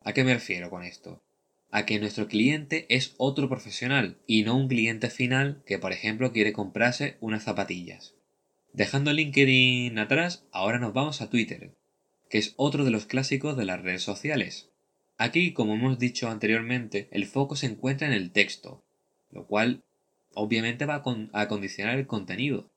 ¿A 0.03 0.13
qué 0.13 0.23
me 0.23 0.33
refiero 0.33 0.71
con 0.71 0.83
esto? 0.83 1.21
A 1.69 1.85
que 1.85 1.99
nuestro 1.99 2.27
cliente 2.27 2.87
es 2.89 3.13
otro 3.17 3.47
profesional 3.47 4.17
y 4.25 4.41
no 4.41 4.57
un 4.57 4.67
cliente 4.67 5.11
final 5.11 5.61
que, 5.67 5.77
por 5.77 5.91
ejemplo, 5.91 6.31
quiere 6.31 6.51
comprarse 6.51 7.17
unas 7.21 7.43
zapatillas. 7.43 8.15
Dejando 8.73 9.13
LinkedIn 9.13 9.99
atrás, 9.99 10.45
ahora 10.51 10.79
nos 10.79 10.93
vamos 10.93 11.21
a 11.21 11.29
Twitter, 11.29 11.75
que 12.27 12.39
es 12.39 12.53
otro 12.55 12.85
de 12.85 12.91
los 12.91 13.05
clásicos 13.05 13.55
de 13.55 13.65
las 13.65 13.81
redes 13.81 14.01
sociales. 14.01 14.69
Aquí, 15.17 15.53
como 15.53 15.75
hemos 15.75 15.99
dicho 15.99 16.29
anteriormente, 16.29 17.07
el 17.11 17.27
foco 17.27 17.55
se 17.55 17.67
encuentra 17.67 18.07
en 18.07 18.13
el 18.13 18.31
texto, 18.31 18.83
lo 19.29 19.45
cual 19.45 19.83
obviamente 20.33 20.85
va 20.85 21.03
a, 21.33 21.47
condicionar 21.47 21.97
el 21.97 22.07
contenido. 22.07 22.69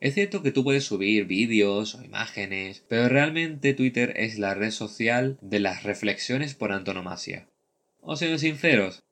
Es 0.00 0.14
cierto 0.14 0.42
que 0.42 0.52
tú 0.52 0.64
puedes 0.64 0.84
subir 0.84 1.26
vídeos 1.26 1.94
o 1.94 2.02
imágenes, 2.02 2.84
pero 2.88 3.08
realmente 3.08 3.74
Twitter 3.74 4.14
es 4.16 4.38
la 4.38 4.54
red 4.54 4.70
social 4.70 5.38
de 5.42 5.60
las 5.60 5.82
reflexiones 5.82 6.54
por 6.54 6.72
antonomasia. 6.72 7.48
O 8.00 8.16
sean 8.16 8.38
sinceros, 8.38 9.04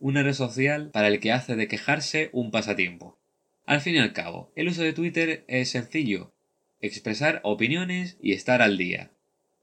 una 0.00 0.22
red 0.22 0.34
social 0.34 0.90
para 0.90 1.08
el 1.08 1.20
que 1.20 1.32
hace 1.32 1.56
de 1.56 1.68
quejarse 1.68 2.28
un 2.32 2.50
pasatiempo. 2.50 3.18
Al 3.64 3.80
fin 3.80 3.94
y 3.94 3.98
al 3.98 4.12
cabo, 4.12 4.52
el 4.54 4.68
uso 4.68 4.82
de 4.82 4.92
Twitter 4.92 5.44
es 5.48 5.70
sencillo, 5.70 6.34
expresar 6.80 7.40
opiniones 7.42 8.18
y 8.20 8.32
estar 8.32 8.60
al 8.60 8.76
día. 8.76 9.13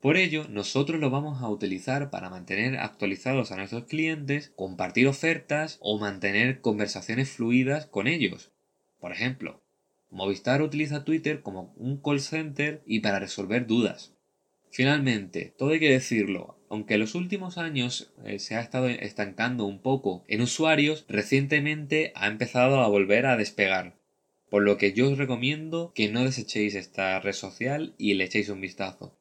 Por 0.02 0.18
ello, 0.18 0.48
nosotros 0.50 1.00
lo 1.00 1.12
vamos 1.12 1.44
a 1.44 1.50
utilizar 1.50 2.10
para 2.10 2.32
mantener 2.32 2.80
actualizados 2.80 3.52
a 3.52 3.56
nuestros 3.56 3.86
clientes, 3.86 4.52
compartir 4.56 5.08
ofertas 5.08 5.78
o 5.80 6.00
mantener 6.00 6.60
conversaciones 6.62 7.30
fluidas 7.30 7.86
con 7.86 8.08
ellos. 8.08 8.52
Por 9.00 9.12
ejemplo, 9.12 9.62
Movistar 10.10 10.64
utiliza 10.64 11.06
Twitter 11.06 11.42
como 11.42 11.74
un 11.78 12.02
call 12.02 12.20
center 12.20 12.82
y 12.86 13.00
para 13.02 13.20
resolver 13.20 13.68
dudas. 13.68 14.14
Finalmente, 14.72 15.54
todo 15.56 15.70
hay 15.70 15.80
que 15.80 15.92
decirlo, 15.92 16.58
aunque 16.68 16.96
en 16.96 17.02
los 17.02 17.14
últimos 17.14 17.60
años 17.60 18.12
eh, 18.26 18.40
se 18.40 18.56
ha 18.56 18.62
estado 18.62 18.90
estancando 18.90 19.66
un 19.66 19.80
poco 19.80 20.24
en 20.28 20.42
usuarios, 20.42 21.06
recientemente 21.08 22.12
ha 22.16 22.28
empezado 22.28 22.82
a 22.82 22.88
volver 22.88 23.28
a 23.28 23.38
despegar. 23.38 23.96
Por 24.50 24.64
lo 24.64 24.78
que 24.78 24.94
yo 24.94 25.12
os 25.12 25.18
recomiendo 25.18 25.94
que 25.94 26.10
no 26.10 26.24
desechéis 26.24 26.74
esta 26.74 27.20
red 27.20 27.34
social 27.34 27.94
y 28.00 28.16
le 28.16 28.24
echéis 28.24 28.50
un 28.50 28.62
vistazo. 28.62 29.16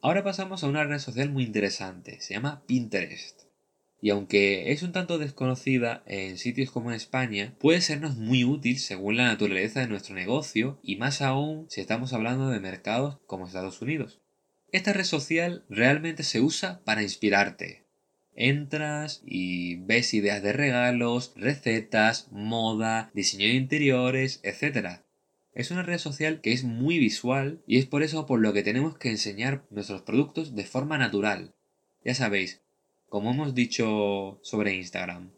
Ahora 0.00 0.22
pasamos 0.22 0.62
a 0.62 0.68
una 0.68 0.84
red 0.84 0.98
social 0.98 1.30
muy 1.30 1.44
interesante, 1.44 2.20
se 2.20 2.34
llama 2.34 2.62
Pinterest. 2.66 3.42
Y 4.00 4.10
aunque 4.10 4.70
es 4.72 4.82
un 4.82 4.92
tanto 4.92 5.18
desconocida 5.18 6.02
en 6.06 6.38
sitios 6.38 6.70
como 6.70 6.90
en 6.90 6.96
España, 6.96 7.54
puede 7.58 7.80
sernos 7.80 8.16
muy 8.16 8.44
útil 8.44 8.78
según 8.78 9.16
la 9.16 9.24
naturaleza 9.24 9.80
de 9.80 9.88
nuestro 9.88 10.14
negocio 10.14 10.78
y 10.82 10.96
más 10.96 11.22
aún 11.22 11.66
si 11.70 11.80
estamos 11.80 12.12
hablando 12.12 12.50
de 12.50 12.60
mercados 12.60 13.18
como 13.26 13.46
Estados 13.46 13.80
Unidos. 13.80 14.20
Esta 14.70 14.92
red 14.92 15.04
social 15.04 15.64
realmente 15.70 16.22
se 16.22 16.40
usa 16.40 16.82
para 16.84 17.02
inspirarte. 17.02 17.86
Entras 18.34 19.22
y 19.24 19.76
ves 19.76 20.12
ideas 20.12 20.42
de 20.42 20.52
regalos, 20.52 21.32
recetas, 21.36 22.28
moda, 22.30 23.10
diseño 23.14 23.46
de 23.46 23.54
interiores, 23.54 24.40
etc. 24.42 25.00
Es 25.56 25.70
una 25.70 25.82
red 25.82 25.96
social 25.96 26.42
que 26.42 26.52
es 26.52 26.64
muy 26.64 26.98
visual 26.98 27.62
y 27.66 27.78
es 27.78 27.86
por 27.86 28.02
eso 28.02 28.26
por 28.26 28.40
lo 28.40 28.52
que 28.52 28.62
tenemos 28.62 28.98
que 28.98 29.08
enseñar 29.08 29.64
nuestros 29.70 30.02
productos 30.02 30.54
de 30.54 30.66
forma 30.66 30.98
natural. 30.98 31.54
Ya 32.04 32.14
sabéis, 32.14 32.60
como 33.08 33.30
hemos 33.30 33.54
dicho 33.54 34.38
sobre 34.42 34.74
Instagram. 34.74 35.30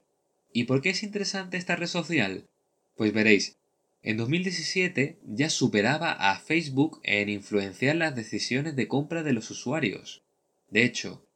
¿Y 0.53 0.65
por 0.65 0.83
qué 0.83 0.91
es 0.91 1.05
interesante 1.05 1.57
esta 1.57 1.77
red 1.77 1.87
social? 1.87 2.49
Pues 2.97 3.13
veréis, 3.13 3.59
en 4.03 4.17
2017 4.17 5.21
ya 5.25 5.51
superaba 5.51 6.11
a 6.11 6.41
Facebook 6.41 7.01
en 7.05 7.29
influenciar 7.29 7.95
las 7.95 8.17
decisiones 8.17 8.75
de 8.75 8.89
compra 8.89 9.23
de 9.23 9.33
los 9.33 9.49
usuarios. 9.53 10.25
De 10.69 10.83
hecho, 10.83 11.28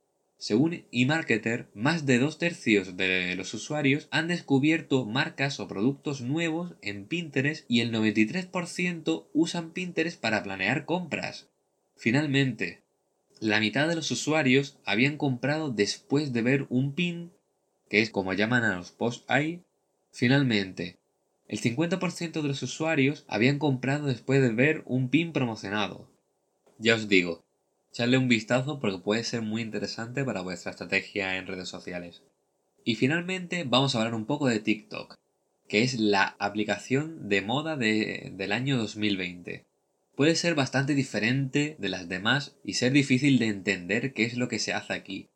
según 0.42 0.84
eMarketer, 0.90 1.68
más 1.72 2.04
de 2.04 2.18
dos 2.18 2.36
tercios 2.36 2.96
de 2.96 3.36
los 3.36 3.54
usuarios 3.54 4.08
han 4.10 4.26
descubierto 4.26 5.04
marcas 5.04 5.60
o 5.60 5.68
productos 5.68 6.20
nuevos 6.20 6.74
en 6.82 7.06
Pinterest 7.06 7.64
y 7.68 7.78
el 7.78 7.92
93% 7.92 9.28
usan 9.32 9.70
Pinterest 9.70 10.20
para 10.20 10.42
planear 10.42 10.84
compras. 10.84 11.48
Finalmente, 11.94 12.82
la 13.38 13.60
mitad 13.60 13.86
de 13.86 13.94
los 13.94 14.10
usuarios 14.10 14.78
habían 14.84 15.16
comprado 15.16 15.70
después 15.70 16.32
de 16.32 16.42
ver 16.42 16.66
un 16.70 16.92
pin, 16.92 17.30
que 17.88 18.02
es 18.02 18.10
como 18.10 18.32
llaman 18.32 18.64
a 18.64 18.74
los 18.74 18.90
post 18.90 19.30
ahí. 19.30 19.62
Finalmente, 20.10 20.98
el 21.46 21.60
50% 21.60 22.42
de 22.42 22.48
los 22.48 22.60
usuarios 22.64 23.24
habían 23.28 23.60
comprado 23.60 24.08
después 24.08 24.42
de 24.42 24.50
ver 24.50 24.82
un 24.86 25.08
pin 25.08 25.32
promocionado. 25.32 26.10
Ya 26.78 26.96
os 26.96 27.06
digo, 27.06 27.44
echadle 27.92 28.16
un 28.16 28.28
vistazo 28.28 28.80
porque 28.80 29.02
puede 29.02 29.22
ser 29.22 29.42
muy 29.42 29.60
interesante 29.60 30.24
para 30.24 30.40
vuestra 30.40 30.70
estrategia 30.70 31.36
en 31.36 31.46
redes 31.46 31.68
sociales. 31.68 32.22
Y 32.84 32.94
finalmente 32.94 33.64
vamos 33.64 33.94
a 33.94 33.98
hablar 33.98 34.14
un 34.14 34.24
poco 34.24 34.48
de 34.48 34.60
TikTok, 34.60 35.18
que 35.68 35.82
es 35.82 36.00
la 36.00 36.34
aplicación 36.38 37.28
de 37.28 37.42
moda 37.42 37.76
del 37.76 38.52
año 38.52 38.78
2020. 38.78 39.66
Puede 40.16 40.36
ser 40.36 40.54
bastante 40.54 40.94
diferente 40.94 41.76
de 41.78 41.88
las 41.90 42.08
demás 42.08 42.56
y 42.64 42.74
ser 42.74 42.92
difícil 42.92 43.38
de 43.38 43.48
entender 43.48 44.14
qué 44.14 44.24
es 44.24 44.38
lo 44.38 44.48
que 44.48 44.58
se 44.58 44.72
hace 44.72 44.94
aquí. 44.94 45.28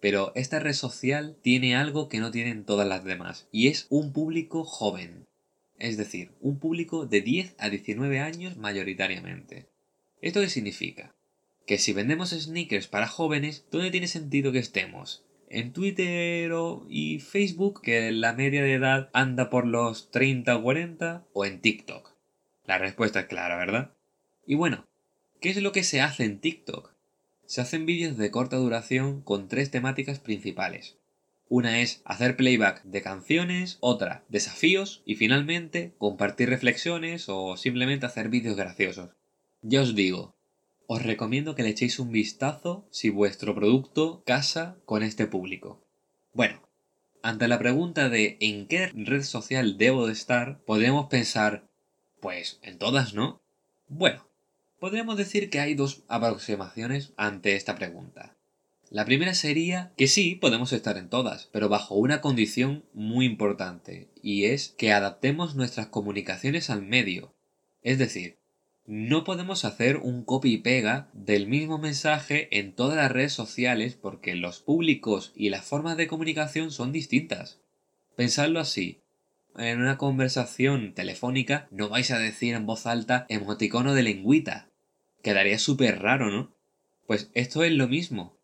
Pero 0.00 0.30
esta 0.36 0.60
red 0.60 0.74
social 0.74 1.36
tiene 1.42 1.74
algo 1.74 2.08
que 2.08 2.20
no 2.20 2.30
tienen 2.30 2.64
todas 2.64 2.86
las 2.86 3.04
demás, 3.04 3.48
y 3.50 3.68
es 3.68 3.86
un 3.90 4.12
público 4.12 4.62
joven. 4.62 5.26
Es 5.80 5.96
decir, 5.96 6.30
un 6.40 6.60
público 6.60 7.06
de 7.06 7.22
10 7.22 7.56
a 7.58 7.70
19 7.70 8.20
años 8.20 8.56
mayoritariamente. 8.56 9.66
¿Esto 10.20 10.40
qué 10.40 10.48
significa? 10.48 11.12
Que 11.66 11.78
si 11.78 11.92
vendemos 11.92 12.30
sneakers 12.30 12.88
para 12.88 13.08
jóvenes, 13.08 13.66
¿dónde 13.70 13.90
tiene 13.90 14.06
sentido 14.06 14.52
que 14.52 14.58
estemos? 14.58 15.24
en 15.54 15.72
Twitter 15.72 16.50
y 16.88 17.20
Facebook, 17.20 17.80
que 17.80 18.10
la 18.10 18.32
media 18.32 18.62
de 18.62 18.74
edad 18.74 19.08
anda 19.12 19.50
por 19.50 19.66
los 19.66 20.10
30 20.10 20.56
o 20.56 20.62
40, 20.62 21.24
o 21.32 21.44
en 21.44 21.60
TikTok. 21.60 22.12
La 22.64 22.78
respuesta 22.78 23.20
es 23.20 23.26
clara, 23.26 23.56
¿verdad? 23.56 23.92
Y 24.46 24.56
bueno, 24.56 24.84
¿qué 25.40 25.50
es 25.50 25.62
lo 25.62 25.70
que 25.70 25.84
se 25.84 26.00
hace 26.00 26.24
en 26.24 26.40
TikTok? 26.40 26.92
Se 27.46 27.60
hacen 27.60 27.86
vídeos 27.86 28.16
de 28.16 28.32
corta 28.32 28.56
duración 28.56 29.22
con 29.22 29.48
tres 29.48 29.70
temáticas 29.70 30.18
principales. 30.18 30.96
Una 31.48 31.80
es 31.82 32.02
hacer 32.04 32.36
playback 32.36 32.82
de 32.82 33.02
canciones, 33.02 33.76
otra 33.80 34.24
desafíos 34.28 35.02
y 35.04 35.14
finalmente 35.14 35.92
compartir 35.98 36.48
reflexiones 36.48 37.28
o 37.28 37.56
simplemente 37.56 38.06
hacer 38.06 38.28
vídeos 38.28 38.56
graciosos. 38.56 39.10
Ya 39.60 39.82
os 39.82 39.94
digo, 39.94 40.33
os 40.86 41.02
recomiendo 41.02 41.54
que 41.54 41.62
le 41.62 41.70
echéis 41.70 41.98
un 41.98 42.12
vistazo 42.12 42.86
si 42.90 43.10
vuestro 43.10 43.54
producto 43.54 44.22
casa 44.24 44.76
con 44.84 45.02
este 45.02 45.26
público. 45.26 45.82
Bueno, 46.32 46.60
ante 47.22 47.48
la 47.48 47.58
pregunta 47.58 48.08
de 48.08 48.36
¿en 48.40 48.66
qué 48.66 48.88
red 48.88 49.22
social 49.22 49.78
debo 49.78 50.06
de 50.06 50.12
estar? 50.12 50.60
podríamos 50.64 51.06
pensar, 51.06 51.68
pues 52.20 52.58
en 52.62 52.78
todas, 52.78 53.14
¿no? 53.14 53.40
Bueno, 53.88 54.28
podríamos 54.78 55.16
decir 55.16 55.50
que 55.50 55.60
hay 55.60 55.74
dos 55.74 56.02
aproximaciones 56.08 57.12
ante 57.16 57.56
esta 57.56 57.74
pregunta. 57.76 58.36
La 58.90 59.04
primera 59.04 59.34
sería 59.34 59.92
que 59.96 60.06
sí, 60.06 60.34
podemos 60.34 60.72
estar 60.72 60.98
en 60.98 61.08
todas, 61.08 61.48
pero 61.52 61.68
bajo 61.68 61.94
una 61.94 62.20
condición 62.20 62.84
muy 62.92 63.26
importante, 63.26 64.08
y 64.22 64.44
es 64.44 64.68
que 64.68 64.92
adaptemos 64.92 65.54
nuestras 65.54 65.86
comunicaciones 65.88 66.70
al 66.70 66.82
medio. 66.82 67.34
Es 67.82 67.98
decir, 67.98 68.38
no 68.86 69.24
podemos 69.24 69.64
hacer 69.64 69.96
un 69.96 70.24
copy 70.24 70.54
y 70.54 70.58
pega 70.58 71.08
del 71.14 71.46
mismo 71.46 71.78
mensaje 71.78 72.48
en 72.58 72.74
todas 72.74 72.96
las 72.96 73.10
redes 73.10 73.32
sociales 73.32 73.94
porque 73.94 74.34
los 74.34 74.60
públicos 74.60 75.32
y 75.34 75.48
las 75.48 75.64
formas 75.64 75.96
de 75.96 76.06
comunicación 76.06 76.70
son 76.70 76.92
distintas. 76.92 77.60
Pensadlo 78.14 78.60
así. 78.60 79.00
En 79.56 79.80
una 79.80 79.96
conversación 79.96 80.92
telefónica 80.94 81.66
no 81.70 81.88
vais 81.88 82.10
a 82.10 82.18
decir 82.18 82.54
en 82.54 82.66
voz 82.66 82.86
alta 82.86 83.24
emoticono 83.30 83.94
de 83.94 84.02
lengüita. 84.02 84.68
Quedaría 85.22 85.58
súper 85.58 86.02
raro, 86.02 86.30
¿no? 86.30 86.54
Pues 87.06 87.30
esto 87.34 87.64
es 87.64 87.72
lo 87.72 87.88
mismo. 87.88 88.36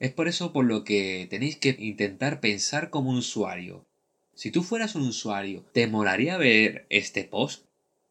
Es 0.00 0.12
por 0.12 0.26
eso 0.26 0.52
por 0.52 0.64
lo 0.64 0.82
que 0.82 1.28
tenéis 1.30 1.56
que 1.56 1.76
intentar 1.78 2.40
pensar 2.40 2.90
como 2.90 3.10
un 3.10 3.18
usuario. 3.18 3.86
Si 4.34 4.50
tú 4.50 4.64
fueras 4.64 4.96
un 4.96 5.02
usuario, 5.02 5.64
¿te 5.72 5.86
molaría 5.86 6.36
ver 6.36 6.86
este 6.90 7.22
post? 7.22 7.66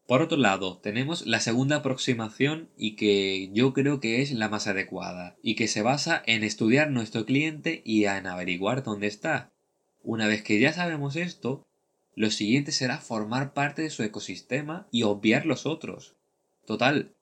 Por 0.06 0.20
otro 0.20 0.36
lado, 0.36 0.78
tenemos 0.78 1.26
la 1.26 1.40
segunda 1.40 1.76
aproximación 1.76 2.68
y 2.76 2.94
que 2.96 3.50
yo 3.52 3.72
creo 3.72 4.00
que 4.00 4.20
es 4.20 4.32
la 4.32 4.50
más 4.50 4.66
adecuada, 4.66 5.36
y 5.42 5.54
que 5.54 5.66
se 5.66 5.80
basa 5.80 6.22
en 6.26 6.44
estudiar 6.44 6.90
nuestro 6.90 7.24
cliente 7.24 7.80
y 7.86 8.04
en 8.04 8.26
averiguar 8.26 8.82
dónde 8.82 9.06
está. 9.06 9.52
Una 10.02 10.26
vez 10.26 10.42
que 10.42 10.60
ya 10.60 10.74
sabemos 10.74 11.16
esto, 11.16 11.66
lo 12.14 12.30
siguiente 12.30 12.70
será 12.70 12.98
formar 12.98 13.54
parte 13.54 13.80
de 13.80 13.90
su 13.90 14.02
ecosistema 14.02 14.86
y 14.90 15.04
obviar 15.04 15.46
los 15.46 15.64
otros. 15.64 16.16
Total, 16.66 17.14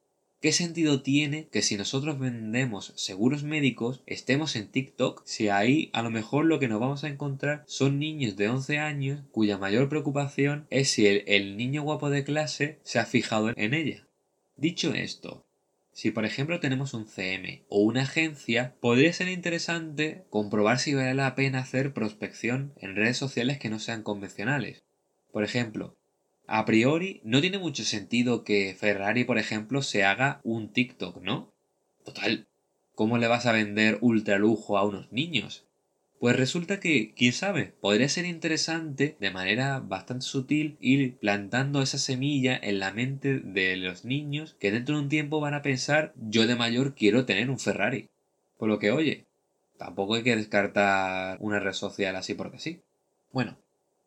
¿Qué 0.42 0.50
sentido 0.50 1.02
tiene 1.02 1.46
que 1.52 1.62
si 1.62 1.76
nosotros 1.76 2.18
vendemos 2.18 2.92
seguros 2.96 3.44
médicos 3.44 4.02
estemos 4.06 4.56
en 4.56 4.66
TikTok 4.66 5.22
si 5.24 5.48
ahí 5.48 5.88
a 5.92 6.02
lo 6.02 6.10
mejor 6.10 6.46
lo 6.46 6.58
que 6.58 6.66
nos 6.66 6.80
vamos 6.80 7.04
a 7.04 7.08
encontrar 7.08 7.62
son 7.68 8.00
niños 8.00 8.34
de 8.34 8.48
11 8.48 8.78
años 8.78 9.20
cuya 9.30 9.56
mayor 9.56 9.88
preocupación 9.88 10.66
es 10.68 10.90
si 10.90 11.06
el, 11.06 11.56
niño 11.56 11.84
guapo 11.84 12.10
de 12.10 12.24
clase 12.24 12.80
se 12.82 12.98
ha 12.98 13.06
fijado 13.06 13.52
en 13.54 13.72
ella? 13.72 14.08
Dicho 14.56 14.92
esto, 14.94 15.46
si 15.92 16.10
por 16.10 16.24
ejemplo 16.24 16.58
tenemos 16.58 16.92
un 16.92 17.06
CM 17.06 17.62
o 17.68 17.78
una 17.78 18.02
agencia, 18.02 18.74
podría 18.80 19.12
ser 19.12 19.28
interesante 19.28 20.24
comprobar 20.28 20.80
si 20.80 20.92
vale 20.92 21.14
la 21.14 21.36
pena 21.36 21.60
hacer 21.60 21.94
prospección 21.94 22.72
en 22.78 22.96
redes 22.96 23.16
sociales 23.16 23.58
que 23.58 23.70
no 23.70 23.78
sean 23.78 24.02
convencionales. 24.02 24.82
Por 25.30 25.44
ejemplo, 25.44 25.96
a 26.54 26.66
priori 26.66 27.22
no 27.24 27.40
tiene 27.40 27.58
mucho 27.58 27.82
sentido 27.82 28.44
que 28.44 28.76
Ferrari, 28.78 29.24
por 29.24 29.38
ejemplo, 29.38 29.80
se 29.80 30.04
haga 30.04 30.42
un 30.44 30.70
TikTok, 30.70 31.22
¿no? 31.22 31.50
Total, 32.04 32.46
¿cómo 32.94 33.16
le 33.16 33.26
vas 33.26 33.46
a 33.46 33.52
vender 33.52 33.96
ultra 34.02 34.36
lujo 34.36 34.76
a 34.76 34.84
unos 34.84 35.10
niños? 35.10 35.64
Pues 36.20 36.36
resulta 36.36 36.78
que, 36.78 37.14
quién 37.14 37.32
sabe, 37.32 37.72
podría 37.80 38.06
ser 38.10 38.26
interesante 38.26 39.16
de 39.18 39.30
manera 39.30 39.80
bastante 39.80 40.26
sutil 40.26 40.76
ir 40.78 41.16
plantando 41.16 41.80
esa 41.80 41.96
semilla 41.96 42.60
en 42.62 42.80
la 42.80 42.92
mente 42.92 43.38
de 43.38 43.78
los 43.78 44.04
niños 44.04 44.54
que 44.60 44.70
dentro 44.70 44.96
de 44.96 45.04
un 45.04 45.08
tiempo 45.08 45.40
van 45.40 45.54
a 45.54 45.62
pensar 45.62 46.12
yo 46.16 46.46
de 46.46 46.54
mayor 46.54 46.94
quiero 46.94 47.24
tener 47.24 47.48
un 47.48 47.58
Ferrari. 47.58 48.10
Por 48.58 48.68
lo 48.68 48.78
que 48.78 48.90
oye, 48.90 49.24
tampoco 49.78 50.16
hay 50.16 50.22
que 50.22 50.36
descartar 50.36 51.38
una 51.40 51.60
red 51.60 51.72
social 51.72 52.14
así 52.14 52.34
porque 52.34 52.58
sí. 52.58 52.82
Bueno, 53.30 53.56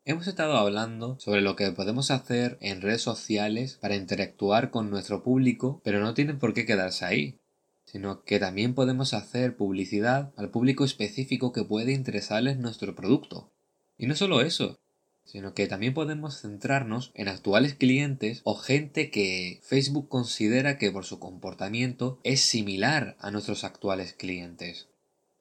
Hemos 0.08 0.28
estado 0.28 0.56
hablando 0.56 1.18
sobre 1.18 1.40
lo 1.40 1.56
que 1.56 1.72
podemos 1.72 2.12
hacer 2.12 2.58
en 2.60 2.80
redes 2.80 3.02
sociales 3.02 3.76
para 3.80 3.96
interactuar 3.96 4.70
con 4.70 4.88
nuestro 4.88 5.24
público, 5.24 5.80
pero 5.82 5.98
no 5.98 6.14
tienen 6.14 6.38
por 6.38 6.54
qué 6.54 6.64
quedarse 6.64 7.04
ahí, 7.04 7.40
sino 7.86 8.22
que 8.22 8.38
también 8.38 8.72
podemos 8.72 9.14
hacer 9.14 9.56
publicidad 9.56 10.32
al 10.36 10.50
público 10.50 10.84
específico 10.84 11.50
que 11.50 11.64
puede 11.64 11.90
interesarles 11.90 12.56
nuestro 12.56 12.94
producto. 12.94 13.50
Y 13.98 14.06
no 14.06 14.14
solo 14.14 14.42
eso, 14.42 14.78
sino 15.24 15.54
que 15.54 15.66
también 15.66 15.92
podemos 15.92 16.40
centrarnos 16.40 17.10
en 17.14 17.26
actuales 17.26 17.74
clientes 17.74 18.42
o 18.44 18.54
gente 18.54 19.10
que 19.10 19.58
Facebook 19.64 20.08
considera 20.08 20.78
que 20.78 20.92
por 20.92 21.04
su 21.04 21.18
comportamiento 21.18 22.20
es 22.22 22.42
similar 22.42 23.16
a 23.18 23.32
nuestros 23.32 23.64
actuales 23.64 24.12
clientes. 24.12 24.86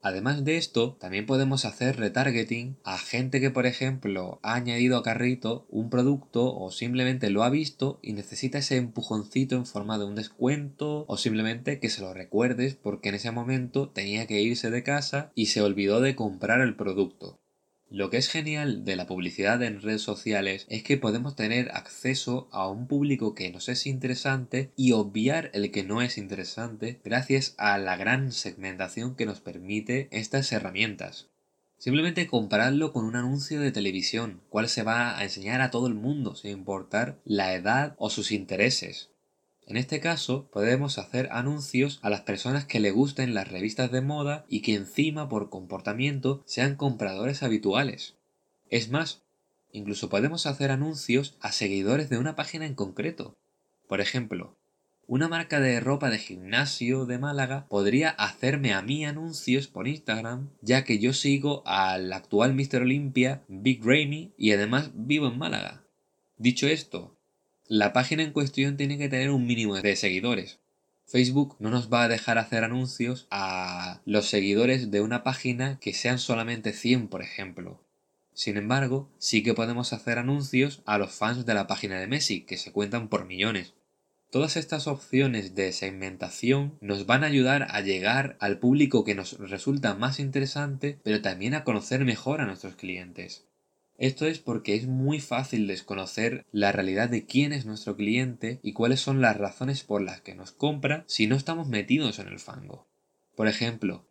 Además 0.05 0.45
de 0.45 0.57
esto, 0.57 0.95
también 0.99 1.25
podemos 1.25 1.65
hacer 1.65 1.97
retargeting 1.97 2.77
a 2.83 2.99
gente 2.99 3.41
que, 3.41 3.49
por 3.49 3.65
ejemplo, 3.65 4.39
ha 4.43 4.53
añadido 4.53 4.97
a 4.97 5.01
carrito 5.01 5.65
un 5.67 5.89
producto 5.89 6.55
o 6.55 6.69
simplemente 6.69 7.31
lo 7.31 7.43
ha 7.43 7.49
visto 7.49 7.97
y 8.03 8.13
necesita 8.13 8.59
ese 8.59 8.77
empujoncito 8.77 9.55
en 9.55 9.65
forma 9.65 9.97
de 9.97 10.05
un 10.05 10.13
descuento 10.13 11.05
o 11.07 11.17
simplemente 11.17 11.79
que 11.79 11.89
se 11.89 12.01
lo 12.01 12.13
recuerdes 12.13 12.75
porque 12.75 13.09
en 13.09 13.15
ese 13.15 13.31
momento 13.31 13.89
tenía 13.89 14.27
que 14.27 14.43
irse 14.43 14.69
de 14.69 14.83
casa 14.83 15.31
y 15.33 15.47
se 15.47 15.63
olvidó 15.63 16.01
de 16.01 16.15
comprar 16.15 16.61
el 16.61 16.75
producto. 16.75 17.39
Lo 17.91 18.09
que 18.09 18.17
es 18.17 18.29
genial 18.29 18.83
de 18.83 18.95
la 18.95 19.05
publicidad 19.05 19.61
en 19.61 19.81
redes 19.81 20.01
sociales 20.01 20.65
es 20.69 20.83
que 20.83 20.97
podemos 20.97 21.35
tener 21.35 21.69
acceso 21.71 22.49
a 22.51 22.67
un 22.67 22.87
público 22.87 23.35
que 23.35 23.51
nos 23.51 23.69
es 23.69 23.85
interesante 23.85 24.71
y 24.75 24.91
obviar 24.93 25.51
el 25.53 25.71
que 25.71 25.83
no 25.83 26.01
es 26.01 26.17
interesante 26.17 26.99
gracias 27.03 27.53
a 27.57 27.77
la 27.77 27.95
gran 27.95 28.31
segmentación 28.31 29.15
que 29.15 29.27
nos 29.27 29.39
permite 29.39 30.09
estas 30.11 30.51
herramientas. 30.51 31.29
Simplemente 31.77 32.25
compararlo 32.25 32.91
con 32.91 33.05
un 33.05 33.15
anuncio 33.15 33.59
de 33.59 33.71
televisión, 33.71 34.41
cual 34.49 34.67
se 34.67 34.83
va 34.83 35.17
a 35.17 35.23
enseñar 35.23 35.61
a 35.61 35.69
todo 35.69 35.87
el 35.87 35.93
mundo 35.93 36.35
sin 36.35 36.51
importar 36.51 37.19
la 37.23 37.53
edad 37.53 37.95
o 37.99 38.09
sus 38.09 38.31
intereses. 38.31 39.11
En 39.67 39.77
este 39.77 39.99
caso, 39.99 40.47
podemos 40.51 40.99
hacer 40.99 41.27
anuncios 41.31 41.99
a 42.03 42.09
las 42.09 42.21
personas 42.21 42.65
que 42.65 42.79
le 42.79 42.91
gusten 42.91 43.33
las 43.33 43.47
revistas 43.47 43.91
de 43.91 44.01
moda 44.01 44.45
y 44.47 44.61
que 44.61 44.75
encima 44.75 45.27
por 45.27 45.49
comportamiento 45.49 46.43
sean 46.45 46.75
compradores 46.75 47.41
habituales. 47.41 48.15
Es 48.69 48.89
más, 48.89 49.23
incluso 49.71 50.07
podemos 50.09 50.45
hacer 50.45 50.69
anuncios 50.69 51.35
a 51.39 51.51
seguidores 51.51 52.09
de 52.09 52.19
una 52.19 52.35
página 52.35 52.65
en 52.65 52.75
concreto. 52.75 53.37
Por 53.87 54.01
ejemplo, 54.01 54.55
una 55.07 55.27
marca 55.27 55.59
de 55.59 55.79
ropa 55.79 56.09
de 56.09 56.19
gimnasio 56.19 57.05
de 57.05 57.19
Málaga 57.19 57.67
podría 57.67 58.09
hacerme 58.09 58.73
a 58.73 58.81
mí 58.81 59.05
anuncios 59.05 59.67
por 59.67 59.87
Instagram, 59.87 60.49
ya 60.61 60.83
que 60.83 60.97
yo 60.97 61.13
sigo 61.13 61.61
al 61.67 62.11
actual 62.13 62.55
Mr. 62.55 62.81
Olympia, 62.81 63.43
Big 63.47 63.83
Ramy, 63.83 64.33
y 64.37 64.51
además 64.51 64.91
vivo 64.93 65.27
en 65.27 65.37
Málaga. 65.37 65.83
Dicho 66.37 66.67
esto, 66.67 67.14
la 67.67 67.93
página 67.93 68.21
en 68.21 68.31
cuestión 68.31 68.77
tiene 68.77 68.97
que 68.97 69.09
tener 69.09 69.31
un 69.31 69.47
mínimo 69.47 69.75
de 69.75 69.95
seguidores. 69.95 70.59
Facebook 71.07 71.55
no 71.59 71.69
nos 71.69 71.91
va 71.91 72.03
a 72.03 72.07
dejar 72.07 72.37
hacer 72.37 72.63
anuncios 72.63 73.27
a 73.31 74.01
los 74.05 74.27
seguidores 74.27 74.91
de 74.91 75.01
una 75.01 75.23
página 75.23 75.79
que 75.79 75.93
sean 75.93 76.19
solamente 76.19 76.73
100, 76.73 77.07
por 77.07 77.21
ejemplo. 77.23 77.83
Sin 78.33 78.57
embargo, 78.57 79.09
sí 79.17 79.41
que 79.41 79.53
podemos 79.53 79.93
hacer 79.93 80.19
anuncios 80.19 80.83
a 80.85 80.97
los 80.97 81.13
fans 81.13 81.45
de 81.45 81.53
la 81.53 81.67
página 81.67 81.99
de 81.99 82.07
Messi, 82.07 82.41
que 82.41 82.57
se 82.57 82.71
cuentan 82.71 83.07
por 83.07 83.25
millones. 83.25 83.73
Todas 84.29 84.57
estas 84.57 84.87
opciones 84.87 85.55
de 85.55 85.71
segmentación 85.71 86.77
nos 86.81 87.05
van 87.05 87.23
a 87.23 87.27
ayudar 87.27 87.67
a 87.69 87.81
llegar 87.81 88.35
al 88.39 88.59
público 88.59 89.05
que 89.05 89.15
nos 89.15 89.39
resulta 89.39 89.95
más 89.95 90.19
interesante, 90.19 90.99
pero 91.03 91.21
también 91.21 91.53
a 91.53 91.63
conocer 91.63 92.03
mejor 92.03 92.41
a 92.41 92.45
nuestros 92.45 92.75
clientes. 92.75 93.45
Esto 93.97 94.25
es 94.25 94.39
porque 94.39 94.75
es 94.75 94.87
muy 94.87 95.19
fácil 95.19 95.67
desconocer 95.67 96.45
la 96.51 96.71
realidad 96.71 97.09
de 97.09 97.25
quién 97.25 97.53
es 97.53 97.65
nuestro 97.65 97.95
cliente 97.95 98.59
y 98.61 98.73
cuáles 98.73 98.99
son 98.99 99.21
las 99.21 99.37
razones 99.37 99.83
por 99.83 100.01
las 100.01 100.21
que 100.21 100.35
nos 100.35 100.51
compra 100.51 101.03
si 101.07 101.27
no 101.27 101.35
estamos 101.35 101.67
metidos 101.67 102.19
en 102.19 102.27
el 102.27 102.39
fango. 102.39 102.87
Por 103.35 103.47
ejemplo, 103.47 104.05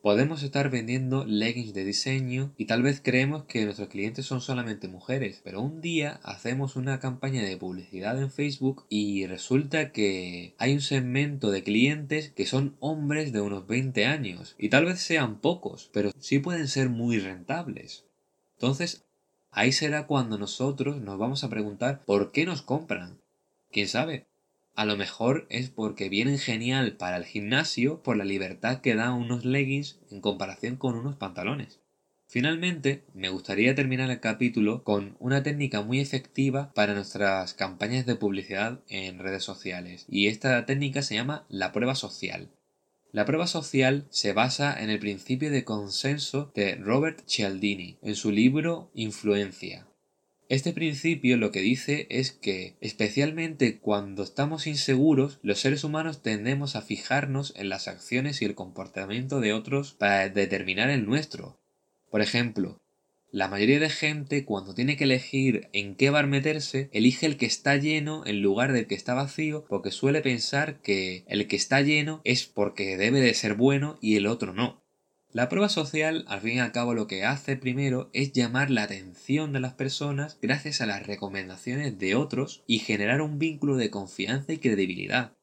Podemos 0.00 0.44
estar 0.44 0.70
vendiendo 0.70 1.24
leggings 1.24 1.74
de 1.74 1.84
diseño 1.84 2.54
y 2.56 2.66
tal 2.66 2.82
vez 2.82 3.00
creemos 3.02 3.44
que 3.44 3.64
nuestros 3.64 3.88
clientes 3.88 4.24
son 4.24 4.40
solamente 4.40 4.86
mujeres, 4.86 5.40
pero 5.42 5.60
un 5.60 5.80
día 5.80 6.20
hacemos 6.22 6.76
una 6.76 7.00
campaña 7.00 7.42
de 7.42 7.56
publicidad 7.56 8.16
en 8.22 8.30
Facebook 8.30 8.86
y 8.88 9.26
resulta 9.26 9.90
que 9.90 10.54
hay 10.56 10.72
un 10.74 10.82
segmento 10.82 11.50
de 11.50 11.64
clientes 11.64 12.30
que 12.30 12.46
son 12.46 12.76
hombres 12.78 13.32
de 13.32 13.40
unos 13.40 13.66
20 13.66 14.06
años 14.06 14.54
y 14.56 14.68
tal 14.68 14.84
vez 14.84 15.00
sean 15.00 15.40
pocos, 15.40 15.90
pero 15.92 16.12
sí 16.16 16.38
pueden 16.38 16.68
ser 16.68 16.90
muy 16.90 17.18
rentables. 17.18 18.04
Entonces, 18.54 19.04
ahí 19.50 19.72
será 19.72 20.06
cuando 20.06 20.38
nosotros 20.38 21.00
nos 21.00 21.18
vamos 21.18 21.44
a 21.44 21.48
preguntar 21.48 22.04
por 22.04 22.32
qué 22.32 22.44
nos 22.46 22.62
compran. 22.62 23.20
¿Quién 23.70 23.88
sabe? 23.88 24.26
A 24.74 24.84
lo 24.84 24.96
mejor 24.96 25.46
es 25.50 25.70
porque 25.70 26.08
vienen 26.08 26.38
genial 26.38 26.96
para 26.96 27.16
el 27.16 27.24
gimnasio 27.24 28.02
por 28.02 28.16
la 28.16 28.24
libertad 28.24 28.80
que 28.80 28.94
dan 28.94 29.14
unos 29.14 29.44
leggings 29.44 29.98
en 30.10 30.20
comparación 30.20 30.76
con 30.76 30.94
unos 30.94 31.16
pantalones. 31.16 31.80
Finalmente, 32.30 33.04
me 33.14 33.30
gustaría 33.30 33.74
terminar 33.74 34.10
el 34.10 34.20
capítulo 34.20 34.84
con 34.84 35.16
una 35.18 35.42
técnica 35.42 35.80
muy 35.80 35.98
efectiva 35.98 36.72
para 36.74 36.92
nuestras 36.92 37.54
campañas 37.54 38.04
de 38.04 38.16
publicidad 38.16 38.80
en 38.88 39.18
redes 39.18 39.42
sociales, 39.42 40.04
y 40.10 40.26
esta 40.26 40.66
técnica 40.66 41.00
se 41.00 41.14
llama 41.14 41.46
la 41.48 41.72
prueba 41.72 41.94
social. 41.94 42.50
La 43.12 43.24
prueba 43.24 43.46
social 43.46 44.06
se 44.10 44.32
basa 44.32 44.82
en 44.82 44.90
el 44.90 44.98
principio 44.98 45.50
de 45.50 45.64
consenso 45.64 46.52
de 46.54 46.74
Robert 46.76 47.26
Cialdini 47.26 47.98
en 48.02 48.14
su 48.14 48.30
libro 48.30 48.90
Influencia, 48.94 49.88
este 50.48 50.72
principio 50.72 51.36
lo 51.36 51.52
que 51.52 51.60
dice 51.60 52.06
es 52.08 52.32
que, 52.32 52.78
especialmente 52.80 53.78
cuando 53.80 54.22
estamos 54.22 54.66
inseguros, 54.66 55.40
los 55.42 55.60
seres 55.60 55.84
humanos 55.84 56.22
tendemos 56.22 56.74
a 56.74 56.80
fijarnos 56.80 57.52
en 57.56 57.68
las 57.68 57.86
acciones 57.86 58.40
y 58.40 58.46
el 58.46 58.54
comportamiento 58.54 59.40
de 59.40 59.52
otros 59.52 59.92
para 59.92 60.30
determinar 60.30 60.88
el 60.88 61.04
nuestro. 61.04 61.60
Por 62.10 62.22
ejemplo, 62.22 62.80
la 63.30 63.48
mayoría 63.48 63.78
de 63.78 63.90
gente 63.90 64.44
cuando 64.44 64.74
tiene 64.74 64.96
que 64.96 65.04
elegir 65.04 65.68
en 65.72 65.94
qué 65.94 66.10
bar 66.10 66.26
meterse, 66.26 66.88
elige 66.92 67.26
el 67.26 67.36
que 67.36 67.46
está 67.46 67.76
lleno 67.76 68.24
en 68.26 68.40
lugar 68.40 68.72
del 68.72 68.86
que 68.86 68.94
está 68.94 69.14
vacío 69.14 69.64
porque 69.68 69.90
suele 69.90 70.22
pensar 70.22 70.80
que 70.80 71.24
el 71.26 71.46
que 71.46 71.56
está 71.56 71.82
lleno 71.82 72.22
es 72.24 72.46
porque 72.46 72.96
debe 72.96 73.20
de 73.20 73.34
ser 73.34 73.54
bueno 73.54 73.98
y 74.00 74.16
el 74.16 74.26
otro 74.26 74.54
no. 74.54 74.82
La 75.30 75.50
prueba 75.50 75.68
social, 75.68 76.24
al 76.26 76.40
fin 76.40 76.56
y 76.56 76.60
al 76.60 76.72
cabo, 76.72 76.94
lo 76.94 77.06
que 77.06 77.24
hace 77.24 77.56
primero 77.56 78.08
es 78.14 78.32
llamar 78.32 78.70
la 78.70 78.84
atención 78.84 79.52
de 79.52 79.60
las 79.60 79.74
personas 79.74 80.38
gracias 80.40 80.80
a 80.80 80.86
las 80.86 81.06
recomendaciones 81.06 81.98
de 81.98 82.14
otros 82.14 82.64
y 82.66 82.78
generar 82.78 83.20
un 83.20 83.38
vínculo 83.38 83.76
de 83.76 83.90
confianza 83.90 84.54
y 84.54 84.58
credibilidad. 84.58 85.37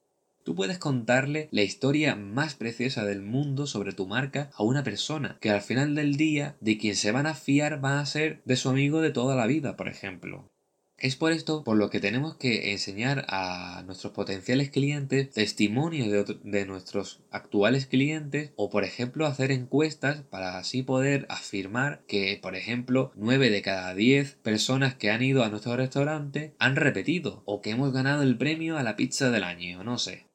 Tú 0.46 0.54
puedes 0.54 0.78
contarle 0.78 1.50
la 1.50 1.64
historia 1.64 2.16
más 2.16 2.54
preciosa 2.54 3.04
del 3.04 3.24
mundo 3.24 3.66
sobre 3.66 3.94
tu 3.94 4.06
marca 4.06 4.52
a 4.54 4.62
una 4.62 4.84
persona 4.84 5.40
que 5.42 5.50
al 5.50 5.62
final 5.62 5.96
del 5.96 6.18
día 6.18 6.56
de 6.62 6.78
quien 6.78 6.96
se 6.96 7.12
van 7.12 7.26
a 7.26 7.34
fiar 7.34 7.84
va 7.84 8.00
a 8.00 8.06
ser 8.06 8.44
de 8.46 8.56
su 8.56 8.70
amigo 8.70 9.02
de 9.02 9.10
toda 9.10 9.36
la 9.36 9.48
vida, 9.48 9.76
por 9.76 9.88
ejemplo. 9.88 10.52
Es 11.00 11.16
por 11.16 11.32
esto 11.32 11.64
por 11.64 11.78
lo 11.78 11.90
que 11.90 12.00
tenemos 12.00 12.36
que 12.36 12.72
enseñar 12.74 13.26
a 13.28 13.82
nuestros 13.88 14.14
potenciales 14.14 14.70
clientes 14.70 15.32
testimonios 15.32 16.28
de, 16.44 16.66
nuestros 16.68 17.24
actuales 17.32 17.88
clientes 17.88 18.52
o 18.56 18.70
por 18.70 18.84
ejemplo 18.84 19.26
hacer 19.26 19.52
encuestas 19.52 20.22
para 20.30 20.60
así 20.60 20.84
poder 20.84 21.26
afirmar 21.28 22.04
que 22.08 22.38
por 22.40 22.56
ejemplo 22.56 23.12
9 23.16 23.50
de 23.50 23.64
cada 23.64 23.96
10 23.96 24.36
personas 24.44 24.94
que 24.94 25.10
han 25.10 25.24
ido 25.24 25.44
a 25.44 25.50
nuestro 25.50 25.76
restaurante 25.76 26.54
han 26.60 26.76
repetido 26.76 27.42
o 27.46 27.62
que 27.62 27.72
hemos 27.72 27.92
ganado 27.92 28.22
el 28.22 28.38
premio 28.38 28.78
a 28.78 28.84
la 28.84 28.96
pizza 28.96 29.32
del 29.32 29.44
año, 29.44 29.84
no 29.84 29.98
sé. 29.98 30.28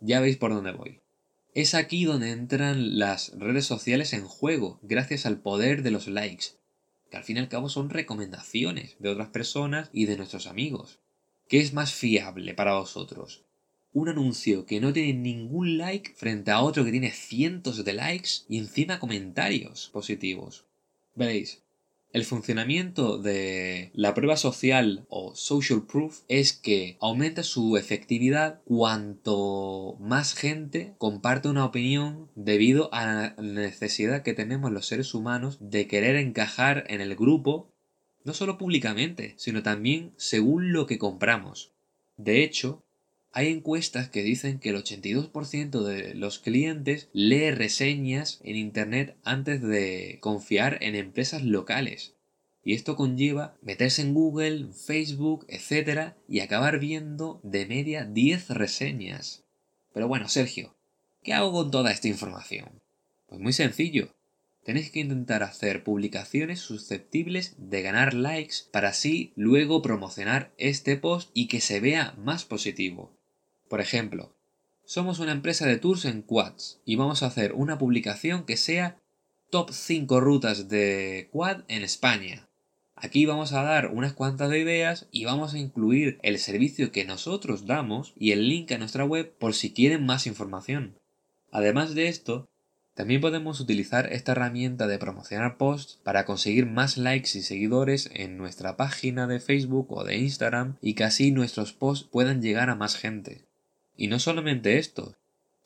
Ya 0.00 0.20
veis 0.20 0.36
por 0.36 0.52
dónde 0.52 0.72
voy. 0.72 1.00
Es 1.54 1.74
aquí 1.74 2.04
donde 2.04 2.30
entran 2.30 2.98
las 2.98 3.32
redes 3.38 3.64
sociales 3.64 4.12
en 4.12 4.24
juego, 4.24 4.80
gracias 4.82 5.26
al 5.26 5.40
poder 5.40 5.82
de 5.82 5.90
los 5.90 6.08
likes 6.08 6.54
al 7.16 7.24
fin 7.24 7.36
y 7.36 7.40
al 7.40 7.48
cabo 7.48 7.68
son 7.68 7.90
recomendaciones 7.90 8.96
de 8.98 9.08
otras 9.08 9.28
personas 9.28 9.88
y 9.92 10.06
de 10.06 10.16
nuestros 10.16 10.46
amigos. 10.46 11.00
¿Qué 11.48 11.60
es 11.60 11.72
más 11.72 11.92
fiable 11.92 12.54
para 12.54 12.74
vosotros? 12.74 13.44
Un 13.92 14.08
anuncio 14.08 14.66
que 14.66 14.80
no 14.80 14.92
tiene 14.92 15.14
ningún 15.14 15.78
like 15.78 16.14
frente 16.14 16.50
a 16.50 16.60
otro 16.60 16.84
que 16.84 16.90
tiene 16.90 17.12
cientos 17.12 17.84
de 17.84 17.92
likes 17.92 18.30
y 18.48 18.58
encima 18.58 18.98
comentarios 18.98 19.90
positivos. 19.92 20.64
Veréis, 21.14 21.62
el 22.14 22.24
funcionamiento 22.24 23.18
de 23.18 23.90
la 23.92 24.14
prueba 24.14 24.36
social 24.36 25.04
o 25.08 25.34
social 25.34 25.82
proof 25.84 26.20
es 26.28 26.52
que 26.52 26.96
aumenta 27.00 27.42
su 27.42 27.76
efectividad 27.76 28.60
cuanto 28.64 29.96
más 29.98 30.32
gente 30.32 30.94
comparte 30.96 31.48
una 31.48 31.64
opinión 31.64 32.30
debido 32.36 32.88
a 32.94 33.04
la 33.04 33.34
necesidad 33.42 34.22
que 34.22 34.32
tenemos 34.32 34.70
los 34.70 34.86
seres 34.86 35.12
humanos 35.12 35.58
de 35.60 35.88
querer 35.88 36.14
encajar 36.14 36.84
en 36.86 37.00
el 37.00 37.16
grupo, 37.16 37.72
no 38.22 38.32
solo 38.32 38.58
públicamente, 38.58 39.34
sino 39.36 39.64
también 39.64 40.12
según 40.16 40.72
lo 40.72 40.86
que 40.86 40.98
compramos. 40.98 41.72
De 42.16 42.44
hecho, 42.44 42.83
hay 43.36 43.48
encuestas 43.48 44.08
que 44.08 44.22
dicen 44.22 44.60
que 44.60 44.68
el 44.68 44.76
82% 44.76 45.82
de 45.82 46.14
los 46.14 46.38
clientes 46.38 47.08
lee 47.12 47.50
reseñas 47.50 48.40
en 48.44 48.54
Internet 48.54 49.16
antes 49.24 49.60
de 49.60 50.18
confiar 50.20 50.78
en 50.82 50.94
empresas 50.94 51.42
locales. 51.42 52.14
Y 52.62 52.74
esto 52.74 52.94
conlleva 52.94 53.56
meterse 53.60 54.02
en 54.02 54.14
Google, 54.14 54.68
Facebook, 54.72 55.46
etc. 55.48 56.12
y 56.28 56.40
acabar 56.40 56.78
viendo 56.78 57.40
de 57.42 57.66
media 57.66 58.04
10 58.04 58.50
reseñas. 58.50 59.42
Pero 59.92 60.06
bueno, 60.06 60.28
Sergio, 60.28 60.76
¿qué 61.24 61.32
hago 61.32 61.50
con 61.50 61.72
toda 61.72 61.90
esta 61.90 62.06
información? 62.06 62.82
Pues 63.26 63.40
muy 63.40 63.52
sencillo. 63.52 64.14
Tenéis 64.62 64.92
que 64.92 65.00
intentar 65.00 65.42
hacer 65.42 65.82
publicaciones 65.82 66.60
susceptibles 66.60 67.56
de 67.58 67.82
ganar 67.82 68.14
likes 68.14 68.58
para 68.70 68.90
así 68.90 69.32
luego 69.34 69.82
promocionar 69.82 70.54
este 70.56 70.96
post 70.96 71.32
y 71.34 71.48
que 71.48 71.60
se 71.60 71.80
vea 71.80 72.14
más 72.16 72.44
positivo. 72.44 73.12
Por 73.68 73.80
ejemplo, 73.80 74.34
somos 74.84 75.18
una 75.18 75.32
empresa 75.32 75.66
de 75.66 75.78
tours 75.78 76.04
en 76.04 76.22
quads 76.22 76.80
y 76.84 76.96
vamos 76.96 77.22
a 77.22 77.26
hacer 77.26 77.54
una 77.54 77.78
publicación 77.78 78.44
que 78.44 78.56
sea 78.56 78.98
top 79.50 79.70
5 79.70 80.20
rutas 80.20 80.68
de 80.68 81.28
quad 81.32 81.62
en 81.68 81.82
España. 81.82 82.48
Aquí 82.96 83.26
vamos 83.26 83.52
a 83.52 83.62
dar 83.62 83.88
unas 83.88 84.12
cuantas 84.12 84.50
de 84.50 84.60
ideas 84.60 85.08
y 85.10 85.24
vamos 85.24 85.54
a 85.54 85.58
incluir 85.58 86.18
el 86.22 86.38
servicio 86.38 86.92
que 86.92 87.04
nosotros 87.04 87.66
damos 87.66 88.14
y 88.16 88.32
el 88.32 88.48
link 88.48 88.72
a 88.72 88.78
nuestra 88.78 89.04
web 89.04 89.34
por 89.38 89.54
si 89.54 89.72
quieren 89.72 90.06
más 90.06 90.26
información. 90.26 90.98
Además 91.50 91.94
de 91.94 92.08
esto, 92.08 92.48
también 92.94 93.20
podemos 93.20 93.58
utilizar 93.60 94.12
esta 94.12 94.32
herramienta 94.32 94.86
de 94.86 94.98
promocionar 94.98 95.56
posts 95.56 95.98
para 96.04 96.24
conseguir 96.24 96.66
más 96.66 96.96
likes 96.96 97.36
y 97.36 97.42
seguidores 97.42 98.08
en 98.12 98.36
nuestra 98.36 98.76
página 98.76 99.26
de 99.26 99.40
Facebook 99.40 99.92
o 99.92 100.04
de 100.04 100.16
Instagram 100.16 100.76
y 100.80 100.94
que 100.94 101.04
así 101.04 101.32
nuestros 101.32 101.72
posts 101.72 102.08
puedan 102.10 102.40
llegar 102.40 102.70
a 102.70 102.76
más 102.76 102.96
gente. 102.96 103.44
Y 103.96 104.08
no 104.08 104.18
solamente 104.18 104.78
esto, 104.78 105.16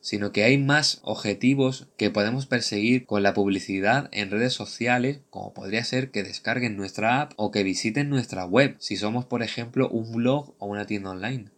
sino 0.01 0.33
que 0.33 0.45
hay 0.45 0.59
más 0.59 1.01
objetivos 1.03 1.89
que 1.97 2.11
podemos 2.11 2.47
perseguir 2.47 3.05
con 3.05 3.23
la 3.23 3.35
publicidad 3.35 4.09
en 4.13 4.31
redes 4.31 4.53
sociales, 4.53 5.21
como 5.31 5.55
podría 5.55 5.85
ser 5.85 6.11
que 6.11 6.23
descarguen 6.23 6.77
nuestra 6.77 7.21
app 7.21 7.33
o 7.37 7.51
que 7.51 7.63
visiten 7.63 8.09
nuestra 8.09 8.45
web, 8.45 8.77
si 8.79 8.97
somos 8.97 9.25
por 9.25 9.43
ejemplo 9.43 9.89
un 9.89 10.13
blog 10.13 10.55
o 10.59 10.67
una 10.67 10.87
tienda 10.87 11.11
online. 11.11 11.51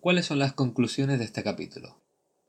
¿Cuáles 0.00 0.26
son 0.26 0.38
las 0.38 0.52
conclusiones 0.52 1.18
de 1.18 1.24
este 1.24 1.42
capítulo? 1.42 2.00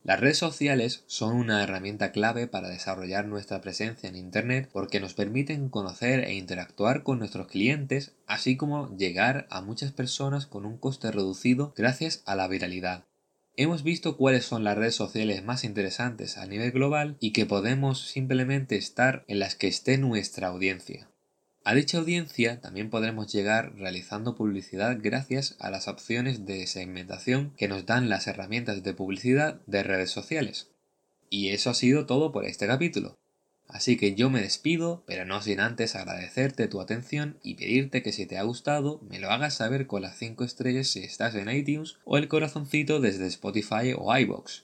Las 0.04 0.20
redes 0.22 0.38
sociales 0.38 1.04
son 1.08 1.36
una 1.36 1.62
herramienta 1.62 2.12
clave 2.12 2.48
para 2.48 2.70
desarrollar 2.70 3.26
nuestra 3.26 3.60
presencia 3.62 4.08
en 4.08 4.16
Internet 4.16 4.70
porque 4.72 5.02
nos 5.02 5.14
permiten 5.14 5.70
conocer 5.70 6.24
e 6.24 6.36
interactuar 6.36 7.04
con 7.04 7.20
nuestros 7.20 7.48
clientes, 7.48 8.14
así 8.26 8.56
como 8.56 8.96
llegar 8.96 9.48
a 9.50 9.62
muchas 9.62 9.92
personas 9.92 10.46
con 10.46 10.66
un 10.66 10.78
coste 10.78 11.12
reducido 11.12 11.74
gracias 11.76 12.24
a 12.26 12.36
la 12.36 12.48
viralidad. 12.48 13.06
Hemos 13.60 13.82
visto 13.82 14.18
cuáles 14.18 14.46
son 14.46 14.64
las 14.64 14.78
redes 14.78 14.94
sociales 14.94 15.44
más 15.44 15.64
interesantes 15.64 16.38
a 16.38 16.46
nivel 16.46 16.70
global 16.72 17.18
y 17.20 17.32
que 17.32 17.48
podemos 17.48 18.08
simplemente 18.08 18.76
estar 18.76 19.26
en 19.28 19.40
las 19.40 19.56
que 19.56 19.68
esté 19.68 19.98
nuestra 19.98 20.50
audiencia. 20.50 21.10
A 21.64 21.74
dicha 21.74 21.98
audiencia 21.98 22.62
también 22.62 22.92
podremos 22.92 23.34
llegar 23.34 23.74
realizando 23.74 24.36
publicidad 24.36 25.00
gracias 25.02 25.56
a 25.60 25.72
las 25.72 25.88
opciones 25.88 26.46
de 26.46 26.68
segmentación 26.68 27.52
que 27.58 27.68
nos 27.68 27.88
dan 27.88 28.10
las 28.10 28.28
herramientas 28.28 28.84
de 28.84 28.94
publicidad 28.94 29.60
de 29.66 29.82
redes 29.82 30.12
sociales. 30.12 30.70
Y 31.32 31.50
eso 31.50 31.72
ha 31.72 31.74
sido 31.74 32.06
todo 32.06 32.32
por 32.32 32.46
este 32.46 32.68
capítulo. 32.68 33.18
Así 33.68 33.98
que 33.98 34.16
yo 34.16 34.30
me 34.30 34.42
despido, 34.42 35.04
pero 35.06 35.26
no 35.26 35.42
sin 35.42 35.60
antes 35.60 35.96
agradecerte 35.96 36.68
tu 36.68 36.80
atención 36.80 37.38
y 37.44 37.56
pedirte 37.56 38.02
que 38.02 38.14
si 38.14 38.26
te 38.26 38.38
ha 38.38 38.44
gustado 38.44 39.02
me 39.10 39.20
lo 39.20 39.30
hagas 39.30 39.56
saber 39.56 39.88
con 39.88 40.02
las 40.02 40.18
5 40.18 40.44
estrellas 40.44 40.88
si 40.88 41.00
estás 41.00 41.36
en 41.36 41.50
iTunes 41.50 41.98
o 42.06 42.18
el 42.18 42.30
corazoncito 42.30 43.02
desde 43.02 43.28
Spotify 43.28 43.94
o 43.98 44.16
iBox. 44.18 44.64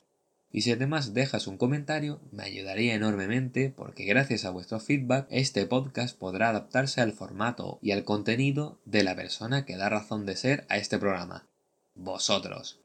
Y 0.56 0.62
si 0.62 0.72
además 0.72 1.16
dejas 1.16 1.48
un 1.48 1.58
comentario, 1.58 2.22
me 2.32 2.44
ayudaría 2.44 2.94
enormemente 2.94 3.74
porque 3.76 4.06
gracias 4.06 4.46
a 4.46 4.52
vuestro 4.52 4.80
feedback 4.80 5.26
este 5.32 5.66
podcast 5.66 6.18
podrá 6.18 6.50
adaptarse 6.50 7.02
al 7.02 7.12
formato 7.12 7.80
y 7.82 7.92
al 7.92 8.04
contenido 8.04 8.78
de 8.86 9.04
la 9.04 9.16
persona 9.16 9.66
que 9.66 9.76
da 9.76 9.90
razón 9.90 10.28
de 10.28 10.36
ser 10.38 10.66
a 10.70 10.78
este 10.78 11.00
programa. 11.00 11.48
Vosotros. 11.96 12.80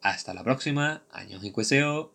Hasta 0.00 0.32
la 0.32 0.44
próxima, 0.44 1.02
años 1.10 1.42
y 1.42 1.50
cueseo. 1.50 2.06